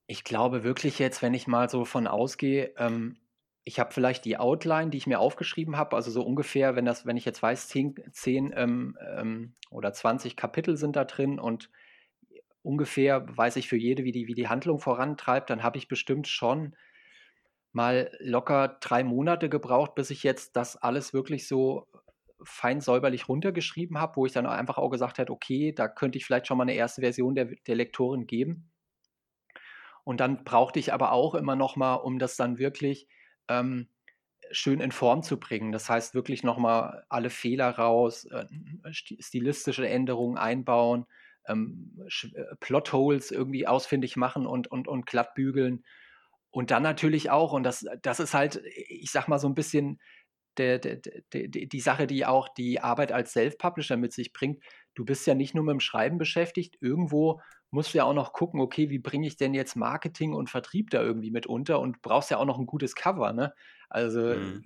Ich 0.07 0.25
glaube 0.25 0.63
wirklich 0.63 0.99
jetzt, 0.99 1.23
wenn 1.23 1.35
ich 1.35 1.47
mal 1.47 1.69
so 1.69 1.85
von 1.85 2.07
ausgehe, 2.07 2.75
ähm, 2.77 3.17
ich 3.65 3.79
habe 3.79 3.93
vielleicht 3.93 4.25
die 4.25 4.39
Outline, 4.39 4.91
die 4.91 4.99
ich 4.99 5.07
mir 5.07 5.21
aufgeschrieben 5.21 5.77
habe, 5.77 5.95
also 5.95 6.11
so 6.11 6.23
ungefähr, 6.23 6.75
wenn 6.75 6.85
das, 6.85 7.07
wenn 7.07 7.17
ich 7.17 7.25
jetzt 7.25 7.43
weiß, 7.43 7.69
10, 7.69 7.95
10 8.11 8.53
ähm, 8.57 8.99
ähm, 9.17 9.55
oder 9.71 9.93
20 9.93 10.37
Kapitel 10.37 10.77
sind 10.77 10.97
da 10.97 11.05
drin 11.05 11.39
und 11.39 11.71
ungefähr 12.63 13.25
weiß 13.37 13.57
ich 13.57 13.69
für 13.69 13.77
jede, 13.77 14.05
wie 14.05 14.13
die, 14.13 14.27
wie 14.27 14.35
die 14.35 14.49
Handlung 14.49 14.81
vorantreibt, 14.81 15.51
dann 15.51 15.63
habe 15.63 15.79
ich 15.79 15.89
bestimmt 15.89 16.27
schon 16.27 16.77
mal 17.73 18.11
locker 18.21 18.77
drei 18.81 19.05
Monate 19.05 19.49
gebraucht, 19.49 19.95
bis 19.95 20.11
ich 20.11 20.23
jetzt 20.23 20.57
das 20.57 20.77
alles 20.77 21.15
wirklich 21.15 21.47
so 21.47 21.87
fein 22.45 22.81
säuberlich 22.81 23.29
runtergeschrieben 23.29 23.99
habe, 23.99 24.17
wo 24.17 24.27
ich 24.27 24.33
dann 24.33 24.47
einfach 24.47 24.79
auch 24.79 24.91
gesagt 24.91 25.21
habe, 25.21 25.33
okay, 25.33 25.73
da 25.73 25.87
könnte 25.87 26.19
ich 26.19 26.27
vielleicht 26.27 26.49
schon 26.49 26.59
mal 26.59 26.65
eine 26.65 26.75
erste 26.75 27.01
Version 27.01 27.37
der, 27.37 27.47
der 27.67 27.77
Lektorin 27.77 28.27
geben. 28.27 28.71
Und 30.05 30.19
dann 30.19 30.43
brauchte 30.43 30.81
ich 30.81 30.93
aber 30.93 31.13
auch 31.13 31.37
immer 31.37 31.55
noch 31.55 31.77
mal, 31.77 31.95
um 31.95 32.19
das 32.19 32.37
dann 32.37 32.59
wirklich 32.59 33.07
ähm, 33.49 33.89
schön 34.51 34.81
in 34.81 34.93
Form 34.93 35.23
zu 35.23 35.39
bringen. 35.39 35.73
Das 35.73 35.89
heißt, 35.89 36.15
wirklich 36.15 36.43
noch 36.43 36.59
mal 36.59 37.05
alle 37.09 37.31
Fehler 37.31 37.71
raus, 37.71 38.27
äh, 38.27 38.47
stilistische 38.93 39.89
Änderungen 39.89 40.39
einbauen, 40.39 41.07
ähm, 41.47 41.99
äh, 42.35 42.57
Plotholes 42.61 43.31
irgendwie 43.31 43.67
ausfindig 43.67 44.17
machen 44.17 44.47
und, 44.47 44.71
und, 44.71 44.89
und 44.89 45.07
glatt 45.07 45.35
bügeln. 45.35 45.85
Und 46.51 46.71
dann 46.71 46.83
natürlich 46.83 47.31
auch, 47.31 47.53
und 47.53 47.63
das, 47.63 47.87
das 48.03 48.21
ist 48.21 48.35
halt, 48.35 48.63
ich 48.67 49.11
sag 49.11 49.27
mal 49.27 49.39
so 49.39 49.49
ein 49.49 49.55
bisschen 49.55 49.99
der, 50.59 50.79
der, 50.79 50.97
der, 51.33 51.49
die 51.49 51.81
Sache, 51.81 52.07
die 52.07 52.27
auch 52.27 52.49
die 52.49 52.81
Arbeit 52.81 53.11
als 53.11 53.33
Self-Publisher 53.33 53.97
mit 53.97 54.13
sich 54.13 54.35
bringt. 54.35 54.63
Du 54.95 55.05
bist 55.07 55.27
ja 55.27 55.35
nicht 55.35 55.55
nur 55.55 55.65
mit 55.65 55.73
dem 55.73 55.81
Schreiben 55.81 56.19
beschäftigt, 56.19 56.77
irgendwo 56.81 57.41
musst 57.73 57.95
du 57.95 57.99
ja 57.99 58.05
auch 58.05 58.13
noch 58.13 58.35
gucken, 58.35 58.61
okay, 58.61 58.91
wie 58.91 58.99
bringe 58.99 59.27
ich 59.27 59.37
denn 59.37 59.55
jetzt 59.55 59.77
Marketing 59.77 60.35
und 60.35 60.51
Vertrieb 60.51 60.91
da 60.91 61.03
irgendwie 61.03 61.31
mit 61.31 61.47
unter 61.47 61.81
und 61.81 62.03
brauchst 62.03 62.31
ja 62.31 62.37
auch 62.37 62.45
noch 62.45 62.59
ein 62.59 62.67
gutes 62.67 62.95
Cover, 62.95 63.33
ne? 63.33 63.55
Also 63.89 64.21
mhm. 64.21 64.63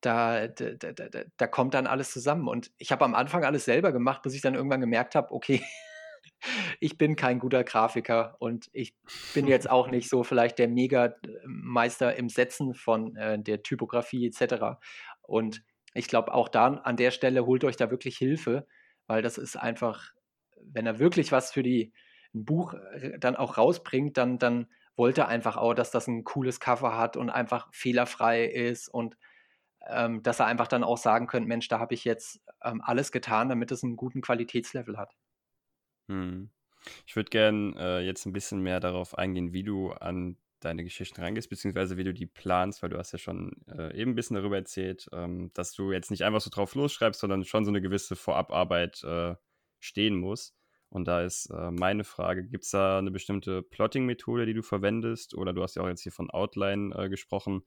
da, 0.00 0.48
da, 0.48 0.72
da, 0.74 1.08
da, 1.36 1.46
kommt 1.46 1.74
dann 1.74 1.86
alles 1.86 2.10
zusammen. 2.10 2.48
Und 2.48 2.72
ich 2.76 2.90
habe 2.90 3.04
am 3.04 3.14
Anfang 3.14 3.44
alles 3.44 3.64
selber 3.64 3.92
gemacht, 3.92 4.22
bis 4.22 4.34
ich 4.34 4.40
dann 4.40 4.56
irgendwann 4.56 4.80
gemerkt 4.80 5.14
habe, 5.14 5.32
okay, 5.32 5.62
ich 6.80 6.98
bin 6.98 7.14
kein 7.14 7.38
guter 7.38 7.62
Grafiker 7.62 8.36
und 8.40 8.68
ich 8.72 8.96
bin 9.32 9.46
jetzt 9.46 9.70
auch 9.70 9.88
nicht 9.90 10.08
so 10.10 10.24
vielleicht 10.24 10.58
der 10.58 10.68
Mega-Meister 10.68 12.16
im 12.16 12.28
Setzen 12.28 12.74
von 12.74 13.14
äh, 13.14 13.38
der 13.40 13.62
Typografie 13.62 14.26
etc. 14.26 14.80
Und 15.22 15.62
ich 15.94 16.08
glaube, 16.08 16.34
auch 16.34 16.48
da 16.48 16.66
an 16.66 16.96
der 16.96 17.12
Stelle 17.12 17.46
holt 17.46 17.62
euch 17.62 17.76
da 17.76 17.92
wirklich 17.92 18.18
Hilfe, 18.18 18.66
weil 19.06 19.22
das 19.22 19.38
ist 19.38 19.54
einfach, 19.54 20.10
wenn 20.60 20.86
er 20.86 20.98
wirklich 20.98 21.30
was 21.30 21.52
für 21.52 21.62
die 21.62 21.92
ein 22.34 22.44
Buch 22.44 22.74
äh, 22.74 23.18
dann 23.18 23.36
auch 23.36 23.58
rausbringt, 23.58 24.16
dann, 24.16 24.38
dann 24.38 24.68
wollte 24.96 25.22
er 25.22 25.28
einfach 25.28 25.56
auch, 25.56 25.74
dass 25.74 25.90
das 25.90 26.06
ein 26.08 26.24
cooles 26.24 26.60
Cover 26.60 26.96
hat 26.96 27.16
und 27.16 27.30
einfach 27.30 27.68
fehlerfrei 27.72 28.44
ist 28.44 28.88
und 28.88 29.16
ähm, 29.86 30.22
dass 30.22 30.40
er 30.40 30.46
einfach 30.46 30.68
dann 30.68 30.84
auch 30.84 30.98
sagen 30.98 31.26
könnte, 31.26 31.48
Mensch, 31.48 31.68
da 31.68 31.78
habe 31.78 31.94
ich 31.94 32.04
jetzt 32.04 32.40
ähm, 32.62 32.82
alles 32.84 33.12
getan, 33.12 33.48
damit 33.48 33.70
es 33.70 33.84
einen 33.84 33.96
guten 33.96 34.20
Qualitätslevel 34.20 34.98
hat. 34.98 35.14
Hm. 36.08 36.50
Ich 37.06 37.16
würde 37.16 37.30
gerne 37.30 37.74
äh, 37.78 38.00
jetzt 38.04 38.26
ein 38.26 38.32
bisschen 38.32 38.60
mehr 38.60 38.80
darauf 38.80 39.16
eingehen, 39.16 39.52
wie 39.52 39.62
du 39.62 39.92
an 39.92 40.36
deine 40.60 40.84
Geschichten 40.84 41.20
reingehst, 41.20 41.50
beziehungsweise 41.50 41.96
wie 41.96 42.04
du 42.04 42.12
die 42.12 42.26
planst, 42.26 42.82
weil 42.82 42.90
du 42.90 42.98
hast 42.98 43.12
ja 43.12 43.18
schon 43.18 43.52
äh, 43.68 43.96
eben 43.96 44.12
ein 44.12 44.14
bisschen 44.14 44.36
darüber 44.36 44.56
erzählt, 44.56 45.08
ähm, 45.12 45.52
dass 45.54 45.72
du 45.72 45.92
jetzt 45.92 46.10
nicht 46.10 46.24
einfach 46.24 46.40
so 46.40 46.50
drauf 46.50 46.74
losschreibst, 46.74 47.20
sondern 47.20 47.44
schon 47.44 47.64
so 47.64 47.70
eine 47.70 47.80
gewisse 47.80 48.16
Vorabarbeit 48.16 49.02
äh, 49.04 49.36
stehen 49.78 50.16
muss. 50.16 50.54
Und 50.90 51.06
da 51.06 51.22
ist 51.22 51.50
äh, 51.50 51.70
meine 51.70 52.04
Frage, 52.04 52.44
gibt 52.44 52.64
es 52.64 52.70
da 52.70 52.98
eine 52.98 53.10
bestimmte 53.10 53.62
Plotting-Methode, 53.62 54.46
die 54.46 54.54
du 54.54 54.62
verwendest? 54.62 55.34
Oder 55.34 55.52
du 55.52 55.62
hast 55.62 55.76
ja 55.76 55.82
auch 55.82 55.88
jetzt 55.88 56.02
hier 56.02 56.12
von 56.12 56.30
Outline 56.30 56.94
äh, 56.94 57.08
gesprochen. 57.08 57.62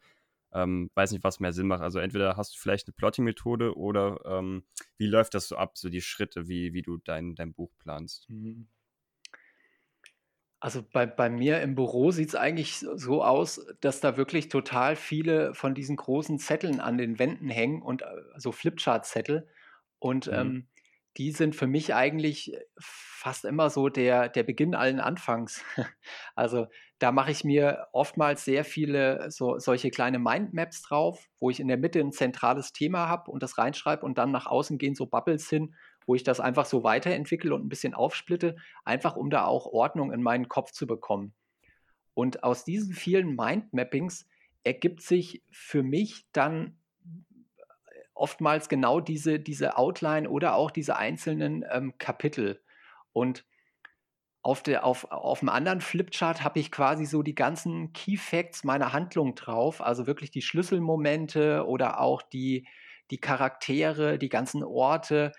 Ähm, 0.53 0.89
weiß 0.95 1.11
nicht, 1.11 1.23
was 1.23 1.39
mehr 1.39 1.53
Sinn 1.53 1.67
macht. 1.67 1.81
Also 1.81 1.99
entweder 1.99 2.35
hast 2.35 2.55
du 2.55 2.59
vielleicht 2.59 2.87
eine 2.87 2.93
Plotting-Methode 2.93 3.77
oder 3.77 4.19
ähm, 4.25 4.63
wie 4.97 5.05
läuft 5.05 5.35
das 5.35 5.47
so 5.47 5.55
ab, 5.55 5.77
so 5.77 5.89
die 5.89 6.01
Schritte, 6.01 6.47
wie, 6.47 6.73
wie 6.73 6.81
du 6.81 6.97
dein, 6.97 7.35
dein 7.35 7.53
Buch 7.53 7.71
planst? 7.77 8.29
Mhm. 8.29 8.67
Also 10.59 10.83
bei, 10.83 11.07
bei 11.07 11.29
mir 11.29 11.59
im 11.61 11.73
Büro 11.73 12.11
sieht 12.11 12.29
es 12.29 12.35
eigentlich 12.35 12.77
so 12.77 13.23
aus, 13.23 13.65
dass 13.81 13.99
da 13.99 14.15
wirklich 14.15 14.47
total 14.47 14.95
viele 14.95 15.55
von 15.55 15.73
diesen 15.73 15.95
großen 15.95 16.37
Zetteln 16.37 16.79
an 16.79 16.99
den 16.99 17.17
Wänden 17.17 17.49
hängen 17.49 17.81
und 17.81 18.03
äh, 18.03 18.05
so 18.37 18.51
Flipchart-Zettel. 18.51 19.47
Und 19.97 20.27
mhm. 20.27 20.33
ähm, 20.33 20.67
die 21.17 21.31
sind 21.31 21.55
für 21.55 21.67
mich 21.67 21.93
eigentlich 21.93 22.53
fast 22.79 23.45
immer 23.45 23.69
so 23.69 23.89
der, 23.89 24.29
der 24.29 24.43
Beginn 24.43 24.75
allen 24.75 24.99
Anfangs. 24.99 25.63
Also 26.35 26.67
da 26.97 27.11
mache 27.11 27.31
ich 27.31 27.43
mir 27.43 27.87
oftmals 27.93 28.45
sehr 28.45 28.63
viele 28.63 29.29
so, 29.31 29.59
solche 29.59 29.89
kleine 29.91 30.19
Mindmaps 30.19 30.81
drauf, 30.83 31.27
wo 31.39 31.49
ich 31.49 31.59
in 31.59 31.67
der 31.67 31.77
Mitte 31.77 31.99
ein 31.99 32.11
zentrales 32.11 32.73
Thema 32.73 33.07
habe 33.07 33.29
und 33.31 33.43
das 33.43 33.57
reinschreibe 33.57 34.05
und 34.05 34.17
dann 34.17 34.31
nach 34.31 34.45
außen 34.45 34.77
gehen 34.77 34.95
so 34.95 35.07
Bubbles 35.07 35.49
hin, 35.49 35.75
wo 36.05 36.15
ich 36.15 36.23
das 36.23 36.39
einfach 36.39 36.65
so 36.65 36.83
weiterentwickle 36.83 37.53
und 37.53 37.65
ein 37.65 37.69
bisschen 37.69 37.93
aufsplitte, 37.93 38.55
einfach 38.85 39.15
um 39.15 39.29
da 39.29 39.45
auch 39.45 39.65
Ordnung 39.65 40.11
in 40.11 40.21
meinen 40.21 40.47
Kopf 40.47 40.71
zu 40.71 40.87
bekommen. 40.87 41.33
Und 42.13 42.43
aus 42.43 42.63
diesen 42.63 42.93
vielen 42.93 43.35
Mindmappings 43.35 44.27
ergibt 44.63 45.01
sich 45.01 45.43
für 45.51 45.83
mich 45.83 46.25
dann 46.33 46.80
oftmals 48.21 48.69
genau 48.69 48.99
diese, 48.99 49.39
diese 49.39 49.77
Outline 49.77 50.29
oder 50.29 50.55
auch 50.55 50.71
diese 50.71 50.95
einzelnen 50.95 51.65
ähm, 51.71 51.97
Kapitel. 51.97 52.61
Und 53.13 53.45
auf, 54.43 54.63
der, 54.63 54.85
auf, 54.85 55.11
auf 55.11 55.39
dem 55.39 55.49
anderen 55.49 55.81
Flipchart 55.81 56.43
habe 56.43 56.59
ich 56.59 56.71
quasi 56.71 57.05
so 57.05 57.23
die 57.23 57.35
ganzen 57.35 57.93
Key 57.93 58.17
Facts 58.17 58.63
meiner 58.63 58.93
Handlung 58.93 59.35
drauf, 59.35 59.81
also 59.81 60.07
wirklich 60.07 60.31
die 60.31 60.41
Schlüsselmomente 60.41 61.65
oder 61.67 61.99
auch 61.99 62.21
die, 62.21 62.67
die 63.11 63.19
Charaktere, 63.19 64.17
die 64.17 64.29
ganzen 64.29 64.63
Orte 64.63 65.31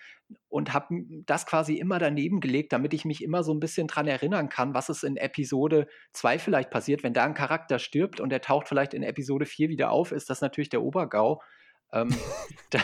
und 0.48 0.72
habe 0.72 1.04
das 1.26 1.46
quasi 1.46 1.74
immer 1.74 1.98
daneben 1.98 2.40
gelegt, 2.40 2.72
damit 2.72 2.94
ich 2.94 3.04
mich 3.04 3.22
immer 3.22 3.42
so 3.44 3.52
ein 3.52 3.60
bisschen 3.60 3.86
dran 3.86 4.06
erinnern 4.08 4.48
kann, 4.48 4.74
was 4.74 4.88
ist 4.88 5.04
in 5.04 5.16
Episode 5.16 5.86
2 6.12 6.38
vielleicht 6.38 6.70
passiert. 6.70 7.02
Wenn 7.02 7.14
da 7.14 7.24
ein 7.24 7.34
Charakter 7.34 7.78
stirbt 7.78 8.20
und 8.20 8.30
der 8.30 8.40
taucht 8.40 8.68
vielleicht 8.68 8.94
in 8.94 9.02
Episode 9.02 9.46
4 9.46 9.68
wieder 9.68 9.90
auf, 9.90 10.12
ist 10.12 10.30
das 10.30 10.40
natürlich 10.40 10.70
der 10.70 10.82
Obergau. 10.82 11.42
Ähm, 11.92 12.08
da, 12.70 12.80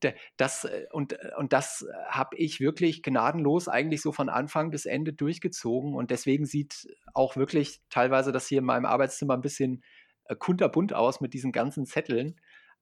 da, 0.00 0.10
das, 0.36 0.64
äh, 0.64 0.86
und, 0.92 1.12
äh, 1.14 1.30
und 1.38 1.52
das 1.52 1.86
habe 2.08 2.36
ich 2.36 2.60
wirklich 2.60 3.02
gnadenlos 3.02 3.68
eigentlich 3.68 4.02
so 4.02 4.12
von 4.12 4.28
Anfang 4.28 4.70
bis 4.70 4.86
Ende 4.86 5.12
durchgezogen. 5.12 5.94
Und 5.94 6.10
deswegen 6.10 6.46
sieht 6.46 6.86
auch 7.12 7.36
wirklich 7.36 7.80
teilweise 7.90 8.32
das 8.32 8.46
hier 8.46 8.58
in 8.58 8.64
meinem 8.64 8.86
Arbeitszimmer 8.86 9.34
ein 9.34 9.42
bisschen 9.42 9.82
äh, 10.26 10.36
kunterbunt 10.36 10.92
aus 10.92 11.20
mit 11.20 11.34
diesen 11.34 11.52
ganzen 11.52 11.86
Zetteln. 11.86 12.40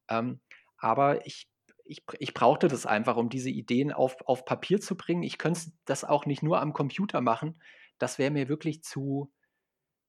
Ähm, 0.09 0.41
aber 0.77 1.25
ich, 1.25 1.49
ich, 1.85 2.03
ich 2.19 2.33
brauchte 2.33 2.67
das 2.67 2.85
einfach, 2.85 3.17
um 3.17 3.29
diese 3.29 3.49
Ideen 3.49 3.91
auf, 3.91 4.17
auf 4.25 4.45
Papier 4.45 4.79
zu 4.79 4.95
bringen. 4.95 5.23
Ich 5.23 5.37
könnte 5.37 5.71
das 5.85 6.03
auch 6.03 6.25
nicht 6.25 6.43
nur 6.43 6.61
am 6.61 6.73
Computer 6.73 7.21
machen. 7.21 7.61
Das 7.99 8.19
wäre 8.19 8.31
mir 8.31 8.49
wirklich 8.49 8.83
zu, 8.83 9.31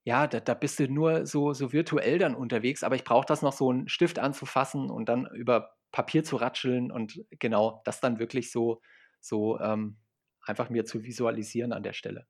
ja, 0.05 0.27
da, 0.27 0.41
da 0.41 0.55
bist 0.55 0.79
du 0.79 0.89
nur 0.89 1.27
so, 1.27 1.53
so 1.55 1.73
virtuell 1.73 2.19
dann 2.19 2.35
unterwegs, 2.35 2.83
aber 2.85 2.97
ich 2.97 3.05
brauche 3.05 3.27
das 3.27 3.43
noch 3.43 3.53
so 3.53 3.71
einen 3.71 3.89
Stift 3.89 4.19
anzufassen 4.19 4.91
und 4.91 5.09
dann 5.09 5.27
über 5.35 5.77
Papier 5.93 6.25
zu 6.25 6.37
ratscheln 6.37 6.91
und 6.93 7.25
genau 7.31 7.83
das 7.85 8.01
dann 8.01 8.19
wirklich 8.19 8.51
so, 8.53 8.83
so 9.21 9.59
ähm, 9.61 9.99
einfach 10.43 10.71
mir 10.71 10.85
zu 10.85 11.05
visualisieren 11.05 11.73
an 11.73 11.83
der 11.83 11.93
Stelle. 11.95 12.27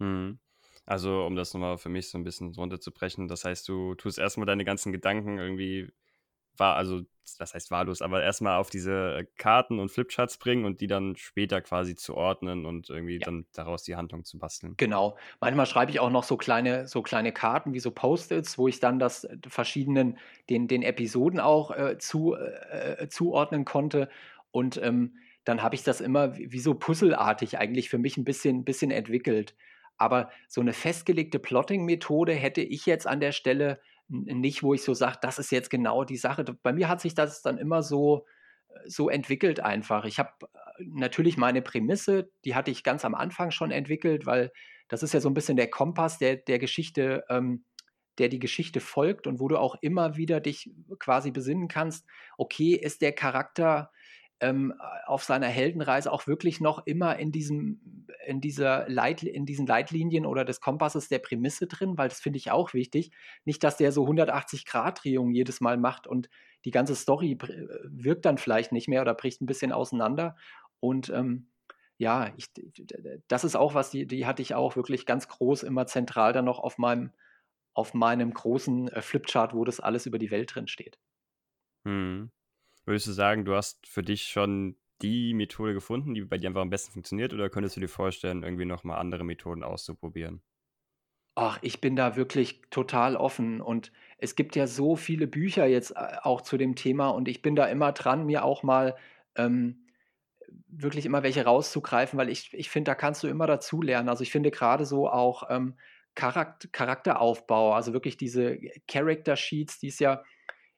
Mhm. 0.00 0.40
Also, 0.86 1.24
um 1.26 1.36
das 1.36 1.54
nochmal 1.54 1.78
für 1.78 1.88
mich 1.88 2.08
so 2.10 2.18
ein 2.18 2.24
bisschen 2.24 2.54
runterzubrechen, 2.54 3.28
das 3.28 3.44
heißt, 3.44 3.68
du 3.68 3.94
tust 3.94 4.18
erstmal 4.18 4.46
deine 4.46 4.64
ganzen 4.64 4.92
Gedanken 4.92 5.38
irgendwie 5.38 5.92
war, 6.56 6.76
also 6.76 7.02
das 7.38 7.54
heißt 7.54 7.70
wahllos, 7.70 8.02
aber 8.02 8.22
erstmal 8.22 8.58
auf 8.58 8.70
diese 8.70 9.26
Karten 9.36 9.78
und 9.78 9.90
Flipcharts 9.90 10.38
bringen 10.38 10.64
und 10.64 10.80
die 10.80 10.86
dann 10.86 11.16
später 11.16 11.60
quasi 11.60 11.94
zu 11.94 12.14
ordnen 12.14 12.66
und 12.66 12.90
irgendwie 12.90 13.14
ja. 13.14 13.24
dann 13.24 13.46
daraus 13.52 13.82
die 13.82 13.96
Handlung 13.96 14.24
zu 14.24 14.38
basteln. 14.38 14.74
Genau. 14.76 15.16
Manchmal 15.40 15.66
schreibe 15.66 15.90
ich 15.90 16.00
auch 16.00 16.10
noch 16.10 16.24
so 16.24 16.36
kleine, 16.36 16.86
so 16.86 17.02
kleine 17.02 17.32
Karten 17.32 17.72
wie 17.72 17.80
so 17.80 17.90
Post-its, 17.90 18.58
wo 18.58 18.68
ich 18.68 18.80
dann 18.80 18.98
das 18.98 19.24
äh, 19.24 19.36
verschiedenen, 19.46 20.18
den, 20.50 20.68
den 20.68 20.82
Episoden 20.82 21.40
auch 21.40 21.70
äh, 21.70 21.98
zu, 21.98 22.34
äh, 22.34 23.08
zuordnen 23.08 23.64
konnte. 23.64 24.08
Und 24.50 24.80
ähm, 24.82 25.16
dann 25.44 25.62
habe 25.62 25.74
ich 25.74 25.82
das 25.82 26.00
immer 26.00 26.36
wie, 26.36 26.52
wie 26.52 26.60
so 26.60 26.74
puzzelartig 26.74 27.58
eigentlich 27.58 27.88
für 27.88 27.98
mich 27.98 28.16
ein 28.16 28.24
bisschen, 28.24 28.64
bisschen 28.64 28.90
entwickelt. 28.90 29.54
Aber 29.96 30.30
so 30.48 30.60
eine 30.60 30.72
festgelegte 30.72 31.38
Plotting-Methode 31.38 32.32
hätte 32.32 32.60
ich 32.60 32.86
jetzt 32.86 33.06
an 33.06 33.20
der 33.20 33.32
Stelle 33.32 33.80
nicht, 34.12 34.62
wo 34.62 34.74
ich 34.74 34.82
so 34.82 34.94
sage, 34.94 35.18
das 35.22 35.38
ist 35.38 35.50
jetzt 35.50 35.70
genau 35.70 36.04
die 36.04 36.16
Sache. 36.16 36.44
Bei 36.62 36.72
mir 36.72 36.88
hat 36.88 37.00
sich 37.00 37.14
das 37.14 37.42
dann 37.42 37.58
immer 37.58 37.82
so, 37.82 38.26
äh, 38.68 38.88
so 38.88 39.08
entwickelt 39.08 39.60
einfach. 39.60 40.04
Ich 40.04 40.18
habe 40.18 40.30
äh, 40.42 40.84
natürlich 40.86 41.36
meine 41.36 41.62
Prämisse, 41.62 42.30
die 42.44 42.54
hatte 42.54 42.70
ich 42.70 42.84
ganz 42.84 43.04
am 43.04 43.14
Anfang 43.14 43.50
schon 43.50 43.70
entwickelt, 43.70 44.26
weil 44.26 44.52
das 44.88 45.02
ist 45.02 45.14
ja 45.14 45.20
so 45.20 45.30
ein 45.30 45.34
bisschen 45.34 45.56
der 45.56 45.70
Kompass 45.70 46.18
der, 46.18 46.36
der 46.36 46.58
Geschichte, 46.58 47.24
ähm, 47.30 47.64
der 48.18 48.28
die 48.28 48.38
Geschichte 48.38 48.80
folgt 48.80 49.26
und 49.26 49.40
wo 49.40 49.48
du 49.48 49.58
auch 49.58 49.76
immer 49.80 50.16
wieder 50.16 50.40
dich 50.40 50.70
quasi 50.98 51.30
besinnen 51.30 51.68
kannst, 51.68 52.06
okay, 52.36 52.74
ist 52.74 53.00
der 53.00 53.12
Charakter 53.12 53.90
ähm, 54.42 54.74
auf 55.06 55.22
seiner 55.22 55.46
Heldenreise 55.46 56.12
auch 56.12 56.26
wirklich 56.26 56.60
noch 56.60 56.84
immer 56.84 57.16
in 57.18 57.30
diesem, 57.30 58.06
in 58.26 58.40
dieser 58.40 58.88
Leit, 58.88 59.22
in 59.22 59.46
diesen 59.46 59.66
Leitlinien 59.66 60.26
oder 60.26 60.44
des 60.44 60.60
Kompasses 60.60 61.08
der 61.08 61.20
Prämisse 61.20 61.68
drin, 61.68 61.96
weil 61.96 62.08
das 62.08 62.20
finde 62.20 62.38
ich 62.38 62.50
auch 62.50 62.74
wichtig. 62.74 63.12
Nicht, 63.44 63.62
dass 63.62 63.76
der 63.76 63.92
so 63.92 64.02
180 64.02 64.66
Grad 64.66 65.04
Drehungen 65.04 65.32
jedes 65.32 65.60
Mal 65.60 65.76
macht 65.76 66.08
und 66.08 66.28
die 66.64 66.72
ganze 66.72 66.96
Story 66.96 67.38
wirkt 67.84 68.24
dann 68.24 68.36
vielleicht 68.36 68.72
nicht 68.72 68.88
mehr 68.88 69.00
oder 69.02 69.14
bricht 69.14 69.40
ein 69.40 69.46
bisschen 69.46 69.72
auseinander. 69.72 70.36
Und 70.80 71.08
ähm, 71.10 71.46
ja, 71.98 72.32
ich, 72.36 72.48
das 73.28 73.44
ist 73.44 73.54
auch 73.54 73.74
was, 73.74 73.90
die, 73.90 74.06
die 74.06 74.26
hatte 74.26 74.42
ich 74.42 74.56
auch 74.56 74.74
wirklich 74.74 75.06
ganz 75.06 75.28
groß 75.28 75.62
immer 75.62 75.86
zentral 75.86 76.32
dann 76.32 76.44
noch 76.44 76.58
auf 76.58 76.78
meinem, 76.78 77.12
auf 77.74 77.94
meinem 77.94 78.34
großen 78.34 78.88
äh, 78.88 79.02
Flipchart, 79.02 79.54
wo 79.54 79.64
das 79.64 79.78
alles 79.78 80.06
über 80.06 80.18
die 80.18 80.32
Welt 80.32 80.52
drin 80.54 80.66
steht. 80.66 80.98
Hm. 81.86 82.30
Würdest 82.84 83.06
du 83.08 83.12
sagen, 83.12 83.44
du 83.44 83.54
hast 83.56 83.88
für 83.88 84.02
dich 84.02 84.24
schon 84.24 84.76
die 85.02 85.34
Methode 85.34 85.74
gefunden, 85.74 86.14
die 86.14 86.22
bei 86.24 86.38
dir 86.38 86.48
einfach 86.48 86.62
am 86.62 86.70
besten 86.70 86.92
funktioniert, 86.92 87.32
oder 87.32 87.50
könntest 87.50 87.76
du 87.76 87.80
dir 87.80 87.88
vorstellen, 87.88 88.42
irgendwie 88.44 88.64
nochmal 88.66 88.98
andere 89.00 89.24
Methoden 89.24 89.64
auszuprobieren? 89.64 90.42
Ach, 91.34 91.58
ich 91.62 91.80
bin 91.80 91.96
da 91.96 92.14
wirklich 92.16 92.60
total 92.70 93.16
offen 93.16 93.62
und 93.62 93.90
es 94.18 94.34
gibt 94.36 94.54
ja 94.54 94.66
so 94.66 94.96
viele 94.96 95.26
Bücher 95.26 95.64
jetzt 95.66 95.92
äh, 95.92 96.16
auch 96.22 96.42
zu 96.42 96.58
dem 96.58 96.74
Thema 96.76 97.08
und 97.08 97.26
ich 97.26 97.40
bin 97.40 97.56
da 97.56 97.66
immer 97.66 97.92
dran, 97.92 98.26
mir 98.26 98.44
auch 98.44 98.62
mal 98.62 98.96
ähm, 99.36 99.86
wirklich 100.68 101.06
immer 101.06 101.22
welche 101.22 101.44
rauszugreifen, 101.44 102.18
weil 102.18 102.30
ich, 102.30 102.52
ich 102.54 102.70
finde, 102.70 102.90
da 102.90 102.94
kannst 102.96 103.22
du 103.22 103.28
immer 103.28 103.46
dazu 103.46 103.82
lernen. 103.82 104.08
Also 104.10 104.22
ich 104.24 104.32
finde 104.32 104.50
gerade 104.50 104.86
so 104.86 105.08
auch 105.10 105.44
ähm, 105.50 105.76
Charakter, 106.14 106.68
Charakteraufbau, 106.72 107.72
also 107.74 107.92
wirklich 107.94 108.16
diese 108.18 108.58
Character 108.88 109.36
Sheets, 109.36 109.78
die 109.80 109.88
es 109.88 109.98
ja 110.00 110.22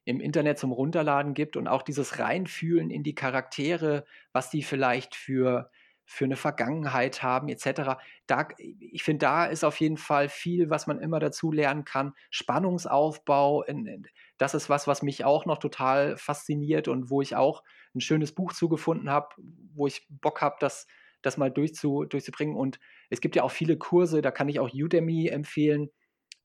im 0.05 0.19
Internet 0.19 0.59
zum 0.59 0.71
Runterladen 0.71 1.33
gibt 1.33 1.57
und 1.57 1.67
auch 1.67 1.81
dieses 1.81 2.19
Reinfühlen 2.19 2.91
in 2.91 3.03
die 3.03 3.15
Charaktere, 3.15 4.05
was 4.31 4.51
die 4.51 4.61
vielleicht 4.61 5.15
für, 5.15 5.71
für 6.05 6.25
eine 6.25 6.35
Vergangenheit 6.35 7.23
haben, 7.23 7.49
etc. 7.49 7.97
Da, 8.27 8.47
ich 8.57 9.03
finde, 9.03 9.25
da 9.25 9.45
ist 9.45 9.63
auf 9.63 9.79
jeden 9.79 9.97
Fall 9.97 10.29
viel, 10.29 10.69
was 10.69 10.85
man 10.85 10.99
immer 10.99 11.19
dazu 11.19 11.51
lernen 11.51 11.85
kann. 11.85 12.13
Spannungsaufbau, 12.29 13.63
in, 13.63 13.87
in, 13.87 14.07
das 14.37 14.53
ist 14.53 14.69
was, 14.69 14.85
was 14.85 15.01
mich 15.01 15.25
auch 15.25 15.47
noch 15.47 15.57
total 15.57 16.17
fasziniert 16.17 16.87
und 16.87 17.09
wo 17.09 17.21
ich 17.21 17.35
auch 17.35 17.63
ein 17.95 18.01
schönes 18.01 18.33
Buch 18.33 18.53
zugefunden 18.53 19.09
habe, 19.09 19.29
wo 19.73 19.87
ich 19.87 20.05
Bock 20.09 20.41
habe, 20.41 20.57
das, 20.59 20.85
das 21.23 21.37
mal 21.37 21.49
durchzu, 21.49 22.05
durchzubringen. 22.05 22.55
Und 22.55 22.79
es 23.09 23.21
gibt 23.21 23.35
ja 23.35 23.41
auch 23.41 23.51
viele 23.51 23.77
Kurse, 23.77 24.21
da 24.21 24.29
kann 24.29 24.49
ich 24.49 24.59
auch 24.59 24.69
Udemy 24.71 25.29
empfehlen. 25.29 25.89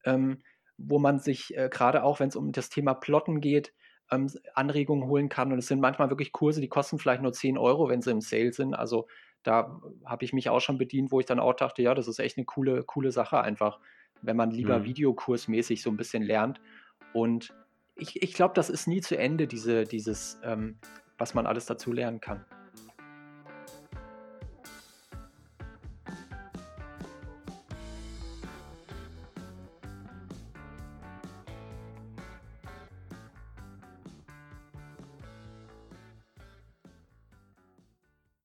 Ähm, 0.05 0.43
wo 0.83 0.99
man 0.99 1.19
sich 1.19 1.57
äh, 1.57 1.69
gerade 1.71 2.03
auch, 2.03 2.21
wenn 2.21 2.29
es 2.29 2.37
um 2.37 2.53
das 2.53 2.71
Thema 2.71 2.95
Plotten 2.95 3.41
geht, 3.41 3.73
ähm, 4.11 4.29
Anregungen 4.55 5.09
holen 5.09 5.29
kann. 5.29 5.53
Und 5.53 5.59
es 5.59 5.69
sind 5.69 5.81
manchmal 5.81 6.11
wirklich 6.11 6.33
Kurse, 6.33 6.61
die 6.61 6.69
kosten 6.69 6.99
vielleicht 6.99 7.23
nur 7.23 7.33
10 7.33 7.59
Euro, 7.59 7.89
wenn 7.89 8.03
sie 8.03 8.11
im 8.11 8.21
Sale 8.21 8.53
sind. 8.53 8.75
Also 8.75 9.07
da 9.43 9.81
habe 10.05 10.25
ich 10.25 10.33
mich 10.33 10.49
auch 10.49 10.61
schon 10.61 10.79
bedient, 10.79 11.13
wo 11.13 11.21
ich 11.21 11.27
dann 11.27 11.41
auch 11.41 11.55
dachte, 11.55 11.83
ja, 11.83 11.95
das 11.95 12.09
ist 12.09 12.19
echt 12.19 12.37
eine 12.37 12.45
coole, 12.45 12.83
coole 12.83 13.13
Sache 13.13 13.41
einfach, 13.41 13.79
wenn 14.23 14.37
man 14.37 14.51
lieber 14.51 14.81
mhm. 14.81 14.85
videokursmäßig 14.85 15.83
so 15.83 15.91
ein 15.91 15.97
bisschen 15.97 16.23
lernt. 16.23 16.61
Und 17.13 17.55
ich, 17.95 18.23
ich 18.23 18.35
glaube, 18.35 18.55
das 18.55 18.71
ist 18.71 18.87
nie 18.87 19.01
zu 19.01 19.17
Ende, 19.17 19.47
diese, 19.47 19.85
dieses, 19.85 20.39
ähm, 20.43 20.79
was 21.19 21.35
man 21.35 21.47
alles 21.47 21.67
dazu 21.67 21.93
lernen 21.93 22.21
kann. 22.21 22.45